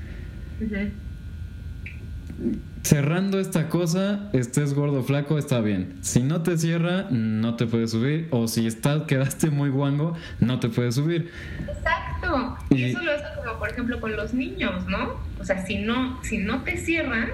Cerrando 2.89 3.39
esta 3.39 3.68
cosa, 3.68 4.30
estés 4.32 4.72
gordo 4.72 5.01
o 5.01 5.03
flaco, 5.03 5.36
está 5.36 5.61
bien. 5.61 5.99
Si 6.01 6.22
no 6.22 6.41
te 6.43 6.57
cierra, 6.57 7.05
no 7.11 7.55
te 7.55 7.66
puedes 7.66 7.91
subir. 7.91 8.28
O 8.30 8.49
si 8.49 8.66
estás, 8.66 9.03
quedaste 9.03 9.51
muy 9.51 9.68
guango, 9.68 10.16
no 10.41 10.59
te 10.59 10.70
puedes 10.70 10.95
subir. 10.95 11.30
Exacto. 11.68 12.57
Y 12.70 12.84
eso 12.84 13.03
lo 13.03 13.12
hace 13.12 13.24
como 13.45 13.59
por 13.59 13.68
ejemplo 13.68 14.01
con 14.01 14.16
los 14.16 14.32
niños, 14.32 14.86
¿no? 14.86 15.16
O 15.39 15.45
sea, 15.45 15.66
si 15.66 15.80
no, 15.80 16.18
si 16.22 16.39
no 16.39 16.62
te 16.62 16.78
cierran 16.78 17.28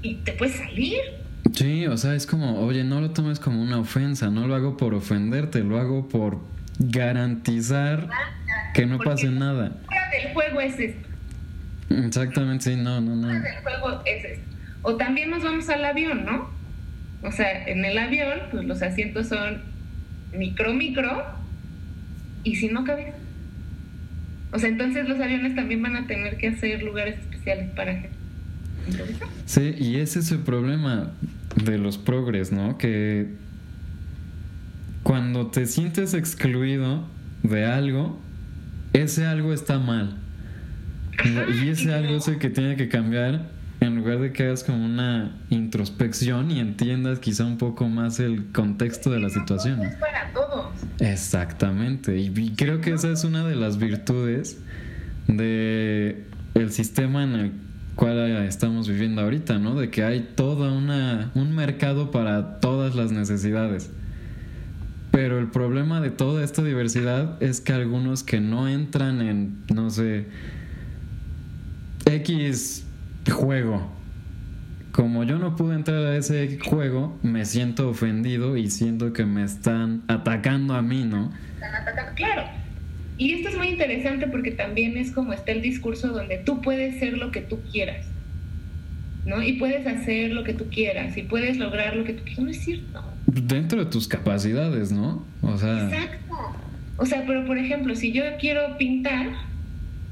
y 0.00 0.14
te 0.14 0.32
puedes 0.32 0.56
salir. 0.56 1.00
Sí, 1.52 1.86
o 1.88 1.98
sea, 1.98 2.14
es 2.14 2.26
como, 2.26 2.60
oye, 2.60 2.84
no 2.84 3.02
lo 3.02 3.10
tomes 3.10 3.38
como 3.38 3.60
una 3.60 3.78
ofensa, 3.78 4.30
no 4.30 4.46
lo 4.46 4.54
hago 4.54 4.78
por 4.78 4.94
ofenderte, 4.94 5.62
lo 5.62 5.78
hago 5.78 6.08
por 6.08 6.38
garantizar 6.78 8.08
que 8.72 8.86
no 8.86 8.96
Porque 8.96 9.10
pase 9.10 9.28
nada. 9.28 9.76
Del 10.10 10.32
juego 10.32 10.58
es 10.58 10.80
esto. 10.80 11.07
Exactamente, 11.90 12.64
sí, 12.64 12.76
no, 12.76 13.00
no, 13.00 13.16
no. 13.16 13.28
juego 13.62 14.02
es. 14.04 14.38
O 14.82 14.96
también 14.96 15.30
nos 15.30 15.42
vamos 15.42 15.68
al 15.68 15.84
avión, 15.84 16.24
¿no? 16.24 16.50
O 17.22 17.32
sea, 17.32 17.66
en 17.66 17.84
el 17.84 17.98
avión, 17.98 18.38
pues 18.50 18.64
los 18.64 18.82
asientos 18.82 19.28
son 19.28 19.62
micro, 20.32 20.72
micro. 20.72 21.24
Y 22.44 22.56
si 22.56 22.68
no 22.68 22.84
cabes. 22.84 23.14
O 24.52 24.58
sea, 24.58 24.68
entonces 24.68 25.08
los 25.08 25.20
aviones 25.20 25.54
también 25.54 25.82
van 25.82 25.96
a 25.96 26.06
tener 26.06 26.36
que 26.38 26.48
hacer 26.48 26.82
lugares 26.82 27.18
especiales 27.18 27.70
para 27.70 27.92
gente. 27.92 28.10
Sí, 29.44 29.74
y 29.78 29.96
ese 29.96 30.20
es 30.20 30.30
el 30.30 30.38
problema 30.38 31.10
de 31.56 31.78
los 31.78 31.98
progres, 31.98 32.52
¿no? 32.52 32.78
Que 32.78 33.28
cuando 35.02 35.48
te 35.48 35.66
sientes 35.66 36.14
excluido 36.14 37.06
de 37.42 37.66
algo, 37.66 38.20
ese 38.92 39.26
algo 39.26 39.52
está 39.52 39.78
mal. 39.78 40.16
Y 41.24 41.68
ese 41.68 41.92
algo 41.92 42.16
es 42.16 42.28
el 42.28 42.38
que 42.38 42.50
tiene 42.50 42.76
que 42.76 42.88
cambiar 42.88 43.50
en 43.80 43.96
lugar 43.96 44.18
de 44.18 44.32
que 44.32 44.44
hagas 44.44 44.64
como 44.64 44.84
una 44.84 45.36
introspección 45.50 46.50
y 46.50 46.58
entiendas 46.58 47.18
quizá 47.20 47.44
un 47.44 47.58
poco 47.58 47.88
más 47.88 48.18
el 48.18 48.46
contexto 48.52 49.10
de 49.10 49.20
la 49.20 49.30
situación. 49.30 49.82
Es 49.82 49.94
para 49.96 50.32
todos. 50.32 50.66
Exactamente, 50.98 52.16
y 52.18 52.32
y 52.36 52.54
creo 52.56 52.80
que 52.80 52.92
esa 52.92 53.10
es 53.12 53.24
una 53.24 53.46
de 53.46 53.54
las 53.54 53.78
virtudes 53.78 54.58
de 55.28 56.24
el 56.54 56.72
sistema 56.72 57.22
en 57.22 57.34
el 57.34 57.52
cual 57.94 58.18
estamos 58.46 58.88
viviendo 58.88 59.22
ahorita, 59.22 59.58
¿no? 59.58 59.74
De 59.74 59.90
que 59.90 60.04
hay 60.04 60.20
toda 60.34 60.72
una 60.72 61.30
un 61.34 61.54
mercado 61.54 62.10
para 62.10 62.60
todas 62.60 62.94
las 62.94 63.12
necesidades. 63.12 63.90
Pero 65.10 65.38
el 65.38 65.48
problema 65.48 66.00
de 66.00 66.10
toda 66.10 66.44
esta 66.44 66.62
diversidad 66.62 67.42
es 67.42 67.60
que 67.60 67.72
algunos 67.72 68.22
que 68.22 68.40
no 68.40 68.68
entran 68.68 69.22
en, 69.22 69.58
no 69.72 69.90
sé, 69.90 70.26
X 72.08 72.86
juego. 73.30 73.92
Como 74.92 75.24
yo 75.24 75.38
no 75.38 75.56
pude 75.56 75.74
entrar 75.74 76.04
a 76.06 76.16
ese 76.16 76.58
juego, 76.58 77.18
me 77.22 77.44
siento 77.44 77.90
ofendido 77.90 78.56
y 78.56 78.70
siento 78.70 79.12
que 79.12 79.26
me 79.26 79.44
están 79.44 80.02
atacando 80.08 80.74
a 80.74 80.82
mí, 80.82 81.04
¿no? 81.04 81.32
Están 81.54 81.74
atacando. 81.74 82.12
Claro. 82.14 82.42
Y 83.18 83.34
esto 83.34 83.50
es 83.50 83.56
muy 83.56 83.68
interesante 83.68 84.26
porque 84.26 84.52
también 84.52 84.96
es 84.96 85.12
como 85.12 85.32
está 85.32 85.52
el 85.52 85.60
discurso 85.60 86.08
donde 86.08 86.38
tú 86.38 86.62
puedes 86.62 86.98
ser 86.98 87.18
lo 87.18 87.30
que 87.30 87.42
tú 87.42 87.60
quieras. 87.70 88.06
¿No? 89.26 89.42
Y 89.42 89.54
puedes 89.54 89.86
hacer 89.86 90.30
lo 90.30 90.42
que 90.42 90.54
tú 90.54 90.68
quieras 90.70 91.14
y 91.18 91.22
puedes 91.22 91.58
lograr 91.58 91.94
lo 91.94 92.04
que 92.04 92.14
tú 92.14 92.24
quieras. 92.24 92.44
No 92.44 92.50
es 92.50 92.64
cierto. 92.64 93.04
Dentro 93.26 93.84
de 93.84 93.90
tus 93.90 94.08
capacidades, 94.08 94.90
¿no? 94.90 95.26
O 95.42 95.58
sea, 95.58 95.84
Exacto. 95.84 96.36
O 96.96 97.04
sea, 97.04 97.24
pero 97.26 97.44
por 97.44 97.58
ejemplo, 97.58 97.94
si 97.94 98.12
yo 98.12 98.22
quiero 98.40 98.78
pintar, 98.78 99.26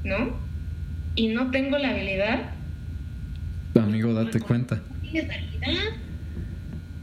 ¿no? 0.03 0.46
Y 1.17 1.27
no 1.29 1.51
tengo 1.51 1.77
la 1.77 1.89
habilidad, 1.89 2.51
amigo, 3.75 4.13
date 4.13 4.39
cuenta. 4.39 4.75
no 4.75 5.01
tienes 5.01 5.29
habilidad. 5.29 5.83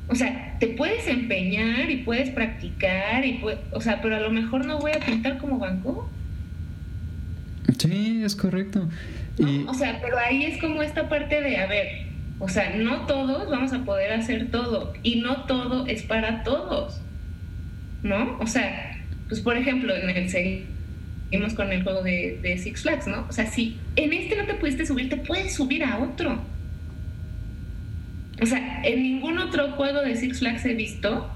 O 0.09 0.15
sea, 0.15 0.57
te 0.61 0.69
puedes 0.69 1.07
empeñar 1.09 1.91
y 1.91 1.99
puedes 1.99 2.31
practicar, 2.31 3.25
y 3.25 3.41
pue- 3.41 3.59
o 3.73 3.81
sea, 3.81 4.01
pero 4.01 4.17
a 4.17 4.21
lo 4.21 4.31
mejor 4.31 4.65
no 4.65 4.79
voy 4.79 4.93
a 4.93 5.01
pintar 5.01 5.39
como 5.39 5.59
Gogh. 5.59 6.09
Sí, 7.79 8.23
es 8.25 8.37
correcto. 8.37 8.89
¿no? 9.39 9.49
Y 9.51 9.65
O 9.67 9.75
sea, 9.75 9.99
pero 10.01 10.17
ahí 10.19 10.45
es 10.45 10.61
como 10.61 10.83
esta 10.83 11.09
parte 11.09 11.41
de, 11.41 11.57
a 11.57 11.67
ver, 11.67 11.89
o 12.39 12.49
sea, 12.49 12.77
no 12.77 13.07
todos 13.07 13.51
vamos 13.51 13.73
a 13.73 13.85
poder 13.85 14.13
hacer 14.13 14.51
todo 14.51 14.93
y 15.03 15.17
no 15.21 15.43
todo 15.45 15.87
es 15.87 16.03
para 16.03 16.45
todos, 16.45 17.01
¿no? 18.03 18.39
O 18.41 18.47
sea, 18.47 19.01
pues 19.29 19.41
por 19.41 19.57
ejemplo, 19.57 19.95
en 19.97 20.11
el 20.11 20.29
seguimos 21.35 21.55
con 21.55 21.73
el 21.73 21.83
juego 21.83 22.01
de, 22.03 22.39
de 22.43 22.59
Six 22.59 22.83
Flags, 22.83 23.09
¿no? 23.09 23.27
O 23.29 23.33
sea, 23.33 23.47
si 23.47 23.77
en 23.97 24.13
este 24.13 24.37
no 24.37 24.47
te 24.47 24.55
pudiste 24.55 24.87
subir, 24.87 25.09
te 25.09 25.17
puedes 25.17 25.53
subir 25.53 25.83
a 25.83 25.99
otro. 25.99 26.41
O 28.41 28.47
sea, 28.47 28.83
en 28.85 29.03
ningún 29.03 29.39
otro 29.39 29.73
juego 29.73 30.01
de 30.03 30.15
Six 30.15 30.39
Flags 30.39 30.65
he 30.65 30.75
visto 30.75 31.29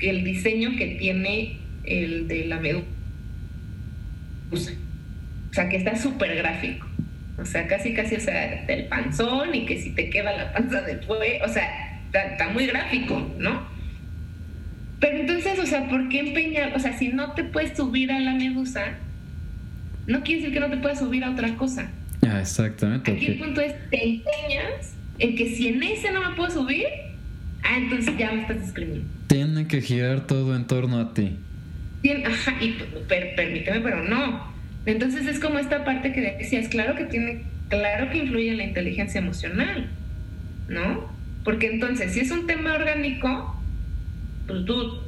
el 0.00 0.24
diseño 0.24 0.70
que 0.76 0.96
tiene 0.98 1.58
el 1.84 2.26
de 2.26 2.46
la 2.46 2.58
medusa. 2.58 2.82
O 4.50 5.54
sea, 5.54 5.68
que 5.68 5.76
está 5.76 5.94
súper 5.94 6.34
gráfico. 6.34 6.88
O 7.38 7.46
sea, 7.46 7.68
casi, 7.68 7.94
casi, 7.94 8.16
o 8.16 8.20
sea, 8.20 8.64
del 8.66 8.86
panzón 8.86 9.54
y 9.54 9.64
que 9.64 9.80
si 9.80 9.90
te 9.92 10.10
queda 10.10 10.36
la 10.36 10.52
panza 10.52 10.80
después, 10.80 11.40
o 11.44 11.48
sea, 11.48 12.02
está 12.12 12.48
muy 12.48 12.66
gráfico, 12.66 13.32
¿no? 13.38 13.64
Pero 14.98 15.18
entonces, 15.18 15.56
o 15.60 15.66
sea, 15.66 15.88
¿por 15.88 16.08
qué 16.08 16.18
empeñar? 16.18 16.74
O 16.74 16.80
sea, 16.80 16.98
si 16.98 17.10
no 17.10 17.32
te 17.34 17.44
puedes 17.44 17.76
subir 17.76 18.10
a 18.10 18.18
la 18.18 18.32
medusa, 18.34 18.96
no 20.06 20.22
quiere 20.22 20.40
decir 20.42 20.54
que 20.54 20.60
no 20.60 20.70
te 20.70 20.76
puedas 20.78 20.98
subir 20.98 21.24
a 21.24 21.30
otra 21.30 21.54
cosa. 21.56 21.90
ah, 22.26 22.40
exactamente. 22.40 23.10
Aquí 23.12 23.26
el 23.26 23.38
punto 23.38 23.60
es, 23.60 23.74
te 23.90 24.02
empeñas 24.08 24.94
en 25.18 25.36
que 25.36 25.54
si 25.54 25.68
en 25.68 25.82
ese 25.82 26.10
no 26.12 26.28
me 26.30 26.36
puedo 26.36 26.50
subir, 26.50 26.86
ah, 27.62 27.76
entonces 27.76 28.16
ya 28.18 28.32
me 28.32 28.42
estás 28.42 28.60
discriminando. 28.60 29.06
Tiene 29.26 29.66
que 29.68 29.80
girar 29.80 30.26
todo 30.26 30.56
en 30.56 30.66
torno 30.66 30.98
a 30.98 31.14
ti. 31.14 31.36
Tien- 32.02 32.26
Ajá, 32.26 32.54
y 32.60 32.76
per- 33.08 33.34
permíteme, 33.36 33.80
pero 33.80 34.02
no. 34.02 34.50
Entonces 34.86 35.26
es 35.26 35.38
como 35.38 35.58
esta 35.58 35.84
parte 35.84 36.12
que 36.12 36.20
decías, 36.38 36.68
claro 36.68 36.94
que 36.96 37.04
tiene, 37.04 37.42
claro 37.68 38.10
que 38.10 38.18
influye 38.18 38.50
en 38.50 38.56
la 38.56 38.64
inteligencia 38.64 39.20
emocional, 39.20 39.88
¿no? 40.68 41.10
Porque 41.44 41.66
entonces, 41.70 42.12
si 42.12 42.20
es 42.20 42.30
un 42.30 42.46
tema 42.46 42.74
orgánico, 42.74 43.54
pues 44.46 44.64
tú 44.64 45.00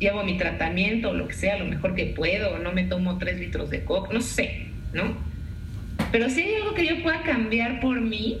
llevo 0.00 0.24
mi 0.24 0.36
tratamiento 0.36 1.12
lo 1.12 1.28
que 1.28 1.34
sea, 1.34 1.56
lo 1.58 1.66
mejor 1.66 1.94
que 1.94 2.06
puedo, 2.06 2.58
no 2.58 2.72
me 2.72 2.84
tomo 2.84 3.18
tres 3.18 3.38
litros 3.38 3.70
de 3.70 3.84
coca, 3.84 4.12
no 4.12 4.20
sé, 4.20 4.66
¿no? 4.92 5.14
Pero 6.10 6.28
si 6.28 6.40
hay 6.40 6.54
algo 6.56 6.74
que 6.74 6.86
yo 6.86 7.02
pueda 7.04 7.22
cambiar 7.22 7.78
por 7.80 8.00
mí, 8.00 8.38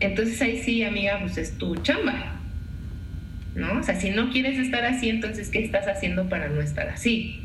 entonces 0.00 0.40
ahí 0.40 0.58
sí, 0.62 0.82
amiga, 0.82 1.18
pues 1.20 1.36
es 1.36 1.58
tu 1.58 1.74
chamba, 1.76 2.36
¿no? 3.54 3.80
O 3.80 3.82
sea, 3.82 3.98
si 4.00 4.10
no 4.10 4.30
quieres 4.30 4.58
estar 4.58 4.84
así, 4.84 5.08
entonces, 5.10 5.48
¿qué 5.50 5.64
estás 5.64 5.86
haciendo 5.88 6.28
para 6.28 6.48
no 6.48 6.60
estar 6.60 6.88
así? 6.88 7.42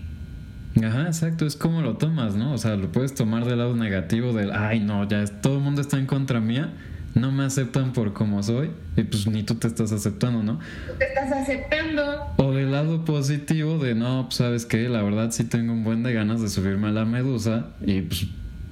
Ajá, 0.83 1.03
exacto, 1.07 1.45
es 1.45 1.55
como 1.57 1.81
lo 1.81 1.97
tomas, 1.97 2.35
¿no? 2.35 2.53
O 2.53 2.57
sea, 2.57 2.75
lo 2.77 2.91
puedes 2.91 3.13
tomar 3.13 3.43
del 3.45 3.57
lado 3.57 3.75
negativo 3.75 4.31
del, 4.31 4.51
ay, 4.53 4.79
no, 4.79 5.07
ya 5.07 5.21
es- 5.23 5.41
todo 5.41 5.57
el 5.57 5.63
mundo 5.63 5.81
está 5.81 5.97
en 5.97 6.05
contra 6.05 6.39
mía, 6.39 6.69
no 7.15 7.31
me 7.31 7.43
aceptan 7.43 7.93
por 7.93 8.13
como 8.13 8.41
soy 8.41 8.71
y 8.95 9.03
pues 9.03 9.27
ni 9.27 9.43
tú 9.43 9.55
te 9.55 9.67
estás 9.67 9.91
aceptando, 9.91 10.43
¿no? 10.43 10.59
Tú 10.87 10.93
te 10.97 11.05
estás 11.05 11.31
aceptando. 11.31 12.33
O 12.37 12.53
del 12.53 12.71
lado 12.71 13.03
positivo 13.03 13.77
de 13.77 13.95
no, 13.95 14.25
pues 14.25 14.35
sabes 14.35 14.65
que 14.65 14.87
la 14.87 15.03
verdad 15.03 15.31
sí 15.31 15.43
tengo 15.43 15.73
un 15.73 15.83
buen 15.83 16.03
de 16.03 16.13
ganas 16.13 16.41
de 16.41 16.49
subirme 16.49 16.87
a 16.87 16.91
la 16.91 17.05
medusa 17.05 17.67
y 17.85 18.01
pues 18.01 18.27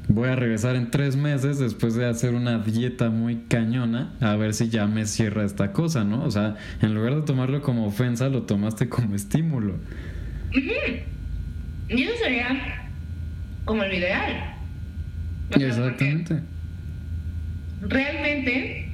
voy 0.07 0.29
a 0.29 0.35
regresar 0.35 0.75
en 0.75 0.89
tres 0.89 1.15
meses 1.15 1.59
después 1.59 1.95
de 1.95 2.07
hacer 2.07 2.33
una 2.33 2.59
dieta 2.59 3.09
muy 3.09 3.43
cañona 3.47 4.13
a 4.21 4.35
ver 4.35 4.53
si 4.53 4.69
ya 4.69 4.87
me 4.87 5.05
cierra 5.05 5.43
esta 5.43 5.73
cosa, 5.73 6.03
¿no? 6.03 6.23
O 6.23 6.31
sea, 6.31 6.55
en 6.81 6.93
lugar 6.95 7.15
de 7.15 7.21
tomarlo 7.23 7.61
como 7.61 7.85
ofensa, 7.85 8.29
lo 8.29 8.43
tomaste 8.43 8.87
como 8.89 9.15
estímulo. 9.15 9.75
Y 10.51 12.03
eso 12.03 12.13
sería 12.23 12.89
como 13.65 13.83
el 13.83 13.93
ideal. 13.93 14.55
Exactamente 15.51 16.41
realmente, 17.81 18.89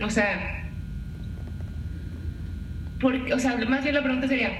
o 0.00 0.10
sea, 0.10 0.68
porque, 3.00 3.34
o 3.34 3.38
sea, 3.38 3.56
más 3.68 3.82
bien 3.82 3.94
la 3.94 4.02
pregunta 4.02 4.28
sería, 4.28 4.50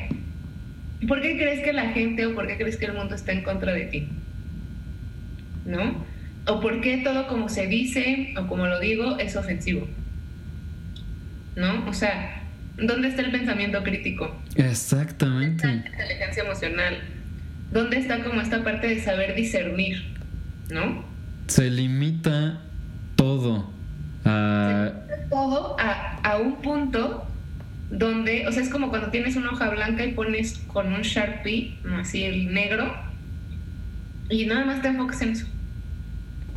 ¿por 1.09 1.20
qué 1.20 1.37
crees 1.37 1.62
que 1.62 1.72
la 1.72 1.91
gente 1.91 2.27
o 2.27 2.35
por 2.35 2.47
qué 2.47 2.57
crees 2.57 2.77
que 2.77 2.87
el 2.87 2.95
mundo 2.95 3.14
está 3.14 3.33
en 3.33 3.43
contra 3.43 3.72
de 3.72 3.87
ti? 3.87 4.09
¿No? 5.64 6.05
¿O 6.47 6.61
por 6.61 6.81
qué 6.81 6.99
todo 6.99 7.27
como 7.27 7.49
se 7.49 7.66
dice 7.66 8.35
o 8.37 8.47
como 8.47 8.66
lo 8.66 8.79
digo 8.79 9.18
es 9.18 9.37
ofensivo? 9.37 9.89
¿No? 11.57 11.87
O 11.89 11.93
sea, 11.93 12.43
¿dónde 12.77 13.09
está 13.09 13.22
el 13.22 13.33
pensamiento 13.33 13.83
crítico? 13.83 14.41
Exactamente. 14.55 15.66
¿Dónde 15.66 15.89
está 15.89 15.99
la 15.99 16.05
inteligencia 16.05 16.43
emocional? 16.45 16.99
¿Dónde 17.72 17.99
está 17.99 18.22
como 18.22 18.41
esta 18.41 18.62
parte 18.62 18.87
de 18.87 19.01
saber 19.01 19.35
discernir? 19.35 20.05
¿No? 20.70 21.05
Se 21.49 21.70
limita 21.70 22.61
todo. 23.17 23.71
A... 24.25 24.93
Todo 25.31 25.77
a, 25.79 26.37
un 26.39 26.57
punto 26.57 27.27
donde, 27.91 28.47
o 28.47 28.53
sea, 28.53 28.62
es 28.62 28.69
como 28.69 28.91
cuando 28.91 29.11
tienes 29.11 29.37
una 29.37 29.51
hoja 29.51 29.71
blanca 29.71 30.05
y 30.05 30.12
pones 30.12 30.59
con 30.73 30.93
un 30.93 31.03
Sharpie, 31.03 31.79
así 31.99 32.25
el 32.25 32.53
negro, 32.53 32.95
y 34.29 34.47
nada 34.47 34.64
más 34.64 34.83
te 34.83 34.89
enfocas 34.89 35.23
en 35.23 35.31
eso. 35.31 35.47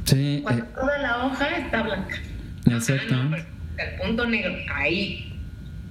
Sí. 0.06 0.42
Cuando 0.44 0.64
eh, 0.64 0.68
toda 0.76 0.98
la 1.00 1.26
hoja 1.26 1.48
está 1.58 1.84
blanca. 1.84 2.16
Exacto. 2.66 3.16
el 3.78 4.02
punto 4.02 4.26
negro, 4.26 4.56
ahí. 4.74 5.34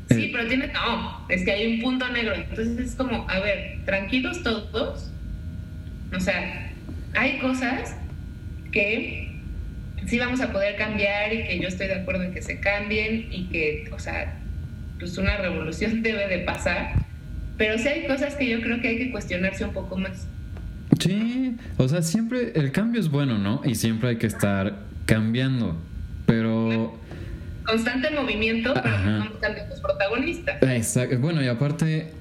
Sí, 0.08 0.24
eh. 0.24 0.30
pero 0.32 0.48
tiene, 0.48 0.68
no, 0.68 1.26
es 1.28 1.44
que 1.44 1.52
hay 1.52 1.74
un 1.74 1.82
punto 1.82 2.08
negro. 2.08 2.34
Entonces 2.34 2.78
es 2.78 2.94
como, 2.94 3.28
a 3.28 3.38
ver, 3.40 3.78
tranquilos 3.84 4.42
todos. 4.42 5.10
O 6.14 6.20
sea, 6.20 6.72
hay 7.14 7.38
cosas 7.38 7.94
que 8.72 9.27
sí 10.06 10.18
vamos 10.18 10.40
a 10.40 10.52
poder 10.52 10.76
cambiar 10.76 11.32
y 11.32 11.44
que 11.44 11.58
yo 11.60 11.68
estoy 11.68 11.88
de 11.88 11.94
acuerdo 11.94 12.24
en 12.24 12.32
que 12.32 12.42
se 12.42 12.60
cambien 12.60 13.28
y 13.30 13.48
que, 13.48 13.88
o 13.92 13.98
sea, 13.98 14.38
pues 14.98 15.18
una 15.18 15.36
revolución 15.36 16.02
debe 16.02 16.28
de 16.28 16.38
pasar, 16.40 16.94
pero 17.56 17.78
sí 17.78 17.88
hay 17.88 18.06
cosas 18.06 18.34
que 18.36 18.48
yo 18.48 18.60
creo 18.60 18.80
que 18.80 18.88
hay 18.88 18.98
que 18.98 19.10
cuestionarse 19.10 19.64
un 19.64 19.72
poco 19.72 19.96
más. 19.96 20.26
Sí, 20.98 21.56
o 21.76 21.88
sea, 21.88 22.02
siempre 22.02 22.52
el 22.54 22.72
cambio 22.72 23.00
es 23.00 23.08
bueno, 23.08 23.38
¿no? 23.38 23.60
Y 23.64 23.74
siempre 23.74 24.10
hay 24.10 24.16
que 24.16 24.26
estar 24.26 24.80
cambiando, 25.06 25.80
pero... 26.26 26.98
Constante 27.64 28.10
movimiento, 28.10 28.72
pero 28.74 28.98
no 28.98 29.38
cambian 29.40 29.68
los 29.68 29.80
protagonistas. 29.80 30.62
Exacto. 30.62 31.18
Bueno, 31.18 31.42
y 31.42 31.48
aparte, 31.48 32.12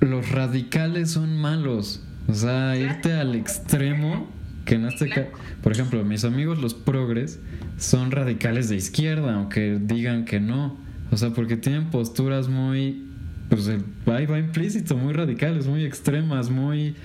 los 0.00 0.30
radicales 0.30 1.12
son 1.12 1.36
malos. 1.36 2.02
O 2.28 2.34
sea, 2.34 2.76
irte 2.76 3.14
al 3.14 3.34
extremo 3.34 4.28
que 4.66 4.74
en 4.74 4.84
este 4.84 5.08
caso, 5.08 5.28
por 5.62 5.72
ejemplo, 5.72 6.04
mis 6.04 6.24
amigos 6.24 6.58
los 6.58 6.74
progres 6.74 7.40
son 7.78 8.10
radicales 8.10 8.68
de 8.68 8.76
izquierda, 8.76 9.34
aunque 9.34 9.78
digan 9.80 10.24
que 10.24 10.40
no. 10.40 10.76
O 11.10 11.16
sea, 11.16 11.30
porque 11.30 11.56
tienen 11.56 11.86
posturas 11.86 12.48
muy, 12.48 13.06
pues 13.48 13.70
ahí 14.06 14.26
va 14.26 14.38
implícito, 14.38 14.96
muy 14.96 15.14
radicales, 15.14 15.68
muy 15.68 15.84
extremas, 15.84 16.50
muy, 16.50 16.96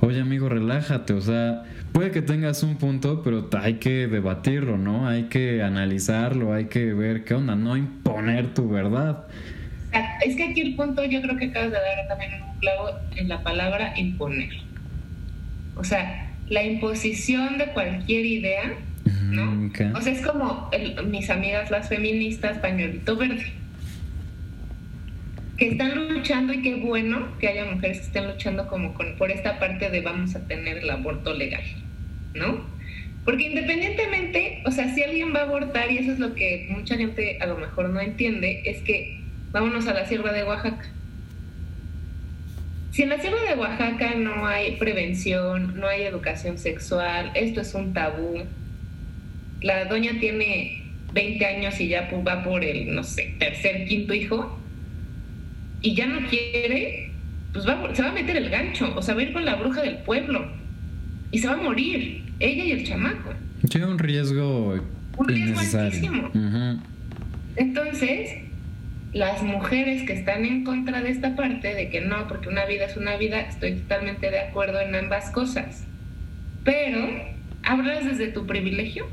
oye 0.00 0.20
amigo, 0.20 0.48
relájate. 0.48 1.12
O 1.12 1.20
sea, 1.20 1.62
puede 1.92 2.10
que 2.10 2.22
tengas 2.22 2.64
un 2.64 2.76
punto, 2.76 3.22
pero 3.22 3.48
hay 3.62 3.74
que 3.74 4.08
debatirlo, 4.08 4.76
¿no? 4.76 5.06
Hay 5.06 5.24
que 5.24 5.62
analizarlo, 5.62 6.52
hay 6.52 6.66
que 6.66 6.92
ver 6.92 7.24
qué 7.24 7.34
onda, 7.34 7.54
no 7.54 7.76
imponer 7.76 8.52
tu 8.52 8.68
verdad. 8.68 9.28
Es 10.26 10.34
que 10.34 10.42
aquí 10.42 10.60
el 10.60 10.74
punto 10.74 11.04
yo 11.04 11.22
creo 11.22 11.36
que 11.36 11.46
acabas 11.46 11.70
de 11.70 11.78
dar 11.78 12.08
también 12.08 12.32
un 12.42 12.58
clavo 12.58 12.90
en 13.14 13.28
la 13.28 13.42
palabra 13.44 13.96
imponer. 13.96 14.50
O 15.76 15.84
sea, 15.84 16.25
la 16.48 16.62
imposición 16.62 17.58
de 17.58 17.66
cualquier 17.66 18.24
idea, 18.24 18.74
¿no? 19.30 19.70
O 19.94 20.00
sea, 20.00 20.12
es 20.12 20.24
como 20.24 20.70
mis 21.06 21.30
amigas 21.30 21.70
las 21.70 21.88
feministas 21.88 22.58
pañuelito 22.58 23.16
verde, 23.16 23.52
que 25.56 25.68
están 25.68 26.08
luchando 26.08 26.52
y 26.52 26.62
qué 26.62 26.76
bueno 26.76 27.28
que 27.38 27.48
haya 27.48 27.64
mujeres 27.64 27.98
que 27.98 28.06
estén 28.06 28.26
luchando 28.28 28.68
como 28.68 28.94
con, 28.94 29.16
por 29.16 29.30
esta 29.30 29.58
parte 29.58 29.90
de 29.90 30.00
vamos 30.00 30.36
a 30.36 30.46
tener 30.46 30.78
el 30.78 30.90
aborto 30.90 31.34
legal, 31.34 31.64
¿no? 32.34 32.64
Porque 33.24 33.48
independientemente, 33.48 34.62
o 34.66 34.70
sea, 34.70 34.94
si 34.94 35.02
alguien 35.02 35.34
va 35.34 35.40
a 35.40 35.42
abortar, 35.42 35.90
y 35.90 35.98
eso 35.98 36.12
es 36.12 36.20
lo 36.20 36.34
que 36.34 36.68
mucha 36.70 36.96
gente 36.96 37.38
a 37.40 37.46
lo 37.46 37.56
mejor 37.58 37.88
no 37.90 38.00
entiende, 38.00 38.62
es 38.66 38.82
que 38.82 39.20
vámonos 39.50 39.88
a 39.88 39.94
la 39.94 40.06
sierra 40.06 40.32
de 40.32 40.44
Oaxaca. 40.44 40.86
Si 42.96 43.02
en 43.02 43.10
la 43.10 43.20
sierra 43.20 43.36
de 43.46 43.60
Oaxaca 43.60 44.14
no 44.14 44.46
hay 44.46 44.76
prevención, 44.76 45.78
no 45.78 45.86
hay 45.86 46.04
educación 46.04 46.56
sexual, 46.56 47.30
esto 47.34 47.60
es 47.60 47.74
un 47.74 47.92
tabú. 47.92 48.38
La 49.60 49.84
doña 49.84 50.12
tiene 50.18 50.82
20 51.12 51.44
años 51.44 51.78
y 51.78 51.88
ya 51.88 52.08
va 52.26 52.42
por 52.42 52.64
el, 52.64 52.94
no 52.94 53.04
sé, 53.04 53.34
tercer, 53.38 53.86
quinto 53.86 54.14
hijo, 54.14 54.58
y 55.82 55.94
ya 55.94 56.06
no 56.06 56.26
quiere, 56.26 57.10
pues 57.52 57.68
va, 57.68 57.94
se 57.94 58.00
va 58.00 58.08
a 58.08 58.12
meter 58.12 58.34
el 58.34 58.48
gancho, 58.48 58.90
o 58.96 59.02
sea, 59.02 59.14
va 59.14 59.20
a 59.20 59.24
ir 59.24 59.34
con 59.34 59.44
la 59.44 59.56
bruja 59.56 59.82
del 59.82 59.98
pueblo, 59.98 60.50
y 61.32 61.38
se 61.38 61.48
va 61.48 61.52
a 61.52 61.58
morir, 61.58 62.22
ella 62.40 62.64
y 62.64 62.70
el 62.70 62.86
chamaco. 62.86 63.34
Tiene 63.68 63.88
un 63.88 63.98
riesgo. 63.98 64.82
Un 65.18 65.28
riesgo 65.28 65.78
altísimo. 65.78 66.30
Entonces, 67.56 68.38
las 69.12 69.42
mujeres 69.42 70.02
que 70.02 70.12
están 70.12 70.44
en 70.44 70.64
contra 70.64 71.00
de 71.00 71.10
esta 71.10 71.36
parte, 71.36 71.74
de 71.74 71.88
que 71.88 72.00
no, 72.00 72.28
porque 72.28 72.48
una 72.48 72.66
vida 72.66 72.84
es 72.84 72.96
una 72.96 73.16
vida, 73.16 73.40
estoy 73.40 73.76
totalmente 73.76 74.30
de 74.30 74.40
acuerdo 74.40 74.80
en 74.80 74.94
ambas 74.94 75.30
cosas. 75.30 75.86
Pero, 76.64 77.08
¿hablas 77.62 78.04
desde 78.04 78.28
tu 78.28 78.46
privilegio? 78.46 79.06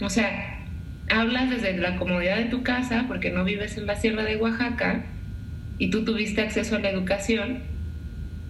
O 0.00 0.10
sea, 0.10 0.64
hablas 1.10 1.50
desde 1.50 1.76
la 1.76 1.96
comodidad 1.96 2.38
de 2.38 2.46
tu 2.46 2.62
casa, 2.62 3.04
porque 3.06 3.30
no 3.30 3.44
vives 3.44 3.76
en 3.78 3.86
la 3.86 3.96
sierra 3.96 4.24
de 4.24 4.36
Oaxaca 4.36 5.04
y 5.78 5.90
tú 5.90 6.04
tuviste 6.04 6.40
acceso 6.40 6.76
a 6.76 6.80
la 6.80 6.90
educación, 6.90 7.62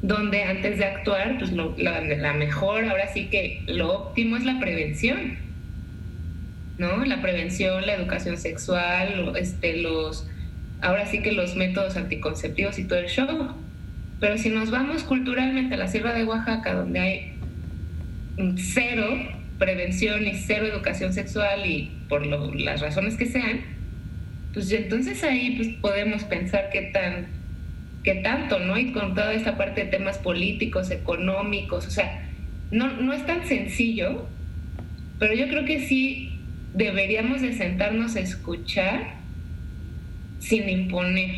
donde 0.01 0.45
antes 0.45 0.79
de 0.79 0.85
actuar, 0.85 1.39
pues 1.39 1.53
la, 1.53 2.01
la 2.01 2.33
mejor, 2.35 2.85
ahora 2.85 3.09
sí 3.09 3.27
que 3.27 3.63
lo 3.67 3.93
óptimo 3.93 4.37
es 4.37 4.45
la 4.45 4.59
prevención 4.59 5.44
¿no? 6.79 7.05
La 7.05 7.23
prevención, 7.23 7.87
la 7.87 7.95
educación 7.95 8.37
sexual, 8.37 9.33
este, 9.37 9.79
los, 9.79 10.29
ahora 10.81 11.07
sí 11.07 11.23
que 11.23 11.33
los 11.33 11.57
métodos 11.57 11.97
anticonceptivos 11.97 12.79
y 12.79 12.85
todo 12.85 12.99
el 12.99 13.09
show. 13.09 13.55
Pero 14.21 14.39
si 14.39 14.49
nos 14.49 14.71
vamos 14.71 15.03
culturalmente 15.03 15.75
a 15.75 15.79
la 15.79 15.89
sierra 15.89 16.15
de 16.15 16.25
Oaxaca, 16.25 16.75
donde 16.75 17.01
hay 17.01 17.33
cero 18.57 19.07
prevención 19.59 20.27
y 20.27 20.35
cero 20.35 20.67
educación 20.67 21.13
sexual 21.13 21.67
y 21.67 21.93
por 22.09 22.27
las 22.27 22.81
razones 22.81 23.17
que 23.17 23.27
sean, 23.27 23.61
pues 24.53 24.71
entonces 24.73 25.23
ahí 25.25 25.55
pues 25.57 25.69
podemos 25.81 26.25
pensar 26.25 26.71
qué 26.73 26.91
tan 26.93 27.27
qué 28.03 28.17
tanto, 28.17 28.59
¿no? 28.59 28.77
Y 28.79 28.93
con 28.93 29.15
toda 29.15 29.33
esta 29.33 29.57
parte 29.57 29.85
de 29.85 29.91
temas 29.91 30.19
políticos, 30.19 30.91
económicos, 30.91 31.87
o 31.87 31.91
sea, 31.91 32.29
no, 32.71 32.89
no 33.01 33.15
es 33.15 33.25
tan 33.25 33.47
sencillo, 33.47 34.27
pero 35.19 35.35
yo 35.35 35.49
creo 35.49 35.65
que 35.65 35.87
sí 35.87 36.34
deberíamos 36.75 37.41
de 37.41 37.55
sentarnos 37.55 38.17
a 38.17 38.21
escuchar 38.21 39.15
sin 40.41 40.69
imponer. 40.69 41.37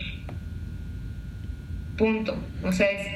Punto. 1.96 2.36
O 2.64 2.72
sea, 2.72 2.90
es 2.90 3.06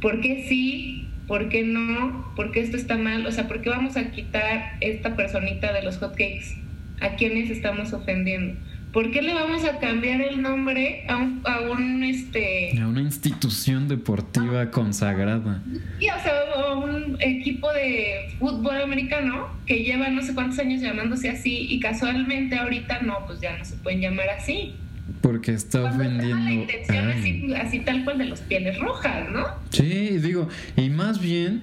¿por 0.00 0.20
qué 0.20 0.44
sí? 0.48 1.08
¿Por 1.26 1.48
qué 1.48 1.62
no? 1.62 2.32
¿Por 2.36 2.52
qué 2.52 2.60
esto 2.60 2.76
está 2.76 2.96
mal? 2.96 3.26
O 3.26 3.32
sea, 3.32 3.48
¿por 3.48 3.62
qué 3.62 3.70
vamos 3.70 3.96
a 3.96 4.10
quitar 4.10 4.76
esta 4.80 5.16
personita 5.16 5.72
de 5.72 5.82
los 5.82 5.98
hotcakes? 5.98 6.56
¿A 7.00 7.16
quiénes 7.16 7.50
estamos 7.50 7.92
ofendiendo? 7.92 8.58
¿Por 8.98 9.12
qué 9.12 9.22
le 9.22 9.32
vamos 9.32 9.62
a 9.64 9.78
cambiar 9.78 10.20
el 10.20 10.42
nombre 10.42 11.04
a 11.06 11.18
un, 11.18 11.40
a 11.44 11.60
un 11.70 12.02
este 12.02 12.76
a 12.80 12.88
una 12.88 13.00
institución 13.00 13.86
deportiva 13.86 14.72
consagrada? 14.72 15.62
Sí, 16.00 16.08
o 16.08 16.20
sea, 16.20 16.32
a 16.56 16.74
un 16.74 17.16
equipo 17.20 17.72
de 17.72 18.34
fútbol 18.40 18.82
americano 18.82 19.50
que 19.66 19.84
lleva 19.84 20.08
no 20.08 20.20
sé 20.20 20.34
cuántos 20.34 20.58
años 20.58 20.82
llamándose 20.82 21.30
así 21.30 21.68
y 21.70 21.78
casualmente 21.78 22.58
ahorita 22.58 23.02
no, 23.02 23.24
pues 23.24 23.40
ya 23.40 23.56
no 23.56 23.64
se 23.64 23.76
pueden 23.76 24.00
llamar 24.00 24.30
así. 24.30 24.74
Porque 25.20 25.52
está 25.52 25.84
ofendiendo. 25.84 26.42
La 26.42 26.52
intención 26.52 27.08
así, 27.08 27.54
así 27.54 27.78
tal 27.78 28.02
cual 28.02 28.18
de 28.18 28.24
los 28.24 28.40
pieles 28.40 28.80
rojas, 28.80 29.30
¿no? 29.30 29.46
Sí, 29.70 30.18
digo, 30.18 30.48
y 30.76 30.90
más 30.90 31.20
bien 31.20 31.62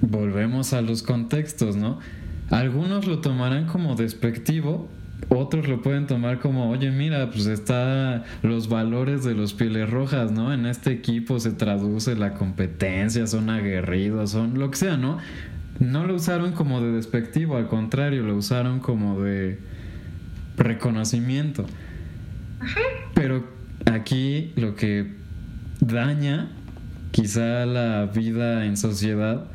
volvemos 0.00 0.72
a 0.72 0.80
los 0.80 1.02
contextos, 1.02 1.76
¿no? 1.76 2.00
algunos 2.50 3.06
lo 3.06 3.20
tomarán 3.20 3.66
como 3.66 3.96
despectivo, 3.96 4.88
otros 5.28 5.68
lo 5.68 5.82
pueden 5.82 6.06
tomar 6.06 6.38
como, 6.38 6.70
oye, 6.70 6.90
mira, 6.90 7.30
pues 7.30 7.46
está 7.46 8.24
los 8.42 8.68
valores 8.68 9.24
de 9.24 9.34
los 9.34 9.54
pieles 9.54 9.88
rojas, 9.90 10.32
¿no? 10.32 10.52
En 10.52 10.66
este 10.66 10.92
equipo 10.92 11.40
se 11.40 11.52
traduce 11.52 12.14
la 12.16 12.34
competencia, 12.34 13.26
son 13.26 13.50
aguerridos, 13.50 14.30
son 14.30 14.58
lo 14.58 14.70
que 14.70 14.78
sea, 14.78 14.96
¿no? 14.96 15.18
No 15.80 16.06
lo 16.06 16.14
usaron 16.14 16.52
como 16.52 16.80
de 16.80 16.92
despectivo, 16.92 17.56
al 17.56 17.68
contrario, 17.68 18.22
lo 18.22 18.36
usaron 18.36 18.80
como 18.80 19.20
de 19.20 19.58
reconocimiento. 20.56 21.66
Pero 23.14 23.44
aquí 23.86 24.52
lo 24.56 24.74
que 24.74 25.12
daña 25.80 26.48
quizá 27.10 27.66
la 27.66 28.06
vida 28.06 28.64
en 28.66 28.76
sociedad 28.76 29.46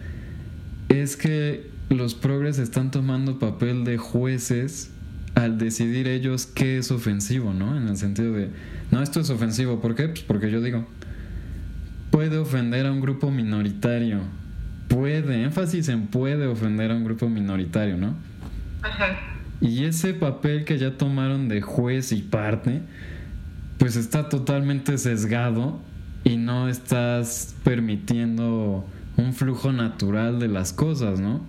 es 0.89 1.15
que 1.15 1.69
los 1.89 2.15
progres 2.15 2.59
están 2.59 2.91
tomando 2.91 3.39
papel 3.39 3.83
de 3.83 3.97
jueces 3.97 4.91
al 5.39 5.57
decidir 5.57 6.07
ellos 6.07 6.45
qué 6.45 6.77
es 6.77 6.91
ofensivo, 6.91 7.53
¿no? 7.53 7.77
En 7.77 7.87
el 7.87 7.97
sentido 7.97 8.33
de, 8.33 8.49
no, 8.91 9.01
esto 9.01 9.19
es 9.19 9.29
ofensivo, 9.29 9.79
¿por 9.79 9.95
qué? 9.95 10.09
Pues 10.09 10.21
porque 10.21 10.51
yo 10.51 10.61
digo, 10.61 10.85
puede 12.11 12.37
ofender 12.37 12.85
a 12.85 12.91
un 12.91 13.01
grupo 13.01 13.31
minoritario, 13.31 14.19
puede, 14.87 15.43
énfasis 15.43 15.89
en 15.89 16.07
puede 16.07 16.47
ofender 16.47 16.91
a 16.91 16.95
un 16.95 17.03
grupo 17.03 17.29
minoritario, 17.29 17.97
¿no? 17.97 18.15
Ajá. 18.81 19.19
Y 19.61 19.85
ese 19.85 20.13
papel 20.13 20.65
que 20.65 20.77
ya 20.77 20.97
tomaron 20.97 21.49
de 21.49 21.61
juez 21.61 22.11
y 22.11 22.21
parte, 22.21 22.81
pues 23.77 23.95
está 23.95 24.29
totalmente 24.29 24.97
sesgado 24.97 25.79
y 26.23 26.37
no 26.37 26.69
estás 26.69 27.55
permitiendo 27.63 28.85
un 29.17 29.33
flujo 29.33 29.71
natural 29.71 30.39
de 30.39 30.47
las 30.47 30.73
cosas, 30.73 31.19
¿no? 31.19 31.41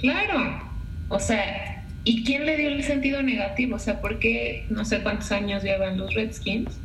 Claro, 0.00 0.60
o 1.08 1.18
sea, 1.18 1.73
¿y 2.04 2.24
quién 2.24 2.46
le 2.46 2.56
dio 2.56 2.68
el 2.68 2.82
sentido 2.82 3.22
negativo? 3.22 3.76
O 3.76 3.78
sea, 3.78 4.00
¿por 4.00 4.18
qué 4.18 4.66
no 4.70 4.84
sé 4.84 5.00
cuántos 5.02 5.32
años 5.32 5.62
llevan 5.62 5.98
los 5.98 6.14
Redskins 6.14 6.78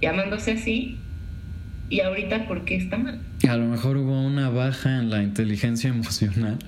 llamándose 0.00 0.52
así? 0.52 0.98
Y 1.90 2.00
ahorita, 2.00 2.46
¿por 2.46 2.64
qué 2.64 2.76
está 2.76 2.98
mal? 2.98 3.20
A 3.48 3.56
lo 3.56 3.66
mejor 3.66 3.96
hubo 3.96 4.20
una 4.20 4.50
baja 4.50 4.98
en 4.98 5.10
la 5.10 5.22
inteligencia 5.22 5.88
emocional 5.90 6.58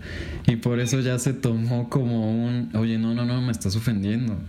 y 0.46 0.56
por 0.56 0.80
eso 0.80 1.00
ya 1.00 1.18
se 1.18 1.34
tomó 1.34 1.90
como 1.90 2.30
un, 2.30 2.70
oye, 2.74 2.98
no, 2.98 3.14
no, 3.14 3.24
no, 3.24 3.40
me 3.42 3.52
estás 3.52 3.76
ofendiendo. 3.76 4.40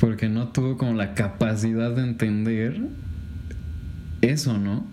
Porque 0.00 0.28
no 0.28 0.48
tuvo 0.48 0.76
como 0.76 0.92
la 0.92 1.14
capacidad 1.14 1.90
de 1.90 2.02
entender 2.02 2.80
eso, 4.20 4.58
¿no? 4.58 4.86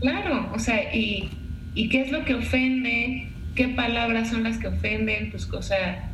Claro, 0.00 0.52
o 0.54 0.58
sea, 0.60 0.94
¿y, 0.94 1.28
y 1.74 1.88
qué 1.88 2.02
es 2.02 2.12
lo 2.12 2.24
que 2.24 2.34
ofende? 2.34 3.28
qué 3.58 3.66
palabras 3.66 4.30
son 4.30 4.44
las 4.44 4.56
que 4.58 4.68
ofenden, 4.68 5.32
pues, 5.32 5.52
o 5.52 5.62
sea, 5.62 6.07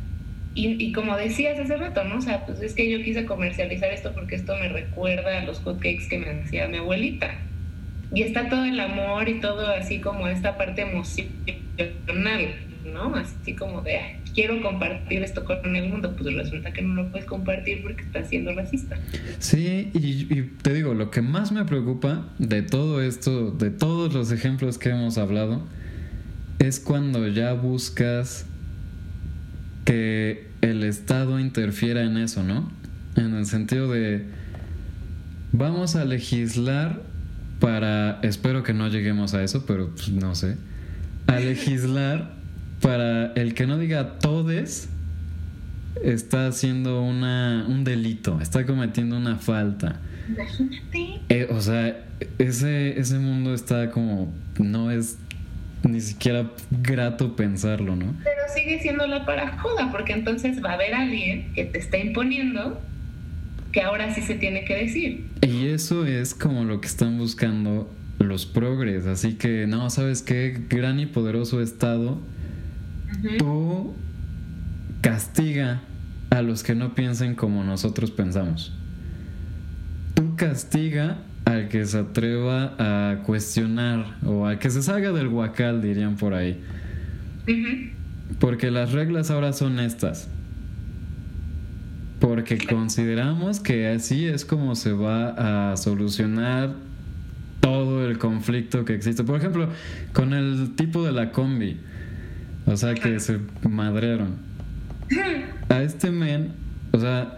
y, 0.57 0.93
como 0.93 1.17
decías 1.17 1.59
hace 1.59 1.75
rato, 1.75 2.05
¿no? 2.05 2.17
O 2.17 2.21
sea, 2.21 2.45
pues 2.45 2.61
es 2.61 2.73
que 2.73 2.89
yo 2.89 3.03
quise 3.03 3.25
comercializar 3.25 3.91
esto 3.91 4.13
porque 4.13 4.35
esto 4.35 4.55
me 4.55 4.69
recuerda 4.69 5.41
a 5.41 5.43
los 5.43 5.59
hotcakes 5.59 6.07
que 6.09 6.17
me 6.17 6.29
hacía 6.29 6.69
mi 6.69 6.77
abuelita. 6.77 7.35
Y 8.13 8.21
está 8.21 8.47
todo 8.47 8.63
el 8.63 8.79
amor 8.79 9.27
y 9.27 9.41
todo 9.41 9.67
así 9.67 9.99
como 9.99 10.29
esta 10.29 10.57
parte 10.57 10.83
emocional, 10.83 12.55
¿no? 12.85 13.15
Así 13.15 13.53
como 13.53 13.81
de, 13.81 13.99
quiero 14.33 14.61
compartir 14.61 15.23
esto 15.23 15.43
con 15.43 15.75
el 15.75 15.89
mundo, 15.89 16.15
pues 16.15 16.33
resulta 16.33 16.71
que 16.71 16.81
no 16.81 17.03
lo 17.03 17.11
puedes 17.11 17.27
compartir 17.27 17.81
porque 17.83 18.03
estás 18.03 18.29
siendo 18.29 18.53
racista. 18.53 18.97
Sí, 19.39 19.91
y, 19.93 20.33
y, 20.33 20.51
te 20.61 20.73
digo, 20.73 20.93
lo 20.93 21.11
que 21.11 21.21
más 21.21 21.51
me 21.51 21.65
preocupa 21.65 22.29
de 22.39 22.61
todo 22.61 23.01
esto, 23.01 23.51
de 23.51 23.71
todos 23.71 24.13
los 24.13 24.31
ejemplos 24.31 24.77
que 24.77 24.89
hemos 24.89 25.17
hablado, 25.17 25.63
es 26.59 26.79
cuando 26.79 27.27
ya 27.27 27.51
buscas 27.51 28.45
que 29.85 30.47
el 30.61 30.83
Estado 30.83 31.39
interfiera 31.39 32.03
en 32.03 32.17
eso, 32.17 32.43
¿no? 32.43 32.69
En 33.15 33.33
el 33.35 33.45
sentido 33.45 33.89
de, 33.89 34.25
vamos 35.53 35.95
a 35.95 36.03
legislar 36.03 37.01
para, 37.59 38.19
espero 38.21 38.63
que 38.63 38.73
no 38.73 38.89
lleguemos 38.89 39.33
a 39.33 39.43
eso, 39.43 39.65
pero 39.65 39.91
pues, 39.91 40.09
no 40.09 40.35
sé, 40.35 40.57
a 41.27 41.39
legislar 41.39 42.33
para 42.81 43.31
el 43.33 43.53
que 43.53 43.67
no 43.67 43.77
diga 43.77 44.19
todes 44.19 44.89
está 46.03 46.47
haciendo 46.47 47.01
una, 47.01 47.65
un 47.67 47.83
delito, 47.83 48.41
está 48.41 48.65
cometiendo 48.65 49.17
una 49.17 49.37
falta. 49.37 50.01
Imagínate. 50.27 51.21
Eh, 51.29 51.47
o 51.49 51.61
sea, 51.61 52.05
ese, 52.37 52.99
ese 52.99 53.19
mundo 53.19 53.53
está 53.53 53.91
como, 53.91 54.33
no 54.59 54.91
es 54.91 55.17
ni 55.87 56.01
siquiera 56.01 56.51
grato 56.71 57.35
pensarlo, 57.35 57.95
¿no? 57.95 58.13
Pero 58.23 58.41
sigue 58.53 58.79
siendo 58.81 59.07
la 59.07 59.25
parajuda, 59.25 59.91
porque 59.91 60.13
entonces 60.13 60.63
va 60.63 60.71
a 60.71 60.73
haber 60.73 60.93
alguien 60.93 61.53
que 61.53 61.65
te 61.65 61.77
está 61.77 61.97
imponiendo 61.97 62.81
que 63.71 63.81
ahora 63.81 64.13
sí 64.13 64.21
se 64.21 64.35
tiene 64.35 64.65
que 64.65 64.75
decir. 64.75 65.27
Y 65.41 65.67
eso 65.67 66.05
es 66.05 66.33
como 66.33 66.63
lo 66.63 66.81
que 66.81 66.87
están 66.87 67.17
buscando 67.17 67.91
los 68.19 68.45
progres, 68.45 69.05
así 69.05 69.33
que 69.33 69.67
no, 69.67 69.89
¿sabes 69.89 70.21
qué? 70.21 70.61
Gran 70.69 70.99
y 70.99 71.05
poderoso 71.05 71.61
Estado, 71.61 72.19
tú 73.37 73.93
castiga 75.01 75.81
a 76.29 76.41
los 76.41 76.63
que 76.63 76.73
no 76.73 76.95
piensen 76.95 77.35
como 77.35 77.63
nosotros 77.63 78.11
pensamos. 78.11 78.73
Tú 80.13 80.35
castiga 80.35 81.17
al 81.45 81.69
que 81.69 81.85
se 81.85 81.99
atreva 81.99 82.73
a 82.79 83.23
cuestionar 83.23 84.17
o 84.25 84.47
al 84.47 84.59
que 84.59 84.69
se 84.71 84.81
salga 84.81 85.11
del 85.11 85.27
huacal, 85.27 85.81
dirían 85.81 86.15
por 86.15 86.33
ahí. 86.33 86.59
Porque 88.39 88.71
las 88.71 88.91
reglas 88.91 89.29
ahora 89.29 89.53
son 89.53 89.79
estas. 89.79 90.27
Porque 92.19 92.57
consideramos 92.57 93.59
que 93.59 93.87
así 93.87 94.25
es 94.25 94.45
como 94.45 94.75
se 94.75 94.91
va 94.91 95.71
a 95.71 95.77
solucionar 95.77 96.73
todo 97.59 98.07
el 98.07 98.17
conflicto 98.17 98.83
que 98.83 98.95
existe. 98.95 99.23
Por 99.23 99.37
ejemplo, 99.37 99.69
con 100.13 100.33
el 100.33 100.75
tipo 100.75 101.05
de 101.05 101.11
la 101.11 101.31
combi. 101.31 101.77
O 102.65 102.75
sea, 102.75 102.95
que 102.95 103.19
se 103.19 103.39
madrearon. 103.69 104.37
A 105.69 105.83
este 105.83 106.09
men, 106.09 106.53
o 106.91 106.99
sea, 106.99 107.37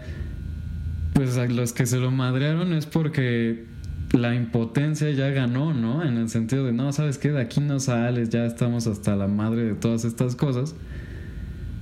pues 1.12 1.36
a 1.36 1.46
los 1.46 1.74
que 1.74 1.84
se 1.84 1.98
lo 1.98 2.10
madrearon 2.10 2.72
es 2.72 2.86
porque 2.86 3.67
la 4.12 4.34
impotencia 4.34 5.10
ya 5.10 5.28
ganó, 5.28 5.74
¿no? 5.74 6.04
En 6.04 6.16
el 6.16 6.28
sentido 6.28 6.64
de, 6.64 6.72
no, 6.72 6.92
¿sabes 6.92 7.18
qué? 7.18 7.30
De 7.30 7.40
aquí 7.40 7.60
no 7.60 7.78
sales, 7.80 8.30
ya 8.30 8.46
estamos 8.46 8.86
hasta 8.86 9.16
la 9.16 9.28
madre 9.28 9.64
de 9.64 9.74
todas 9.74 10.04
estas 10.04 10.34
cosas. 10.34 10.74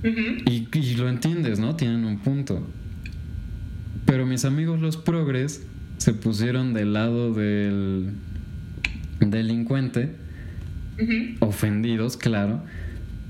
y, 0.03 0.67
y, 0.71 0.95
lo 0.95 1.09
entiendes, 1.09 1.59
¿no? 1.59 1.75
Tienen 1.75 2.05
un 2.05 2.19
punto. 2.19 2.67
Pero 4.05 4.25
mis 4.25 4.45
amigos 4.45 4.79
los 4.81 4.97
progres 4.97 5.65
se 5.97 6.13
pusieron 6.13 6.73
del 6.73 6.93
lado 6.93 7.33
del 7.33 8.11
delincuente, 9.19 10.15
ofendidos, 11.39 12.17
claro, 12.17 12.61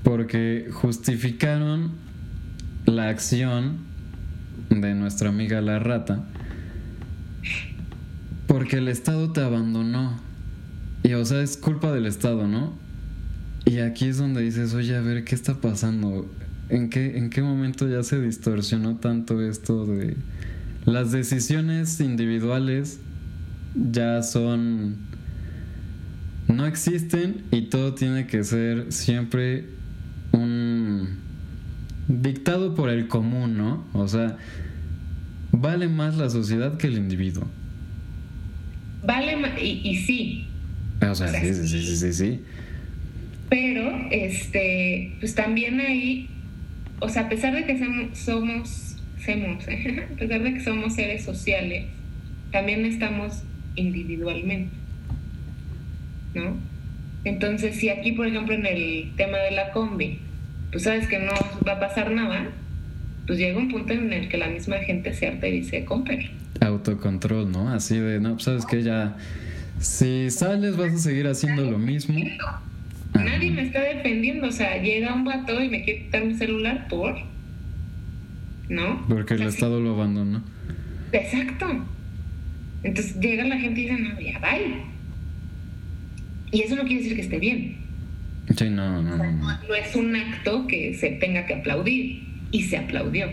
porque 0.02 0.68
justificaron 0.70 1.92
la 2.86 3.08
acción 3.08 3.78
de 4.70 4.94
nuestra 4.94 5.28
amiga 5.28 5.60
la 5.60 5.78
rata 5.78 6.26
porque 8.48 8.78
el 8.78 8.88
Estado 8.88 9.30
te 9.30 9.40
abandonó. 9.42 10.18
Y 11.04 11.12
o 11.12 11.24
sea, 11.24 11.42
es 11.42 11.56
culpa 11.56 11.92
del 11.92 12.06
Estado, 12.06 12.48
¿no? 12.48 12.72
Y 13.64 13.78
aquí 13.78 14.06
es 14.06 14.16
donde 14.16 14.40
dices, 14.42 14.74
oye, 14.74 14.96
a 14.96 15.00
ver, 15.00 15.22
¿qué 15.24 15.34
está 15.34 15.60
pasando? 15.60 16.26
¿En 16.70 16.90
qué, 16.90 17.18
¿En 17.18 17.30
qué 17.30 17.42
momento 17.42 17.86
ya 17.86 18.02
se 18.02 18.20
distorsionó 18.20 18.96
tanto 18.96 19.40
esto 19.42 19.86
de... 19.86 20.16
Las 20.86 21.12
decisiones 21.12 22.00
individuales 22.00 22.98
ya 23.74 24.22
son... 24.22 24.96
No 26.48 26.64
existen 26.64 27.42
y 27.52 27.62
todo 27.62 27.94
tiene 27.94 28.26
que 28.26 28.42
ser 28.42 28.90
siempre 28.90 29.66
un... 30.32 31.08
dictado 32.08 32.74
por 32.74 32.88
el 32.88 33.06
común, 33.06 33.58
¿no? 33.58 33.84
O 33.92 34.08
sea, 34.08 34.38
vale 35.52 35.88
más 35.88 36.16
la 36.16 36.30
sociedad 36.30 36.78
que 36.78 36.86
el 36.86 36.96
individuo. 36.96 37.46
Vale, 39.02 39.36
y, 39.60 39.80
y 39.84 39.96
sí. 39.96 40.46
O 41.08 41.14
sea, 41.14 41.28
sí, 41.28 41.54
sí, 41.54 41.68
sí, 41.68 41.96
sí, 41.96 42.12
sí. 42.12 42.40
Pero, 43.48 44.08
este, 44.10 45.12
pues 45.20 45.34
también 45.34 45.80
ahí, 45.80 46.28
o 47.00 47.08
sea, 47.08 47.22
a 47.22 47.28
pesar 47.28 47.54
de 47.54 47.64
que 47.64 47.78
somos, 47.78 48.18
somos, 48.18 48.96
a 49.66 50.16
pesar 50.18 50.42
de 50.42 50.54
que 50.54 50.60
somos 50.60 50.94
seres 50.94 51.24
sociales, 51.24 51.86
también 52.50 52.84
estamos 52.84 53.42
individualmente, 53.76 54.74
¿no? 56.34 56.56
Entonces, 57.24 57.76
si 57.76 57.88
aquí, 57.88 58.12
por 58.12 58.26
ejemplo, 58.26 58.54
en 58.54 58.66
el 58.66 59.12
tema 59.16 59.38
de 59.38 59.52
la 59.52 59.70
combi, 59.70 60.18
pues 60.70 60.84
sabes 60.84 61.06
que 61.06 61.18
no 61.18 61.32
va 61.66 61.72
a 61.72 61.80
pasar 61.80 62.10
nada, 62.10 62.50
pues 63.26 63.38
llega 63.38 63.58
un 63.58 63.68
punto 63.68 63.92
en 63.92 64.12
el 64.12 64.28
que 64.28 64.36
la 64.36 64.48
misma 64.48 64.78
gente 64.78 65.12
se 65.14 65.26
harta 65.26 65.46
y 65.46 65.60
dice, 65.60 65.84
compre 65.84 66.30
autocontrol, 66.68 67.50
¿no? 67.50 67.70
Así 67.70 67.98
de, 67.98 68.20
no, 68.20 68.34
pues 68.34 68.44
sabes 68.44 68.66
que 68.66 68.82
ya, 68.82 69.16
si 69.80 70.30
sales 70.30 70.76
vas 70.76 70.92
a 70.92 70.98
seguir 70.98 71.26
haciendo 71.26 71.70
lo 71.70 71.78
mismo. 71.78 72.18
Nadie 73.14 73.50
me 73.50 73.62
está 73.62 73.80
defendiendo. 73.80 74.48
O 74.48 74.52
sea, 74.52 74.80
llega 74.82 75.14
un 75.14 75.24
vato 75.24 75.62
y 75.62 75.68
me 75.68 75.84
quiere 75.84 76.04
quitar 76.04 76.24
mi 76.24 76.34
celular 76.34 76.88
por. 76.88 77.16
¿No? 78.68 79.06
Porque 79.08 79.34
el 79.34 79.42
Estado 79.42 79.80
lo 79.80 79.94
abandonó. 79.94 80.42
Exacto. 81.12 81.66
Entonces 82.82 83.18
llega 83.18 83.44
la 83.44 83.56
gente 83.56 83.80
y 83.80 83.88
dice, 83.88 83.98
no, 83.98 84.20
ya, 84.20 84.38
bye. 84.38 84.82
Y 86.52 86.62
eso 86.62 86.76
no 86.76 86.82
quiere 86.82 87.02
decir 87.02 87.16
que 87.16 87.22
esté 87.22 87.38
bien. 87.38 87.76
Sí, 88.56 88.70
no, 88.70 89.02
no, 89.02 89.16
no. 89.16 89.32
No 89.32 89.74
es 89.74 89.94
un 89.94 90.14
acto 90.16 90.66
que 90.66 90.94
se 90.94 91.10
tenga 91.12 91.46
que 91.46 91.54
aplaudir. 91.54 92.26
Y 92.50 92.62
se 92.62 92.78
aplaudió. 92.78 93.28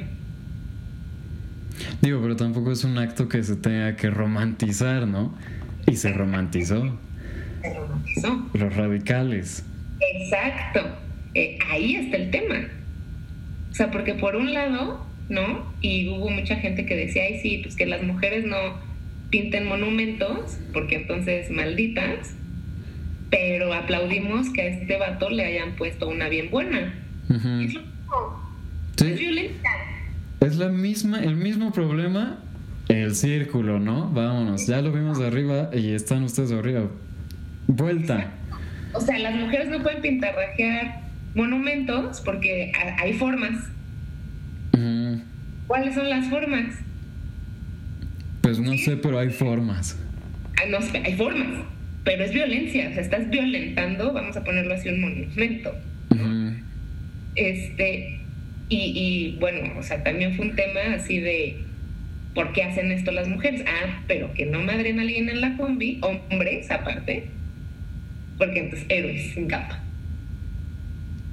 Digo, 2.01 2.21
pero 2.21 2.35
tampoco 2.35 2.71
es 2.71 2.83
un 2.83 2.97
acto 2.97 3.27
que 3.27 3.43
se 3.43 3.55
tenga 3.55 3.95
que 3.95 4.09
romantizar, 4.09 5.07
¿no? 5.07 5.35
Y 5.87 5.95
se 5.95 6.11
romantizó. 6.13 6.97
Se 7.61 7.73
romantizó. 7.73 8.49
Los 8.53 8.75
radicales. 8.75 9.65
Exacto. 9.99 10.81
Eh, 11.33 11.57
ahí 11.69 11.95
está 11.95 12.17
el 12.17 12.31
tema. 12.31 12.67
O 13.71 13.75
sea, 13.75 13.91
porque 13.91 14.13
por 14.13 14.35
un 14.35 14.53
lado, 14.53 15.05
¿no? 15.29 15.65
Y 15.81 16.07
hubo 16.09 16.29
mucha 16.29 16.55
gente 16.55 16.85
que 16.85 16.95
decía, 16.95 17.23
ay, 17.23 17.39
sí, 17.41 17.59
pues 17.63 17.75
que 17.75 17.85
las 17.85 18.03
mujeres 18.03 18.45
no 18.45 18.55
pinten 19.29 19.67
monumentos, 19.67 20.57
porque 20.71 20.95
entonces 20.95 21.49
malditas, 21.49 22.35
pero 23.29 23.73
aplaudimos 23.73 24.49
que 24.49 24.61
a 24.61 24.65
este 24.67 24.97
vato 24.97 25.29
le 25.29 25.43
hayan 25.43 25.75
puesto 25.75 26.07
una 26.07 26.29
bien 26.29 26.49
buena. 26.49 26.93
Es 27.29 27.43
lo 27.43 27.81
mismo. 27.81 27.81
Es 28.97 29.19
violencia. 29.19 29.69
Es 30.45 30.57
la 30.57 30.69
misma, 30.69 31.23
el 31.23 31.35
mismo 31.35 31.71
problema, 31.71 32.37
el 32.87 33.15
círculo, 33.15 33.79
¿no? 33.79 34.11
Vámonos, 34.11 34.67
ya 34.67 34.79
lo 34.79 34.91
vimos 34.91 35.17
de 35.17 35.25
arriba 35.25 35.71
y 35.73 35.95
están 35.95 36.21
ustedes 36.21 36.51
arriba. 36.51 36.87
Vuelta. 37.65 38.29
O 38.93 39.01
sea, 39.01 39.17
las 39.17 39.33
mujeres 39.33 39.69
no 39.69 39.81
pueden 39.81 40.03
pintarrajear 40.03 41.01
monumentos 41.33 42.21
porque 42.21 42.71
hay 42.75 43.13
formas. 43.13 43.55
¿Cuáles 45.65 45.95
son 45.95 46.11
las 46.11 46.27
formas? 46.27 46.75
Pues 48.41 48.59
no 48.59 48.77
sé, 48.77 48.97
pero 48.97 49.17
hay 49.17 49.31
formas. 49.31 49.97
Ah, 50.57 50.69
no, 50.69 50.77
hay 50.77 51.15
formas, 51.15 51.63
pero 52.03 52.23
es 52.23 52.31
violencia. 52.31 52.89
O 52.89 52.93
sea, 52.93 53.01
estás 53.01 53.31
violentando, 53.31 54.13
vamos 54.13 54.37
a 54.37 54.43
ponerlo 54.43 54.75
así, 54.75 54.89
un 54.89 55.01
monumento. 55.01 55.73
Este, 57.33 58.21
y, 58.69 58.77
y 58.77 59.37
bueno, 59.39 59.79
o 59.79 59.83
sea, 59.83 60.03
también 60.03 60.35
fue 60.35 60.47
un 60.47 60.55
tema 60.55 60.95
así 60.95 61.19
de 61.19 61.65
¿por 62.35 62.51
qué 62.51 62.63
hacen 62.63 62.91
esto 62.91 63.11
las 63.11 63.27
mujeres? 63.27 63.63
Ah, 63.65 64.03
pero 64.07 64.31
que 64.33 64.45
no 64.45 64.61
madren 64.61 64.99
a 64.99 65.03
alguien 65.03 65.29
en 65.29 65.41
la 65.41 65.57
combi, 65.57 65.99
hombres 66.01 66.69
aparte, 66.69 67.29
porque 68.37 68.59
entonces 68.59 68.85
héroes 68.89 69.33
sin 69.33 69.47
capa. 69.47 69.79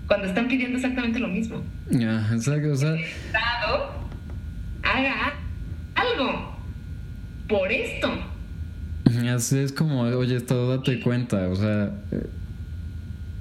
Cuando 0.07 0.29
están 0.29 0.49
pidiendo 0.49 0.77
exactamente 0.77 1.19
lo 1.19 1.29
mismo. 1.29 1.63
Ya, 1.91 2.29
exacto, 2.33 2.73
o 2.73 2.77
sea. 2.77 2.95
El 2.95 3.01
Estado 3.01 4.09
haga 4.83 5.35
algo 5.95 6.57
por 7.49 7.71
esto. 7.71 8.11
Así 9.29 9.59
es 9.59 9.73
como, 9.73 10.03
oye, 10.03 10.37
Estado, 10.37 10.77
date 10.77 11.01
cuenta, 11.01 11.49
o 11.49 11.57
sea, 11.57 11.93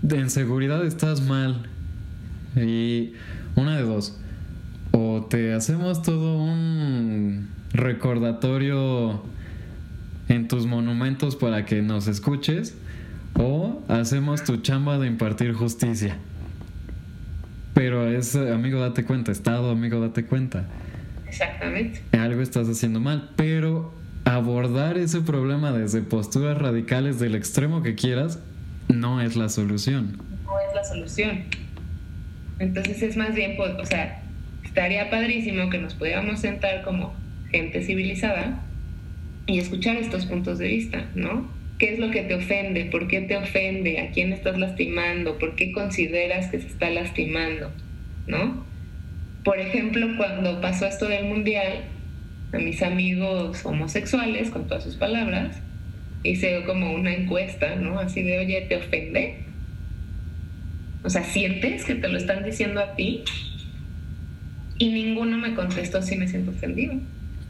de 0.01 0.17
inseguridad 0.17 0.85
estás 0.85 1.21
mal. 1.21 1.67
Y 2.55 3.13
una 3.61 3.77
de 3.77 3.83
dos. 3.83 4.17
O 4.91 5.25
te 5.29 5.53
hacemos 5.53 6.01
todo 6.01 6.37
un 6.37 7.49
recordatorio 7.73 9.23
en 10.27 10.47
tus 10.47 10.65
monumentos 10.65 11.35
para 11.35 11.65
que 11.65 11.81
nos 11.81 12.07
escuches. 12.07 12.75
O 13.35 13.81
hacemos 13.87 14.43
tu 14.43 14.57
chamba 14.57 14.97
de 14.99 15.07
impartir 15.07 15.53
justicia. 15.53 16.17
Pero 17.73 18.07
es, 18.09 18.35
amigo, 18.35 18.79
date 18.79 19.05
cuenta. 19.05 19.31
Estado, 19.31 19.71
amigo, 19.71 19.99
date 20.01 20.25
cuenta. 20.25 20.65
Exactamente. 21.27 22.01
Algo 22.11 22.41
estás 22.41 22.67
haciendo 22.67 22.99
mal. 22.99 23.29
Pero 23.37 23.93
abordar 24.25 24.97
ese 24.97 25.21
problema 25.21 25.71
desde 25.71 26.01
posturas 26.01 26.57
radicales 26.57 27.19
del 27.19 27.35
extremo 27.35 27.81
que 27.81 27.95
quieras 27.95 28.39
no 28.89 29.21
es 29.21 29.35
la 29.35 29.49
solución. 29.49 30.17
No 30.45 30.59
es 30.59 30.75
la 30.75 30.83
solución. 30.83 31.43
Entonces 32.61 33.01
es 33.01 33.17
más 33.17 33.33
bien, 33.33 33.55
pues, 33.57 33.71
o 33.79 33.85
sea, 33.85 34.21
estaría 34.63 35.09
padrísimo 35.09 35.71
que 35.71 35.79
nos 35.79 35.95
pudiéramos 35.95 36.39
sentar 36.39 36.83
como 36.83 37.11
gente 37.49 37.81
civilizada 37.81 38.61
y 39.47 39.57
escuchar 39.57 39.97
estos 39.97 40.27
puntos 40.27 40.59
de 40.59 40.67
vista, 40.67 41.09
¿no? 41.15 41.49
¿Qué 41.79 41.93
es 41.93 41.97
lo 41.99 42.11
que 42.11 42.21
te 42.21 42.35
ofende? 42.35 42.85
¿Por 42.85 43.07
qué 43.07 43.21
te 43.21 43.35
ofende? 43.35 43.99
¿A 43.99 44.11
quién 44.11 44.31
estás 44.31 44.59
lastimando? 44.59 45.39
¿Por 45.39 45.55
qué 45.55 45.71
consideras 45.71 46.51
que 46.51 46.59
se 46.59 46.67
está 46.67 46.91
lastimando? 46.91 47.71
¿No? 48.27 48.63
Por 49.43 49.59
ejemplo, 49.59 50.07
cuando 50.15 50.61
pasó 50.61 50.85
esto 50.85 51.07
del 51.07 51.25
mundial, 51.25 51.81
a 52.53 52.59
mis 52.59 52.83
amigos 52.83 53.65
homosexuales, 53.65 54.51
con 54.51 54.67
todas 54.67 54.83
sus 54.83 54.97
palabras, 54.97 55.59
hice 56.21 56.61
como 56.67 56.93
una 56.93 57.11
encuesta, 57.11 57.75
¿no? 57.75 57.99
Así 57.99 58.21
de, 58.21 58.37
oye, 58.37 58.61
¿te 58.69 58.75
ofende? 58.75 59.50
O 61.03 61.09
sea, 61.09 61.23
¿sientes 61.23 61.83
que 61.83 61.95
te 61.95 62.07
lo 62.07 62.17
están 62.17 62.43
diciendo 62.43 62.79
a 62.79 62.95
ti? 62.95 63.23
Y 64.77 64.89
ninguno 64.89 65.37
me 65.37 65.53
contestó 65.53 66.01
si 66.01 66.15
me 66.15 66.27
siento 66.27 66.51
ofendido. 66.51 66.95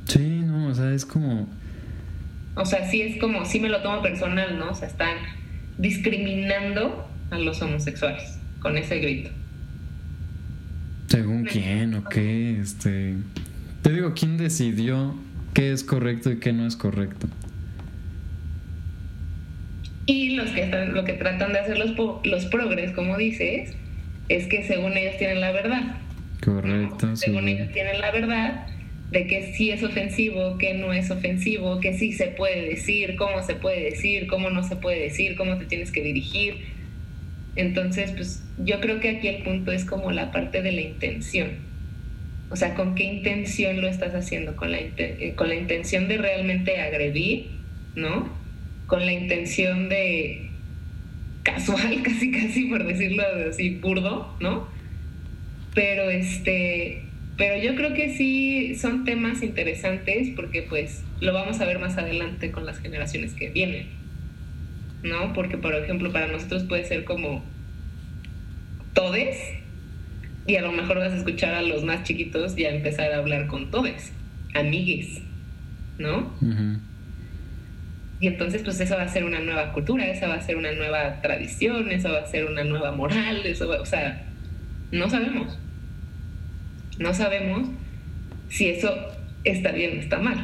Sí, 0.06 0.42
no, 0.46 0.68
o 0.68 0.76
sea, 0.76 0.94
es 0.94 1.06
como... 1.06 1.48
O 2.56 2.66
sea, 2.66 2.90
sí 2.90 3.02
es 3.02 3.20
como, 3.20 3.46
sí 3.46 3.60
me 3.60 3.70
lo 3.70 3.82
tomo 3.82 4.02
personal, 4.02 4.60
¿no? 4.60 4.72
O 4.72 4.76
sea, 4.76 4.88
están 4.88 5.16
discriminando 5.78 7.08
a 7.30 7.40
los 7.40 7.62
homosexuales 7.62 8.38
con 8.60 8.78
ese 8.78 9.00
grito. 9.00 9.30
¿Según 11.08 11.46
quién 11.46 11.94
o 11.96 12.04
qué? 12.04 12.60
Este... 12.60 13.16
Te 13.82 13.92
digo, 13.92 14.14
¿quién 14.14 14.38
decidió 14.38 15.16
qué 15.54 15.72
es 15.72 15.84
correcto 15.84 16.32
y 16.32 16.38
qué 16.38 16.54
no 16.54 16.68
es 16.68 16.76
correcto? 16.76 17.28
Y 20.12 20.32
los 20.32 20.50
que 20.50 20.64
están, 20.64 20.94
lo 20.94 21.06
que 21.06 21.14
tratan 21.14 21.54
de 21.54 21.60
hacer 21.60 21.78
los, 21.78 21.96
los 22.26 22.46
progres, 22.48 22.92
como 22.92 23.18
dices, 23.18 23.74
es 24.28 24.46
que 24.48 24.62
según 24.64 24.98
ellos 24.98 25.16
tienen 25.18 25.40
la 25.40 25.54
verdad. 25.54 25.96
Correcto. 26.44 27.16
Según 27.16 27.48
ellos 27.48 27.72
tienen 27.72 28.02
la 28.02 28.12
verdad 28.12 28.68
de 29.10 29.28
que 29.28 29.54
sí 29.54 29.72
es 29.72 29.84
ofensivo, 29.84 30.58
que 30.58 30.74
no 30.74 30.92
es 30.92 31.12
ofensivo, 31.12 31.80
que 31.80 31.94
sí 31.94 32.12
se 32.12 32.28
puede 32.28 32.62
decir, 32.62 33.16
cómo 33.16 33.42
se 33.42 33.56
puede 33.56 33.84
decir, 33.84 34.28
cómo 34.28 34.50
no 34.50 34.64
se 34.64 34.76
puede 34.76 35.00
decir, 35.00 35.38
cómo 35.38 35.58
te 35.58 35.66
tienes 35.66 35.94
que 35.94 36.04
dirigir. 36.04 36.58
Entonces, 37.56 38.12
pues 38.12 38.44
yo 38.58 38.82
creo 38.82 39.00
que 39.00 39.12
aquí 39.12 39.30
el 39.30 39.44
punto 39.44 39.72
es 39.72 39.86
como 39.86 40.12
la 40.12 40.34
parte 40.34 40.62
de 40.62 40.74
la 40.74 40.82
intención. 40.82 41.52
O 42.50 42.58
sea, 42.58 42.74
¿con 42.74 42.96
qué 42.96 43.06
intención 43.06 43.80
lo 43.80 43.88
estás 43.88 44.14
haciendo? 44.14 44.58
¿Con 44.58 44.74
la, 44.74 44.80
con 45.36 45.48
la 45.48 45.56
intención 45.56 46.10
de 46.10 46.18
realmente 46.18 46.82
agredir? 46.82 47.48
¿No? 47.96 48.41
Con 48.92 49.06
la 49.06 49.14
intención 49.14 49.88
de 49.88 50.50
casual, 51.44 52.02
casi 52.04 52.30
casi 52.30 52.66
por 52.66 52.86
decirlo 52.86 53.24
así 53.50 53.76
burdo, 53.76 54.36
¿no? 54.42 54.68
Pero 55.74 56.10
este, 56.10 57.06
pero 57.38 57.56
yo 57.64 57.76
creo 57.76 57.94
que 57.94 58.14
sí 58.14 58.76
son 58.76 59.06
temas 59.06 59.44
interesantes 59.44 60.32
porque 60.36 60.64
pues 60.64 61.06
lo 61.22 61.32
vamos 61.32 61.62
a 61.62 61.66
ver 61.66 61.80
más 61.80 61.98
adelante 61.98 62.52
con 62.52 62.66
las 62.66 62.80
generaciones 62.80 63.34
que 63.34 63.50
vienen. 63.50 63.88
¿No? 65.04 65.32
Porque 65.32 65.58
por 65.58 65.74
ejemplo, 65.74 66.12
para 66.12 66.28
nosotros 66.28 66.66
puede 66.66 66.84
ser 66.84 67.06
como 67.06 67.46
todes 68.94 69.38
y 70.46 70.58
a 70.58 70.62
lo 70.62 70.74
mejor 70.74 71.00
vas 71.00 71.14
a 71.14 71.18
escuchar 71.18 71.54
a 71.54 71.62
los 71.62 71.86
más 71.86 72.04
chiquitos 72.04 72.58
ya 72.58 72.70
empezar 72.70 73.14
a 73.14 73.20
hablar 73.20 73.48
con 73.48 73.72
todes, 73.72 74.12
amigues, 74.54 75.22
¿no? 75.98 76.34
Y 78.22 78.28
entonces, 78.28 78.62
pues 78.62 78.80
eso 78.80 78.96
va 78.96 79.02
a 79.02 79.08
ser 79.08 79.24
una 79.24 79.40
nueva 79.40 79.74
cultura, 79.74 80.06
esa 80.06 80.28
va 80.28 80.36
a 80.36 80.42
ser 80.42 80.56
una 80.56 80.72
nueva 80.72 81.22
tradición, 81.22 81.92
eso 81.92 82.12
va 82.12 82.20
a 82.20 82.28
ser 82.28 82.46
una 82.46 82.64
nueva 82.64 82.92
moral, 82.92 83.42
eso 83.44 83.68
o 83.68 83.86
sea, 83.86 84.28
no 84.92 85.10
sabemos. 85.10 85.58
No 87.00 87.16
sabemos 87.16 87.68
si 88.48 88.68
eso 88.68 88.94
está 89.44 89.72
bien 89.72 89.98
o 89.98 90.02
está 90.02 90.20
mal. 90.20 90.38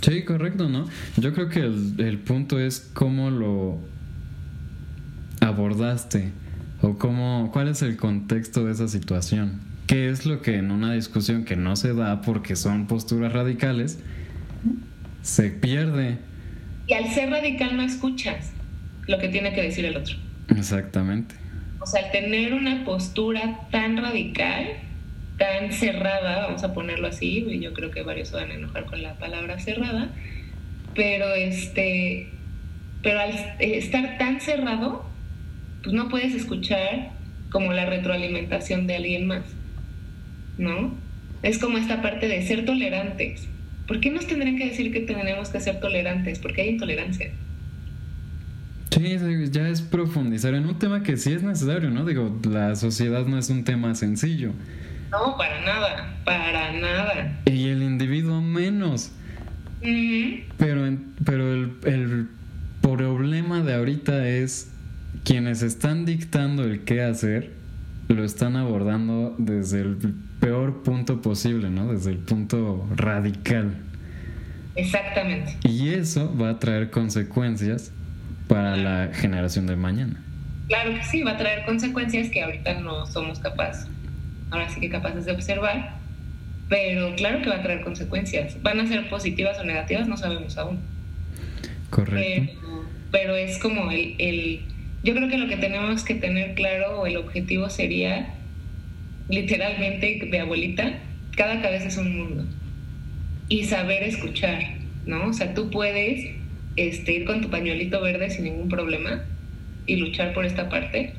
Sí, 0.00 0.22
correcto, 0.22 0.68
¿no? 0.68 0.86
Yo 1.16 1.34
creo 1.34 1.48
que 1.48 1.58
el, 1.58 1.94
el 1.98 2.18
punto 2.18 2.60
es 2.60 2.88
cómo 2.94 3.30
lo 3.30 3.80
abordaste 5.40 6.30
o 6.82 6.98
cómo, 6.98 7.50
cuál 7.52 7.66
es 7.66 7.82
el 7.82 7.96
contexto 7.96 8.64
de 8.64 8.72
esa 8.72 8.86
situación. 8.86 9.60
¿Qué 9.88 10.08
es 10.08 10.24
lo 10.24 10.40
que 10.40 10.56
en 10.56 10.70
una 10.70 10.92
discusión 10.92 11.44
que 11.44 11.56
no 11.56 11.74
se 11.74 11.94
da 11.94 12.22
porque 12.22 12.54
son 12.54 12.86
posturas 12.86 13.32
radicales 13.32 13.98
se 15.22 15.50
pierde? 15.50 16.18
Y 16.86 16.94
al 16.94 17.08
ser 17.10 17.30
radical 17.30 17.76
no 17.76 17.82
escuchas 17.82 18.52
lo 19.06 19.18
que 19.18 19.28
tiene 19.28 19.52
que 19.54 19.62
decir 19.62 19.84
el 19.84 19.96
otro. 19.96 20.16
Exactamente. 20.56 21.34
O 21.80 21.86
sea, 21.86 22.04
al 22.04 22.12
tener 22.12 22.54
una 22.54 22.84
postura 22.84 23.60
tan 23.70 23.96
radical, 23.96 24.68
tan 25.38 25.72
cerrada, 25.72 26.46
vamos 26.46 26.64
a 26.64 26.72
ponerlo 26.72 27.08
así, 27.08 27.44
y 27.48 27.60
yo 27.60 27.72
creo 27.72 27.90
que 27.90 28.02
varios 28.02 28.28
se 28.28 28.36
van 28.36 28.50
a 28.50 28.54
enojar 28.54 28.86
con 28.86 29.02
la 29.02 29.14
palabra 29.14 29.58
cerrada, 29.58 30.10
pero 30.94 31.34
este, 31.34 32.28
pero 33.02 33.20
al 33.20 33.32
estar 33.58 34.16
tan 34.18 34.40
cerrado, 34.40 35.04
pues 35.82 35.94
no 35.94 36.08
puedes 36.08 36.34
escuchar 36.34 37.10
como 37.50 37.72
la 37.72 37.86
retroalimentación 37.86 38.86
de 38.86 38.96
alguien 38.96 39.26
más, 39.26 39.44
¿no? 40.56 40.94
Es 41.42 41.58
como 41.58 41.76
esta 41.76 42.00
parte 42.00 42.28
de 42.28 42.46
ser 42.46 42.64
tolerantes. 42.64 43.48
¿Por 43.86 44.00
qué 44.00 44.10
nos 44.10 44.26
tendrían 44.26 44.56
que 44.56 44.70
decir 44.70 44.92
que 44.92 45.00
tenemos 45.00 45.50
que 45.50 45.60
ser 45.60 45.80
tolerantes? 45.80 46.38
Porque 46.38 46.62
hay 46.62 46.70
intolerancia. 46.70 47.30
Sí, 48.90 49.18
ya 49.50 49.68
es 49.68 49.82
profundizar 49.82 50.54
en 50.54 50.66
un 50.66 50.78
tema 50.78 51.02
que 51.02 51.16
sí 51.16 51.32
es 51.32 51.42
necesario, 51.42 51.90
¿no? 51.90 52.04
Digo, 52.04 52.40
la 52.48 52.76
sociedad 52.76 53.26
no 53.26 53.38
es 53.38 53.50
un 53.50 53.64
tema 53.64 53.94
sencillo. 53.94 54.52
No, 55.10 55.36
para 55.36 55.60
nada, 55.64 56.16
para 56.24 56.72
nada. 56.72 57.40
Y 57.46 57.68
el 57.68 57.82
individuo 57.82 58.40
menos. 58.40 59.10
Pero, 60.56 60.96
pero 61.24 61.52
el, 61.52 61.72
el 61.84 62.28
problema 62.80 63.62
de 63.62 63.74
ahorita 63.74 64.28
es 64.28 64.70
quienes 65.24 65.62
están 65.62 66.04
dictando 66.04 66.64
el 66.64 66.84
qué 66.84 67.02
hacer, 67.02 67.50
lo 68.08 68.24
están 68.24 68.56
abordando 68.56 69.34
desde 69.38 69.80
el 69.80 70.14
peor 70.44 70.82
punto 70.82 71.22
posible, 71.22 71.70
¿no? 71.70 71.92
Desde 71.92 72.10
el 72.10 72.18
punto 72.18 72.86
radical. 72.94 73.74
Exactamente. 74.76 75.56
Y 75.62 75.90
eso 75.90 76.36
va 76.36 76.50
a 76.50 76.58
traer 76.58 76.90
consecuencias 76.90 77.92
para 78.46 78.76
la 78.76 79.10
generación 79.14 79.66
de 79.66 79.76
mañana. 79.76 80.22
Claro 80.68 80.94
que 80.94 81.02
sí, 81.04 81.22
va 81.22 81.32
a 81.32 81.36
traer 81.38 81.64
consecuencias 81.64 82.28
que 82.28 82.42
ahorita 82.42 82.80
no 82.80 83.06
somos 83.06 83.38
capaces, 83.38 83.86
ahora 84.50 84.68
sí 84.68 84.80
que 84.80 84.90
capaces 84.90 85.24
de 85.24 85.32
observar, 85.32 85.96
pero 86.68 87.14
claro 87.16 87.40
que 87.40 87.48
va 87.48 87.56
a 87.56 87.62
traer 87.62 87.82
consecuencias. 87.82 88.62
¿Van 88.62 88.80
a 88.80 88.86
ser 88.86 89.08
positivas 89.08 89.58
o 89.58 89.64
negativas? 89.64 90.08
No 90.08 90.16
sabemos 90.18 90.58
aún. 90.58 90.80
Correcto. 91.88 92.52
Pero, 93.10 93.36
es 93.36 93.58
como 93.58 93.90
el, 93.90 94.14
el, 94.18 94.60
Yo 95.04 95.14
creo 95.14 95.28
que 95.28 95.38
lo 95.38 95.48
que 95.48 95.56
tenemos 95.56 96.02
que 96.04 96.14
tener 96.14 96.54
claro 96.54 97.00
o 97.00 97.06
el 97.06 97.16
objetivo 97.16 97.70
sería, 97.70 98.34
literalmente, 99.28 100.28
de 100.30 100.40
abuelita, 100.40 100.98
cada 101.36 101.60
cabeza 101.60 101.88
es 101.88 101.96
un 101.96 102.16
mundo. 102.16 102.44
Y 103.48 103.64
saber 103.64 104.02
escuchar, 104.02 104.62
¿no? 105.06 105.28
O 105.28 105.32
sea, 105.32 105.54
tú 105.54 105.70
puedes 105.70 106.30
este, 106.76 107.12
ir 107.12 107.24
con 107.24 107.40
tu 107.40 107.50
pañuelito 107.50 108.00
verde 108.00 108.30
sin 108.30 108.44
ningún 108.44 108.68
problema 108.68 109.24
y 109.86 109.96
luchar 109.96 110.32
por 110.32 110.44
esta 110.44 110.68
parte, 110.68 111.14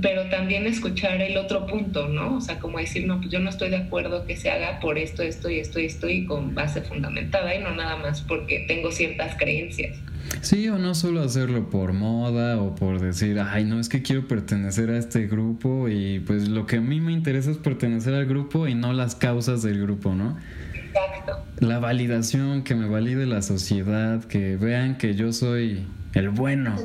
pero 0.00 0.26
también 0.26 0.66
escuchar 0.66 1.20
el 1.20 1.36
otro 1.36 1.66
punto, 1.66 2.08
¿no? 2.08 2.36
O 2.36 2.40
sea, 2.40 2.58
como 2.58 2.78
decir, 2.78 3.06
no, 3.06 3.18
pues 3.18 3.30
yo 3.30 3.40
no 3.40 3.50
estoy 3.50 3.70
de 3.70 3.76
acuerdo 3.76 4.24
que 4.24 4.36
se 4.36 4.50
haga 4.50 4.80
por 4.80 4.98
esto, 4.98 5.22
esto 5.22 5.50
y 5.50 5.58
esto 5.58 5.80
y 5.80 5.86
esto 5.86 6.08
y 6.08 6.24
con 6.24 6.54
base 6.54 6.82
fundamentada 6.82 7.54
y 7.54 7.58
no 7.58 7.74
nada 7.74 7.96
más 7.96 8.22
porque 8.22 8.64
tengo 8.68 8.92
ciertas 8.92 9.36
creencias. 9.36 9.98
Sí, 10.42 10.68
o 10.68 10.78
no 10.78 10.94
solo 10.94 11.22
hacerlo 11.22 11.70
por 11.70 11.92
moda 11.92 12.60
o 12.60 12.74
por 12.74 13.00
decir, 13.00 13.40
ay, 13.40 13.64
no 13.64 13.78
es 13.78 13.88
que 13.88 14.02
quiero 14.02 14.26
pertenecer 14.26 14.90
a 14.90 14.98
este 14.98 15.26
grupo 15.26 15.88
y 15.88 16.20
pues 16.20 16.48
lo 16.48 16.66
que 16.66 16.76
a 16.76 16.80
mí 16.80 17.00
me 17.00 17.12
interesa 17.12 17.50
es 17.50 17.58
pertenecer 17.58 18.14
al 18.14 18.26
grupo 18.26 18.66
y 18.66 18.74
no 18.74 18.92
las 18.92 19.14
causas 19.14 19.62
del 19.62 19.80
grupo, 19.80 20.14
¿no? 20.14 20.38
Exacto. 20.74 21.44
La 21.58 21.78
validación, 21.78 22.62
que 22.62 22.74
me 22.74 22.88
valide 22.88 23.26
la 23.26 23.42
sociedad, 23.42 24.24
que 24.24 24.56
vean 24.56 24.96
que 24.98 25.14
yo 25.14 25.32
soy 25.32 25.86
el 26.14 26.30
bueno 26.30 26.76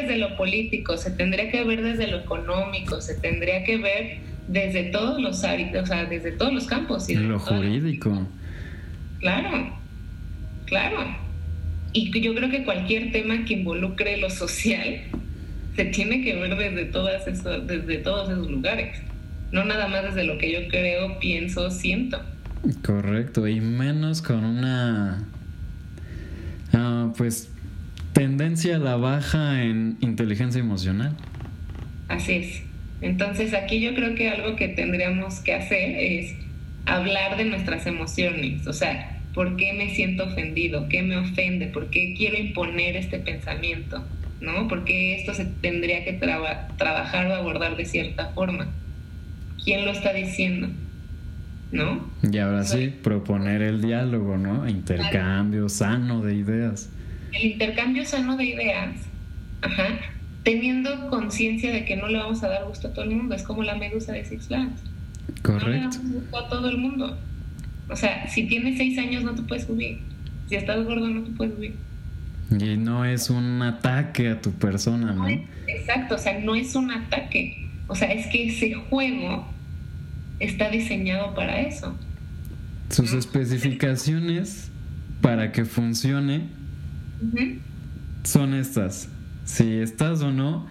desde 0.00 0.18
lo 0.18 0.36
político, 0.36 0.96
se 0.96 1.10
tendría 1.10 1.50
que 1.50 1.64
ver 1.64 1.82
desde 1.82 2.06
lo 2.06 2.18
económico, 2.18 3.00
se 3.00 3.14
tendría 3.14 3.64
que 3.64 3.78
ver 3.78 4.18
desde 4.48 4.84
todos 4.84 5.20
los 5.20 5.42
áreas, 5.44 5.82
o 5.82 5.86
sea, 5.86 6.04
desde 6.04 6.32
todos 6.32 6.52
los 6.52 6.66
campos. 6.66 7.08
Y 7.08 7.14
lo 7.14 7.38
jurídico. 7.38 8.26
Claro, 9.20 9.74
claro. 10.66 11.25
Y 11.96 12.10
yo 12.20 12.34
creo 12.34 12.50
que 12.50 12.62
cualquier 12.62 13.10
tema 13.10 13.46
que 13.46 13.54
involucre 13.54 14.18
lo 14.18 14.28
social 14.28 15.00
se 15.76 15.86
tiene 15.86 16.22
que 16.22 16.34
ver 16.34 16.54
desde 16.54 16.84
todas 16.84 17.26
eso, 17.26 17.58
desde 17.60 17.96
todos 17.96 18.28
esos 18.28 18.50
lugares. 18.50 18.98
No 19.50 19.64
nada 19.64 19.88
más 19.88 20.04
desde 20.04 20.24
lo 20.24 20.36
que 20.36 20.52
yo 20.52 20.68
creo, 20.68 21.18
pienso, 21.20 21.70
siento. 21.70 22.20
Correcto, 22.84 23.48
y 23.48 23.62
menos 23.62 24.20
con 24.20 24.44
una 24.44 25.26
ah, 26.74 27.14
pues 27.16 27.50
tendencia 28.12 28.76
a 28.76 28.78
la 28.78 28.96
baja 28.96 29.62
en 29.62 29.96
inteligencia 30.02 30.60
emocional. 30.60 31.16
Así 32.08 32.32
es. 32.32 32.62
Entonces 33.00 33.54
aquí 33.54 33.80
yo 33.80 33.94
creo 33.94 34.14
que 34.14 34.28
algo 34.28 34.54
que 34.56 34.68
tendríamos 34.68 35.40
que 35.40 35.54
hacer 35.54 35.96
es 35.98 36.34
hablar 36.84 37.38
de 37.38 37.46
nuestras 37.46 37.86
emociones, 37.86 38.66
o 38.66 38.74
sea, 38.74 39.15
¿por 39.36 39.56
qué 39.56 39.72
me 39.74 39.94
siento 39.94 40.24
ofendido? 40.24 40.88
¿Qué 40.88 41.02
me 41.02 41.16
ofende? 41.16 41.68
¿Por 41.68 41.90
qué 41.90 42.14
quiero 42.16 42.36
imponer 42.36 42.96
este 42.96 43.20
pensamiento? 43.20 44.02
¿No? 44.40 44.66
¿Por 44.66 44.84
qué 44.84 45.14
esto 45.14 45.32
se 45.32 45.44
tendría 45.44 46.04
que 46.04 46.14
trabajar 46.14 47.26
o 47.28 47.34
abordar 47.34 47.76
de 47.76 47.84
cierta 47.84 48.30
forma? 48.30 48.66
¿Quién 49.64 49.84
lo 49.84 49.92
está 49.92 50.12
diciendo? 50.12 50.68
¿No? 51.70 52.10
Y 52.28 52.38
ahora 52.38 52.64
sí, 52.64 52.92
proponer 53.02 53.62
el 53.62 53.80
diálogo, 53.80 54.36
¿no? 54.36 54.68
Intercambio 54.68 55.68
sano 55.68 56.22
de 56.22 56.34
ideas 56.34 56.90
el 57.32 57.52
intercambio 57.52 58.04
sano 58.04 58.36
de 58.36 58.44
ideas, 58.44 58.96
teniendo 60.42 61.08
conciencia 61.10 61.72
de 61.72 61.84
que 61.84 61.96
no 61.96 62.08
le 62.08 62.18
vamos 62.18 62.42
a 62.42 62.48
dar 62.48 62.64
gusto 62.64 62.88
a 62.88 62.92
todo 62.92 63.04
el 63.04 63.10
mundo, 63.10 63.34
es 63.34 63.42
como 63.42 63.62
la 63.62 63.74
medusa 63.74 64.12
de 64.12 64.24
Six 64.24 64.46
Flags. 64.46 64.80
Correcto. 65.42 65.66
No 65.66 65.72
le 65.72 65.80
damos 65.80 66.12
gusto 66.12 66.38
a 66.38 66.48
todo 66.48 66.68
el 66.68 66.78
mundo. 66.78 67.18
O 67.88 67.96
sea, 67.96 68.28
si 68.28 68.44
tienes 68.44 68.78
seis 68.78 68.98
años 68.98 69.22
no 69.22 69.34
te 69.34 69.42
puedes 69.42 69.64
subir. 69.64 70.00
Si 70.48 70.56
estás 70.56 70.84
gordo 70.84 71.08
no 71.08 71.22
te 71.22 71.30
puedes 71.32 71.54
subir. 71.54 71.74
Y 72.50 72.76
no 72.76 73.04
es 73.04 73.30
un 73.30 73.60
ataque 73.62 74.30
a 74.30 74.40
tu 74.40 74.52
persona, 74.52 75.12
¿no? 75.12 75.28
exacto, 75.66 76.14
o 76.14 76.18
sea, 76.18 76.38
no 76.40 76.54
es 76.54 76.74
un 76.74 76.90
ataque. 76.90 77.68
O 77.88 77.94
sea, 77.94 78.12
es 78.12 78.26
que 78.28 78.48
ese 78.48 78.74
juego 78.74 79.46
está 80.38 80.70
diseñado 80.70 81.34
para 81.34 81.60
eso. 81.60 81.96
Sus 82.90 83.12
especificaciones 83.12 84.70
para 85.20 85.50
que 85.50 85.64
funcione 85.64 86.42
son 88.22 88.54
estas. 88.54 89.08
Si 89.44 89.78
estás 89.78 90.20
o 90.22 90.30
no, 90.30 90.66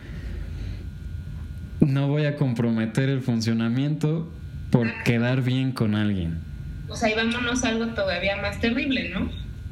no 1.81 2.07
voy 2.07 2.25
a 2.25 2.35
comprometer 2.35 3.09
el 3.09 3.21
funcionamiento 3.21 4.31
por 4.71 4.87
quedar 5.03 5.41
bien 5.41 5.71
con 5.71 5.95
alguien. 5.95 6.39
O 6.87 6.95
sea, 6.95 7.09
y 7.09 7.15
vámonos 7.15 7.63
a 7.63 7.69
algo 7.69 7.87
todavía 7.87 8.37
más 8.37 8.59
terrible, 8.59 9.09
¿no? 9.09 9.25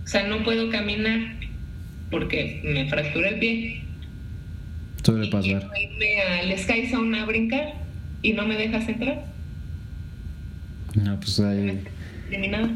O 0.04 0.08
sea, 0.08 0.28
no 0.28 0.44
puedo 0.44 0.70
caminar 0.70 1.20
porque 2.10 2.62
me 2.64 2.90
fracturé 2.90 3.30
el 3.30 3.40
pie. 3.40 3.84
Suele 5.04 5.30
pasar. 5.30 5.70
Y 5.76 5.84
irme 5.84 6.22
al 6.22 6.58
Sky 6.58 6.88
Zone 6.88 7.20
a 7.20 7.26
brincar 7.26 7.74
y 8.22 8.34
no 8.34 8.46
me 8.46 8.58
dejas 8.58 8.88
entrar. 8.88 9.26
No, 10.96 11.20
pues 11.20 11.40
ahí. 11.40 11.84
Eliminado. 12.30 12.70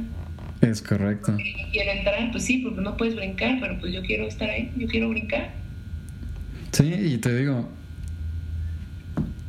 Es 0.62 0.82
correcto. 0.82 1.36
quiero 1.72 1.92
entrar, 1.92 2.32
pues 2.32 2.44
sí, 2.44 2.60
porque 2.60 2.82
no 2.82 2.98
puedes 2.98 3.16
brincar, 3.16 3.60
pero 3.62 3.80
pues 3.80 3.94
yo 3.94 4.02
quiero 4.02 4.28
estar 4.28 4.50
ahí, 4.50 4.72
yo 4.76 4.88
quiero 4.88 5.10
brincar. 5.10 5.52
Sí, 6.72 6.94
y 6.94 7.18
te 7.18 7.36
digo, 7.38 7.70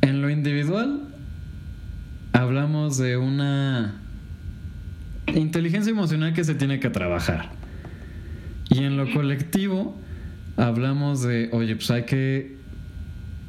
en 0.01 0.21
lo 0.21 0.29
individual 0.29 1.01
hablamos 2.33 2.97
de 2.97 3.17
una 3.17 4.01
inteligencia 5.35 5.91
emocional 5.91 6.33
que 6.33 6.43
se 6.43 6.55
tiene 6.55 6.79
que 6.79 6.89
trabajar. 6.89 7.49
Y 8.69 8.83
en 8.83 8.97
lo 8.97 9.11
colectivo 9.11 9.99
hablamos 10.57 11.21
de, 11.21 11.49
oye, 11.51 11.75
pues 11.75 11.89
hay 11.91 12.03
que 12.03 12.57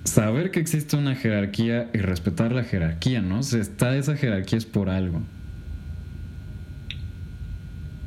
saber 0.04 0.50
que 0.50 0.60
existe 0.60 0.96
una 0.96 1.14
jerarquía 1.14 1.90
y 1.92 1.98
respetar 1.98 2.52
la 2.52 2.64
jerarquía, 2.64 3.20
¿no? 3.20 3.42
Si 3.42 3.58
está 3.58 3.96
esa 3.96 4.16
jerarquía 4.16 4.58
es 4.58 4.66
por 4.66 4.88
algo 4.88 5.22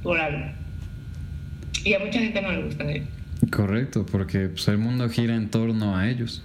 por 0.04 0.20
algo. 0.20 0.46
Y 1.84 1.94
a 1.94 2.00
mucha 2.00 2.20
gente 2.20 2.42
no 2.42 2.52
le 2.52 2.64
gusta 2.64 2.84
ellos. 2.84 3.08
Correcto, 3.50 4.06
porque 4.06 4.50
pues, 4.50 4.68
el 4.68 4.78
mundo 4.78 5.10
gira 5.10 5.36
en 5.36 5.50
torno 5.50 5.98
a 5.98 6.10
ellos. 6.10 6.44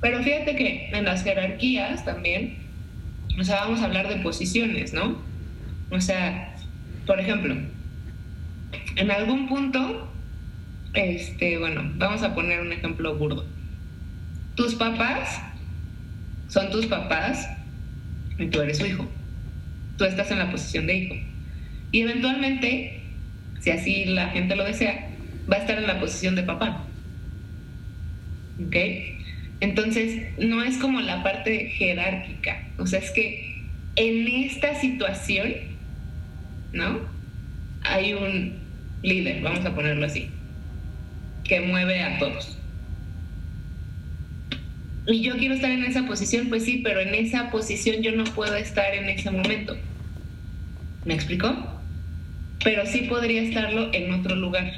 Pero 0.00 0.22
fíjate 0.22 0.56
que 0.56 0.90
en 0.92 1.04
las 1.04 1.22
jerarquías 1.22 2.04
también, 2.04 2.56
o 3.38 3.44
sea, 3.44 3.64
vamos 3.64 3.80
a 3.80 3.84
hablar 3.84 4.08
de 4.08 4.16
posiciones, 4.16 4.92
¿no? 4.92 5.18
O 5.90 6.00
sea, 6.00 6.53
por 7.06 7.20
ejemplo, 7.20 7.56
en 8.96 9.10
algún 9.10 9.48
punto, 9.48 10.12
este, 10.94 11.58
bueno, 11.58 11.90
vamos 11.96 12.22
a 12.22 12.34
poner 12.34 12.60
un 12.60 12.72
ejemplo 12.72 13.16
burdo. 13.16 13.46
Tus 14.54 14.74
papás 14.74 15.40
son 16.48 16.70
tus 16.70 16.86
papás 16.86 17.48
y 18.38 18.46
tú 18.46 18.60
eres 18.60 18.78
su 18.78 18.86
hijo. 18.86 19.08
Tú 19.98 20.04
estás 20.04 20.30
en 20.30 20.38
la 20.38 20.50
posición 20.50 20.86
de 20.86 20.96
hijo. 20.96 21.14
Y 21.92 22.02
eventualmente, 22.02 23.00
si 23.60 23.70
así 23.70 24.04
la 24.04 24.28
gente 24.28 24.56
lo 24.56 24.64
desea, 24.64 25.10
va 25.50 25.56
a 25.56 25.60
estar 25.60 25.78
en 25.78 25.86
la 25.86 26.00
posición 26.00 26.34
de 26.34 26.42
papá. 26.42 26.84
¿Ok? 28.64 28.76
Entonces, 29.60 30.22
no 30.38 30.62
es 30.62 30.78
como 30.78 31.00
la 31.00 31.22
parte 31.22 31.70
jerárquica. 31.70 32.68
O 32.78 32.86
sea, 32.86 32.98
es 32.98 33.10
que 33.10 33.62
en 33.96 34.26
esta 34.26 34.74
situación, 34.80 35.52
¿no? 36.74 37.00
Hay 37.82 38.12
un 38.12 38.54
líder, 39.02 39.42
vamos 39.42 39.64
a 39.64 39.74
ponerlo 39.74 40.04
así, 40.04 40.28
que 41.44 41.60
mueve 41.60 42.02
a 42.02 42.18
todos. 42.18 42.58
Y 45.06 45.22
yo 45.22 45.36
quiero 45.36 45.54
estar 45.54 45.70
en 45.70 45.84
esa 45.84 46.06
posición, 46.06 46.48
pues 46.48 46.64
sí, 46.64 46.80
pero 46.82 47.00
en 47.00 47.14
esa 47.14 47.50
posición 47.50 48.02
yo 48.02 48.12
no 48.12 48.24
puedo 48.24 48.56
estar 48.56 48.92
en 48.94 49.08
ese 49.08 49.30
momento. 49.30 49.76
¿Me 51.04 51.14
explicó? 51.14 51.80
Pero 52.62 52.86
sí 52.86 53.02
podría 53.02 53.42
estarlo 53.42 53.92
en 53.92 54.12
otro 54.12 54.34
lugar 54.34 54.72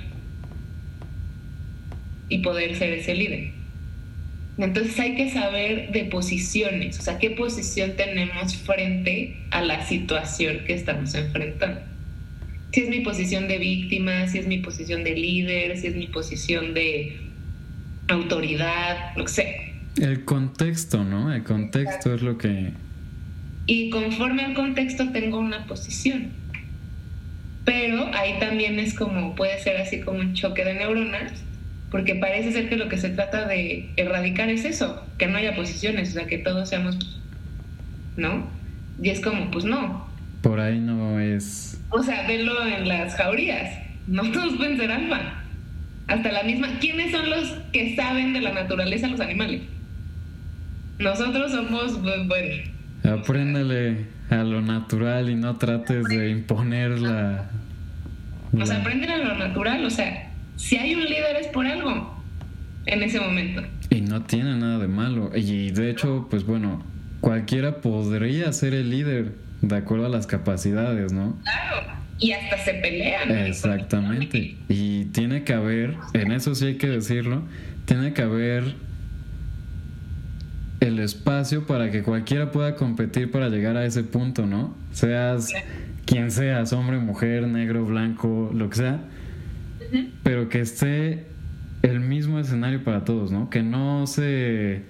y 2.28 2.38
poder 2.38 2.74
ser 2.74 2.92
ese 2.92 3.14
líder. 3.14 3.55
Entonces 4.58 4.98
hay 4.98 5.14
que 5.16 5.30
saber 5.30 5.92
de 5.92 6.04
posiciones, 6.04 6.98
o 6.98 7.02
sea, 7.02 7.18
qué 7.18 7.30
posición 7.30 7.92
tenemos 7.96 8.56
frente 8.56 9.36
a 9.50 9.60
la 9.60 9.84
situación 9.84 10.60
que 10.66 10.72
estamos 10.72 11.14
enfrentando. 11.14 11.80
Si 12.72 12.80
es 12.80 12.88
mi 12.88 13.00
posición 13.00 13.48
de 13.48 13.58
víctima, 13.58 14.26
si 14.28 14.38
es 14.38 14.46
mi 14.46 14.58
posición 14.58 15.04
de 15.04 15.14
líder, 15.14 15.76
si 15.76 15.88
es 15.88 15.96
mi 15.96 16.06
posición 16.06 16.72
de 16.72 17.18
autoridad, 18.08 19.14
lo 19.16 19.24
que 19.24 19.32
sea. 19.32 19.52
El 20.00 20.24
contexto, 20.24 21.04
¿no? 21.04 21.32
El 21.32 21.42
contexto 21.42 22.14
es 22.14 22.22
lo 22.22 22.38
que... 22.38 22.72
Y 23.66 23.90
conforme 23.90 24.44
al 24.44 24.54
contexto 24.54 25.10
tengo 25.10 25.38
una 25.38 25.66
posición. 25.66 26.30
Pero 27.64 28.06
ahí 28.14 28.38
también 28.38 28.78
es 28.78 28.94
como, 28.94 29.34
puede 29.34 29.60
ser 29.62 29.76
así 29.78 30.00
como 30.00 30.20
un 30.20 30.34
choque 30.34 30.64
de 30.64 30.74
neuronas, 30.74 31.32
porque 31.96 32.14
parece 32.14 32.52
ser 32.52 32.68
que 32.68 32.76
lo 32.76 32.90
que 32.90 32.98
se 32.98 33.08
trata 33.08 33.48
de 33.48 33.88
erradicar 33.96 34.50
es 34.50 34.66
eso, 34.66 35.02
que 35.16 35.28
no 35.28 35.38
haya 35.38 35.56
posiciones, 35.56 36.10
o 36.10 36.12
sea, 36.12 36.26
que 36.26 36.36
todos 36.36 36.68
seamos, 36.68 37.22
¿no? 38.18 38.46
Y 39.00 39.08
es 39.08 39.20
como, 39.20 39.50
pues 39.50 39.64
no. 39.64 40.06
Por 40.42 40.60
ahí 40.60 40.78
no 40.78 41.18
es... 41.18 41.80
O 41.88 42.02
sea, 42.02 42.26
velo 42.26 42.52
en 42.66 42.86
las 42.86 43.14
jaurías, 43.14 43.78
no 44.08 44.30
todos 44.30 44.56
pueden 44.58 44.76
ser 44.76 44.92
alfa. 44.92 45.42
Hasta 46.06 46.32
la 46.32 46.42
misma, 46.42 46.68
¿quiénes 46.80 47.12
son 47.12 47.30
los 47.30 47.48
que 47.72 47.96
saben 47.96 48.34
de 48.34 48.42
la 48.42 48.52
naturaleza 48.52 49.08
los 49.08 49.20
animales? 49.20 49.62
Nosotros 50.98 51.50
somos, 51.50 52.02
bueno... 52.02 52.56
Apréndele 53.04 54.04
a 54.28 54.44
lo 54.44 54.60
natural 54.60 55.30
y 55.30 55.34
no 55.34 55.56
trates 55.56 56.04
de 56.04 56.28
imponer 56.28 56.98
la... 56.98 57.48
O 58.52 58.66
sea, 58.66 58.82
apréndele 58.82 59.14
a 59.14 59.18
lo 59.18 59.34
natural, 59.38 59.82
o 59.82 59.88
sea, 59.88 60.25
si 60.56 60.76
hay 60.76 60.94
un 60.94 61.04
líder 61.04 61.36
es 61.40 61.48
por 61.48 61.66
algo 61.66 62.16
en 62.86 63.02
ese 63.02 63.20
momento. 63.20 63.62
Y 63.90 64.00
no 64.00 64.22
tiene 64.22 64.56
nada 64.56 64.78
de 64.78 64.88
malo. 64.88 65.30
Y 65.34 65.70
de 65.70 65.90
hecho, 65.90 66.26
pues 66.30 66.44
bueno, 66.44 66.82
cualquiera 67.20 67.80
podría 67.80 68.52
ser 68.52 68.74
el 68.74 68.90
líder 68.90 69.32
de 69.62 69.76
acuerdo 69.76 70.06
a 70.06 70.08
las 70.08 70.26
capacidades, 70.26 71.12
¿no? 71.12 71.38
Claro. 71.42 71.96
Y 72.18 72.32
hasta 72.32 72.58
se 72.58 72.74
pelean. 72.74 73.30
Exactamente. 73.30 74.56
Y 74.68 75.06
tiene 75.06 75.44
que 75.44 75.52
haber, 75.52 75.96
en 76.14 76.32
eso 76.32 76.54
sí 76.54 76.66
hay 76.66 76.76
que 76.76 76.88
decirlo, 76.88 77.42
tiene 77.84 78.14
que 78.14 78.22
haber 78.22 78.74
el 80.80 80.98
espacio 80.98 81.66
para 81.66 81.90
que 81.90 82.02
cualquiera 82.02 82.52
pueda 82.52 82.76
competir 82.76 83.30
para 83.30 83.48
llegar 83.48 83.76
a 83.76 83.84
ese 83.84 84.02
punto, 84.02 84.46
¿no? 84.46 84.74
Seas 84.92 85.52
quien 86.06 86.30
seas, 86.30 86.72
hombre, 86.72 86.98
mujer, 86.98 87.46
negro, 87.48 87.84
blanco, 87.84 88.50
lo 88.54 88.70
que 88.70 88.76
sea, 88.76 89.00
pero 90.22 90.48
que 90.48 90.60
esté 90.60 91.26
el 91.82 92.00
mismo 92.00 92.38
escenario 92.38 92.82
para 92.84 93.04
todos, 93.04 93.30
¿no? 93.30 93.50
Que 93.50 93.62
no 93.62 94.06
se 94.06 94.82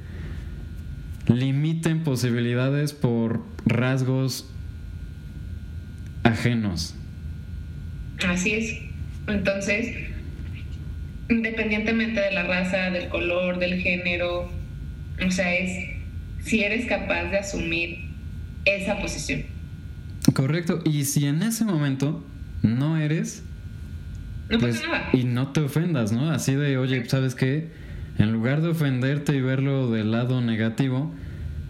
limiten 1.29 2.05
posibilidades 2.05 2.93
por 2.93 3.43
rasgos 3.67 4.51
ajenos. 6.23 6.95
Así 8.27 8.53
es. 8.53 8.79
Entonces, 9.27 9.95
independientemente 11.29 12.21
de 12.21 12.33
la 12.33 12.45
raza, 12.45 12.91
del 12.91 13.09
color, 13.09 13.59
del 13.59 13.81
género, 13.81 14.51
o 15.25 15.31
sea, 15.31 15.55
es 15.55 15.97
si 16.41 16.63
eres 16.63 16.87
capaz 16.87 17.25
de 17.25 17.39
asumir 17.39 17.99
esa 18.65 18.99
posición. 18.99 19.45
Correcto. 20.33 20.81
Y 20.85 21.05
si 21.05 21.27
en 21.27 21.43
ese 21.43 21.65
momento 21.65 22.25
no 22.63 22.97
eres, 22.97 23.43
pues, 24.49 24.83
y 25.13 25.25
no 25.25 25.53
te 25.53 25.61
ofendas, 25.61 26.13
¿no? 26.13 26.31
Así 26.31 26.55
de, 26.55 26.79
oye, 26.79 27.05
¿sabes 27.09 27.35
qué? 27.35 27.69
En 28.19 28.33
lugar 28.33 28.63
de 28.63 28.69
ofenderte 28.69 29.37
y 29.37 29.41
verlo 29.41 29.91
del 29.91 30.11
lado 30.11 30.41
negativo, 30.41 31.15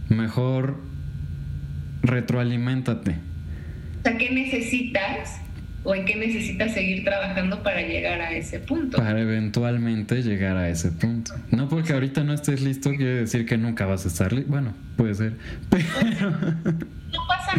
mejor 0.08 0.78
retroaliméntate. 2.02 3.12
O 4.00 4.02
sea, 4.04 4.18
¿qué 4.18 4.30
necesitas 4.30 5.40
o 5.86 5.94
en 5.94 6.04
qué 6.04 6.16
necesitas 6.16 6.74
seguir 6.74 7.04
trabajando 7.04 7.62
para 7.62 7.80
llegar 7.80 8.20
a 8.20 8.32
ese 8.32 8.58
punto. 8.58 8.96
Para 8.96 9.20
eventualmente 9.20 10.20
llegar 10.22 10.56
a 10.56 10.68
ese 10.68 10.90
punto. 10.90 11.32
No 11.52 11.68
porque 11.68 11.92
ahorita 11.92 12.24
no 12.24 12.34
estés 12.34 12.60
listo 12.60 12.90
quiere 12.90 13.14
decir 13.14 13.46
que 13.46 13.56
nunca 13.56 13.86
vas 13.86 14.04
a 14.04 14.08
estar 14.08 14.32
listo. 14.32 14.50
Bueno, 14.50 14.74
puede 14.96 15.14
ser. 15.14 15.34
Pero... 15.70 16.34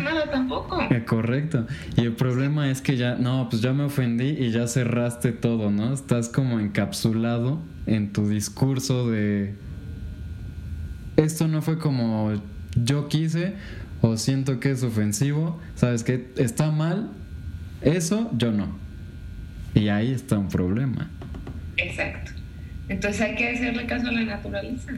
Nada 0.03 0.29
tampoco. 0.29 0.81
Eh, 0.89 1.03
correcto. 1.05 1.67
Y 1.95 2.01
el 2.01 2.13
problema 2.13 2.69
es 2.69 2.81
que 2.81 2.97
ya, 2.97 3.15
no, 3.15 3.47
pues 3.49 3.61
ya 3.61 3.73
me 3.73 3.83
ofendí 3.83 4.29
y 4.29 4.51
ya 4.51 4.67
cerraste 4.67 5.31
todo, 5.31 5.71
¿no? 5.71 5.93
Estás 5.93 6.29
como 6.29 6.59
encapsulado 6.59 7.61
en 7.85 8.13
tu 8.13 8.27
discurso 8.27 9.09
de... 9.09 9.55
Esto 11.15 11.47
no 11.47 11.61
fue 11.61 11.79
como 11.79 12.31
yo 12.75 13.07
quise 13.07 13.53
o 14.01 14.17
siento 14.17 14.59
que 14.59 14.71
es 14.71 14.83
ofensivo. 14.83 15.59
¿Sabes 15.75 16.03
qué? 16.03 16.27
Está 16.37 16.71
mal, 16.71 17.11
eso 17.81 18.29
yo 18.37 18.51
no. 18.51 18.77
Y 19.73 19.89
ahí 19.89 20.11
está 20.11 20.37
un 20.37 20.49
problema. 20.49 21.09
Exacto. 21.77 22.31
Entonces 22.89 23.21
hay 23.21 23.35
que 23.35 23.49
hacerle 23.49 23.85
caso 23.85 24.07
a 24.07 24.11
la 24.11 24.21
naturaleza. 24.21 24.91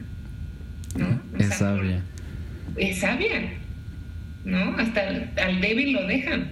¿no? 0.96 1.20
es 1.38 1.54
sabia. 1.54 2.02
Es 2.76 2.98
sabia. 2.98 3.52
¿No? 4.44 4.76
Hasta 4.78 5.02
al 5.42 5.60
débil 5.60 5.92
lo 5.92 6.06
dejan. 6.06 6.48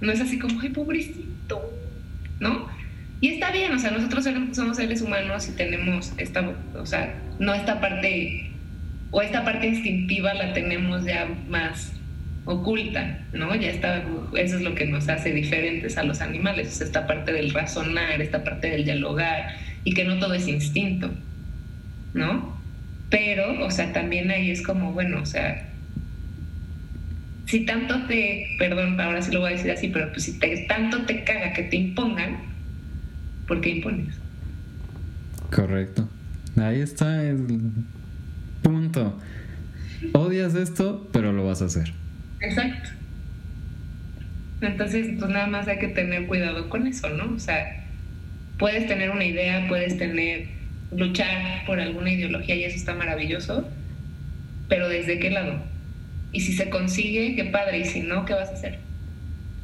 No 0.00 0.12
es 0.12 0.20
así 0.20 0.38
como, 0.38 0.60
ay, 0.60 0.70
pobrecito. 0.70 1.72
¿No? 2.40 2.68
Y 3.22 3.28
está 3.28 3.52
bien, 3.52 3.72
o 3.72 3.78
sea, 3.78 3.92
nosotros 3.92 4.28
somos 4.52 4.76
seres 4.76 5.00
humanos 5.00 5.48
y 5.48 5.52
tenemos 5.52 6.12
esta, 6.16 6.44
o 6.74 6.84
sea, 6.84 7.14
no 7.38 7.54
esta 7.54 7.80
parte, 7.80 8.50
o 9.12 9.22
esta 9.22 9.44
parte 9.44 9.68
instintiva 9.68 10.34
la 10.34 10.52
tenemos 10.52 11.04
ya 11.04 11.28
más 11.48 11.92
oculta, 12.44 13.20
¿no? 13.32 13.54
Ya 13.54 13.70
está, 13.70 14.02
eso 14.36 14.56
es 14.56 14.62
lo 14.62 14.74
que 14.74 14.86
nos 14.86 15.08
hace 15.08 15.32
diferentes 15.32 15.96
a 15.98 16.02
los 16.02 16.20
animales, 16.20 16.66
es 16.66 16.80
esta 16.80 17.06
parte 17.06 17.32
del 17.32 17.54
razonar, 17.54 18.20
esta 18.20 18.42
parte 18.42 18.70
del 18.70 18.84
dialogar, 18.84 19.54
y 19.84 19.94
que 19.94 20.04
no 20.04 20.18
todo 20.18 20.34
es 20.34 20.48
instinto, 20.48 21.12
¿no? 22.14 22.60
Pero, 23.08 23.64
o 23.64 23.70
sea, 23.70 23.92
también 23.92 24.32
ahí 24.32 24.50
es 24.50 24.62
como, 24.62 24.92
bueno, 24.92 25.22
o 25.22 25.26
sea, 25.26 25.68
si 27.52 27.66
tanto 27.66 28.06
te, 28.06 28.46
perdón, 28.58 28.98
ahora 28.98 29.20
sí 29.20 29.30
lo 29.30 29.40
voy 29.40 29.52
a 29.52 29.56
decir 29.56 29.70
así, 29.70 29.88
pero 29.88 30.10
pues 30.10 30.24
si 30.24 30.38
te, 30.38 30.56
tanto 30.66 31.02
te 31.02 31.22
caga 31.22 31.52
que 31.52 31.64
te 31.64 31.76
impongan, 31.76 32.38
¿por 33.46 33.60
qué 33.60 33.68
impones? 33.68 34.14
Correcto. 35.54 36.08
Ahí 36.56 36.80
está 36.80 37.22
el 37.22 37.44
punto. 38.62 39.20
Odias 40.14 40.54
esto, 40.54 41.10
pero 41.12 41.34
lo 41.34 41.44
vas 41.44 41.60
a 41.60 41.66
hacer. 41.66 41.92
Exacto. 42.40 42.88
Entonces, 44.62 45.08
pues 45.18 45.30
nada 45.30 45.46
más 45.46 45.68
hay 45.68 45.78
que 45.78 45.88
tener 45.88 46.26
cuidado 46.26 46.70
con 46.70 46.86
eso, 46.86 47.10
¿no? 47.10 47.34
O 47.34 47.38
sea, 47.38 47.84
puedes 48.58 48.88
tener 48.88 49.10
una 49.10 49.26
idea, 49.26 49.68
puedes 49.68 49.98
tener, 49.98 50.46
luchar 50.96 51.66
por 51.66 51.80
alguna 51.80 52.12
ideología 52.12 52.54
y 52.54 52.64
eso 52.64 52.76
está 52.76 52.94
maravilloso, 52.94 53.68
pero 54.70 54.88
¿desde 54.88 55.18
qué 55.18 55.28
lado? 55.28 55.71
Y 56.32 56.40
si 56.40 56.52
se 56.52 56.70
consigue, 56.70 57.36
qué 57.36 57.44
padre, 57.44 57.80
y 57.80 57.84
si 57.84 58.00
no, 58.00 58.24
¿qué 58.24 58.34
vas 58.34 58.48
a 58.50 58.54
hacer? 58.54 58.78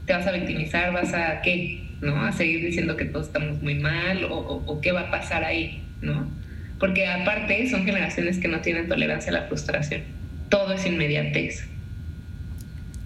¿Te 0.07 0.13
vas 0.13 0.27
a 0.27 0.33
victimizar? 0.33 0.93
¿Vas 0.93 1.15
a 1.15 1.41
qué? 1.43 1.85
¿No? 2.01 2.23
A 2.23 2.33
seguir 2.33 2.65
diciendo 2.65 2.97
que 2.97 3.07
todos 3.07 3.27
estamos 3.27 3.63
muy 3.63 3.75
mal 3.75 4.25
o, 4.25 4.39
o 4.39 4.81
qué 4.81 4.93
va 4.93 5.01
a 5.03 5.11
pasar 5.11 5.45
ahí, 5.45 5.83
¿no? 6.03 6.31
Porque 6.79 7.07
aparte 7.07 7.69
son 7.69 7.85
generaciones 7.85 8.39
que 8.39 8.49
no 8.49 8.61
tienen 8.61 8.89
tolerancia 8.89 9.31
a 9.31 9.35
la 9.35 9.43
frustración. 9.49 10.03
Todo 10.49 10.75
es 10.75 10.87
inmediatez. 10.87 11.67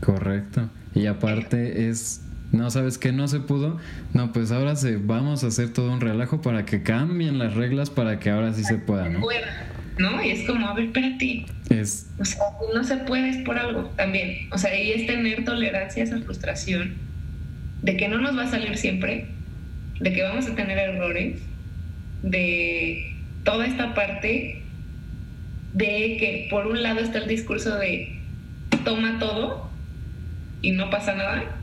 Correcto. 0.00 0.68
Y 0.94 1.06
aparte 1.06 1.88
es, 1.88 2.22
no 2.50 2.70
sabes 2.70 2.98
que 2.98 3.12
no 3.12 3.28
se 3.28 3.40
pudo, 3.40 3.78
no, 4.12 4.32
pues 4.32 4.52
ahora 4.52 4.76
se, 4.76 4.96
vamos 4.96 5.42
a 5.42 5.46
hacer 5.46 5.72
todo 5.72 5.90
un 5.90 6.00
relajo 6.00 6.42
para 6.42 6.66
que 6.66 6.82
cambien 6.82 7.38
las 7.38 7.54
reglas 7.54 7.88
para 7.88 8.18
que 8.18 8.30
ahora 8.30 8.52
sí 8.52 8.62
se 8.64 8.76
pueda, 8.76 9.08
¿no? 9.08 9.20
¿No? 10.02 10.22
Y 10.22 10.30
es 10.30 10.46
como, 10.46 10.68
a 10.68 10.74
ver, 10.74 10.86
espérate. 10.86 11.46
Es... 11.70 12.10
O 12.18 12.24
sea, 12.24 12.42
no 12.74 12.84
se 12.84 12.96
puede 12.98 13.30
es 13.30 13.38
por 13.38 13.58
algo 13.58 13.84
también. 13.96 14.48
O 14.50 14.58
sea, 14.58 14.78
y 14.78 14.92
es 14.92 15.06
tener 15.06 15.44
tolerancia 15.44 16.02
a 16.02 16.06
esa 16.06 16.18
frustración 16.20 16.94
de 17.82 17.96
que 17.96 18.08
no 18.08 18.18
nos 18.18 18.36
va 18.36 18.44
a 18.44 18.50
salir 18.50 18.76
siempre, 18.76 19.28
de 20.00 20.12
que 20.12 20.22
vamos 20.22 20.46
a 20.48 20.54
tener 20.54 20.78
errores, 20.78 21.40
de 22.22 23.14
toda 23.44 23.66
esta 23.66 23.94
parte 23.94 24.62
de 25.72 26.16
que 26.18 26.48
por 26.50 26.66
un 26.66 26.82
lado 26.82 27.00
está 27.00 27.18
el 27.18 27.28
discurso 27.28 27.76
de 27.76 28.18
toma 28.84 29.18
todo 29.18 29.70
y 30.60 30.72
no 30.72 30.90
pasa 30.90 31.14
nada. 31.14 31.56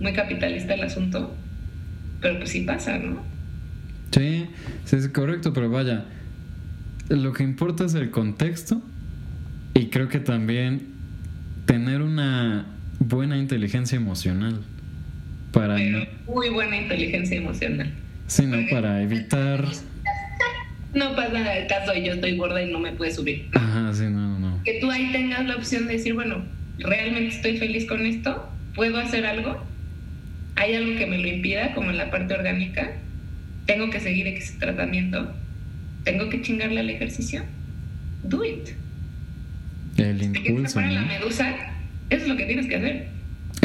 Muy 0.00 0.12
capitalista 0.14 0.74
el 0.74 0.82
asunto, 0.82 1.34
pero 2.20 2.38
pues 2.38 2.50
sí 2.50 2.62
pasa, 2.62 2.98
¿no? 2.98 3.22
Sí, 4.10 4.46
sí, 4.84 4.96
es 4.96 5.08
correcto, 5.08 5.52
pero 5.52 5.70
vaya, 5.70 6.04
lo 7.16 7.32
que 7.32 7.42
importa 7.42 7.84
es 7.84 7.94
el 7.94 8.10
contexto 8.10 8.82
y 9.74 9.86
creo 9.86 10.08
que 10.08 10.18
también 10.18 10.88
tener 11.66 12.02
una 12.02 12.66
buena 12.98 13.38
inteligencia 13.38 13.96
emocional 13.96 14.60
para 15.52 15.76
muy 16.26 16.48
buena 16.48 16.76
inteligencia 16.76 17.36
emocional. 17.36 17.92
Sí, 18.26 18.46
no, 18.46 18.58
para 18.70 19.02
evitar 19.02 19.66
no 20.94 21.16
pasa 21.16 21.56
el 21.56 21.66
caso 21.68 21.94
yo 21.94 22.14
estoy 22.14 22.36
gorda 22.36 22.62
y 22.62 22.70
no 22.70 22.78
me 22.78 22.92
puede 22.92 23.12
subir. 23.12 23.48
Ajá, 23.52 23.92
sí, 23.94 24.04
no, 24.04 24.38
no. 24.38 24.62
Que 24.62 24.78
tú 24.80 24.90
ahí 24.90 25.10
tengas 25.10 25.44
la 25.46 25.56
opción 25.56 25.86
de 25.86 25.94
decir, 25.94 26.14
bueno, 26.14 26.44
¿realmente 26.78 27.34
estoy 27.34 27.56
feliz 27.56 27.86
con 27.86 28.04
esto? 28.04 28.48
¿Puedo 28.74 28.98
hacer 28.98 29.24
algo? 29.24 29.64
¿Hay 30.56 30.74
algo 30.74 30.98
que 30.98 31.06
me 31.06 31.18
lo 31.18 31.28
impida, 31.28 31.74
como 31.74 31.90
en 31.90 31.96
la 31.96 32.10
parte 32.10 32.34
orgánica? 32.34 32.92
¿Tengo 33.66 33.88
que 33.90 34.00
seguir 34.00 34.26
ese 34.26 34.58
tratamiento? 34.58 35.32
¿Tengo 36.04 36.28
que 36.28 36.42
chingarle 36.42 36.80
al 36.80 36.90
ejercicio? 36.90 37.42
Do 38.24 38.44
it. 38.44 38.68
El 39.96 40.22
impulso. 40.22 40.80
¿no? 40.80 40.88
la 40.88 41.02
medusa, 41.02 41.50
eso 42.10 42.22
es 42.22 42.28
lo 42.28 42.36
que 42.36 42.46
tienes 42.46 42.66
que 42.66 42.76
hacer. 42.76 43.08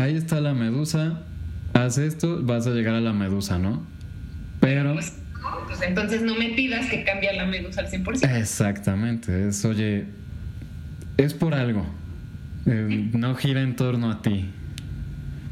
Ahí 0.01 0.15
está 0.15 0.41
la 0.41 0.53
medusa, 0.53 1.23
haz 1.73 1.97
esto, 1.97 2.43
vas 2.43 2.67
a 2.67 2.71
llegar 2.71 2.95
a 2.95 3.01
la 3.01 3.13
medusa, 3.13 3.57
¿no? 3.57 3.85
Pero... 4.59 4.93
Pues, 4.93 5.13
pues 5.67 5.81
entonces 5.81 6.21
no 6.21 6.35
me 6.35 6.49
pidas 6.49 6.87
que 6.87 7.03
cambie 7.03 7.33
la 7.33 7.45
medusa 7.45 7.81
al 7.81 7.89
100%. 7.89 8.37
Exactamente, 8.37 9.47
es, 9.47 9.63
oye, 9.65 10.05
es 11.17 11.33
por 11.33 11.53
algo. 11.53 11.85
Eh, 12.65 13.09
no 13.13 13.33
gira 13.35 13.61
en 13.61 13.75
torno 13.75 14.11
a 14.11 14.21
ti. 14.21 14.45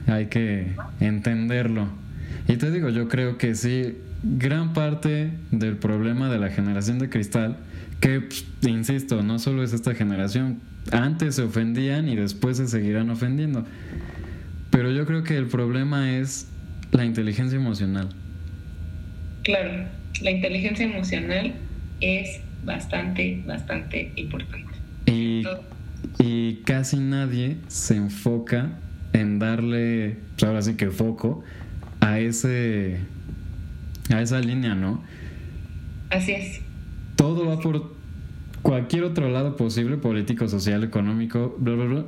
Hay 0.07 0.27
que 0.27 0.73
entenderlo. 0.99 1.87
Y 2.47 2.57
te 2.57 2.69
digo, 2.71 2.89
yo 2.89 3.07
creo 3.07 3.37
que 3.37 3.55
sí, 3.55 3.95
gran 4.25 4.73
parte 4.73 5.31
del 5.51 5.77
problema 5.77 6.29
de 6.29 6.39
la 6.39 6.49
generación 6.49 6.97
de 6.97 7.09
cristal, 7.09 7.57
que, 7.99 8.21
pues, 8.21 8.45
insisto, 8.63 9.21
no 9.21 9.39
solo 9.39 9.63
es 9.63 9.71
esta 9.71 9.93
generación, 9.93 10.59
antes 10.91 11.35
se 11.35 11.43
ofendían 11.43 12.09
y 12.09 12.15
después 12.15 12.57
se 12.57 12.67
seguirán 12.67 13.09
ofendiendo. 13.09 13.65
Pero 14.71 14.91
yo 14.91 15.05
creo 15.05 15.23
que 15.23 15.37
el 15.37 15.45
problema 15.45 16.17
es 16.17 16.47
la 16.91 17.05
inteligencia 17.05 17.57
emocional. 17.57 18.09
Claro, 19.43 19.85
la 20.21 20.31
inteligencia 20.31 20.85
emocional 20.85 21.53
es 22.01 22.39
bastante, 22.65 23.43
bastante 23.45 24.11
importante. 24.15 24.73
Y, 25.05 25.43
y 26.17 26.61
casi 26.65 26.97
nadie 26.97 27.57
se 27.67 27.95
enfoca 27.95 28.71
en 29.13 29.37
darle, 29.37 30.17
pues 30.35 30.43
ahora 30.43 30.61
sí 30.63 30.73
que 30.75 30.89
foco, 30.89 31.43
a 32.01 32.19
ese 32.19 32.99
a 34.09 34.21
esa 34.21 34.39
línea, 34.39 34.75
¿no? 34.75 35.01
Así 36.09 36.31
es. 36.31 36.61
Todo 37.15 37.47
va 37.47 37.59
por 37.59 37.95
cualquier 38.61 39.03
otro 39.03 39.29
lado 39.29 39.55
posible, 39.55 39.97
político, 39.97 40.47
social, 40.47 40.83
económico, 40.83 41.55
bla, 41.59 41.75
bla, 41.75 41.85
bla, 41.85 42.05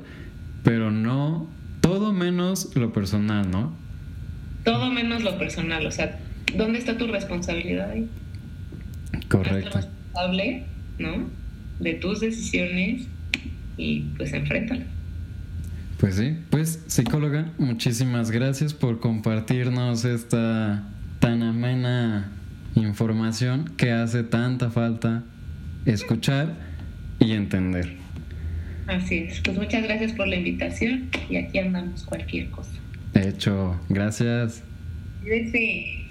pero 0.64 0.92
no, 0.92 1.48
todo 1.82 2.14
menos 2.14 2.76
lo 2.76 2.94
personal, 2.94 3.50
¿no? 3.50 3.74
Todo 4.64 4.92
menos 4.92 5.24
lo 5.24 5.38
personal, 5.38 5.86
o 5.86 5.92
sea, 5.92 6.20
¿dónde 6.56 6.80
está 6.80 6.98
tu 6.98 7.08
responsabilidad 7.08 7.92
ahí? 7.92 8.10
Correcto. 9.30 9.78
responsable, 9.78 10.66
¿no? 11.00 11.30
De 11.80 11.94
tus 11.94 12.20
decisiones 12.20 13.08
y 13.78 14.02
pues 14.18 14.34
enfréntala. 14.34 14.84
Pues 16.00 16.16
sí, 16.16 16.38
pues 16.50 16.84
psicóloga, 16.88 17.52
muchísimas 17.58 18.30
gracias 18.30 18.74
por 18.74 19.00
compartirnos 19.00 20.06
esta 20.06 20.84
tan 21.28 21.44
amena 21.44 22.32
información 22.76 23.66
que 23.76 23.92
hace 23.92 24.24
tanta 24.24 24.70
falta 24.70 25.26
escuchar 25.86 26.56
y 27.20 27.34
entender. 27.34 27.98
Así 28.88 29.18
es, 29.18 29.42
pues 29.42 29.58
muchas 29.58 29.84
gracias 29.84 30.14
por 30.14 30.26
la 30.26 30.38
invitación 30.38 31.10
y 31.30 31.36
aquí 31.36 31.60
andamos 31.60 32.06
cualquier 32.06 32.50
cosa. 32.50 32.72
De 33.14 33.28
hecho, 33.28 33.78
gracias. 33.90 34.64
Sí. 35.26 36.07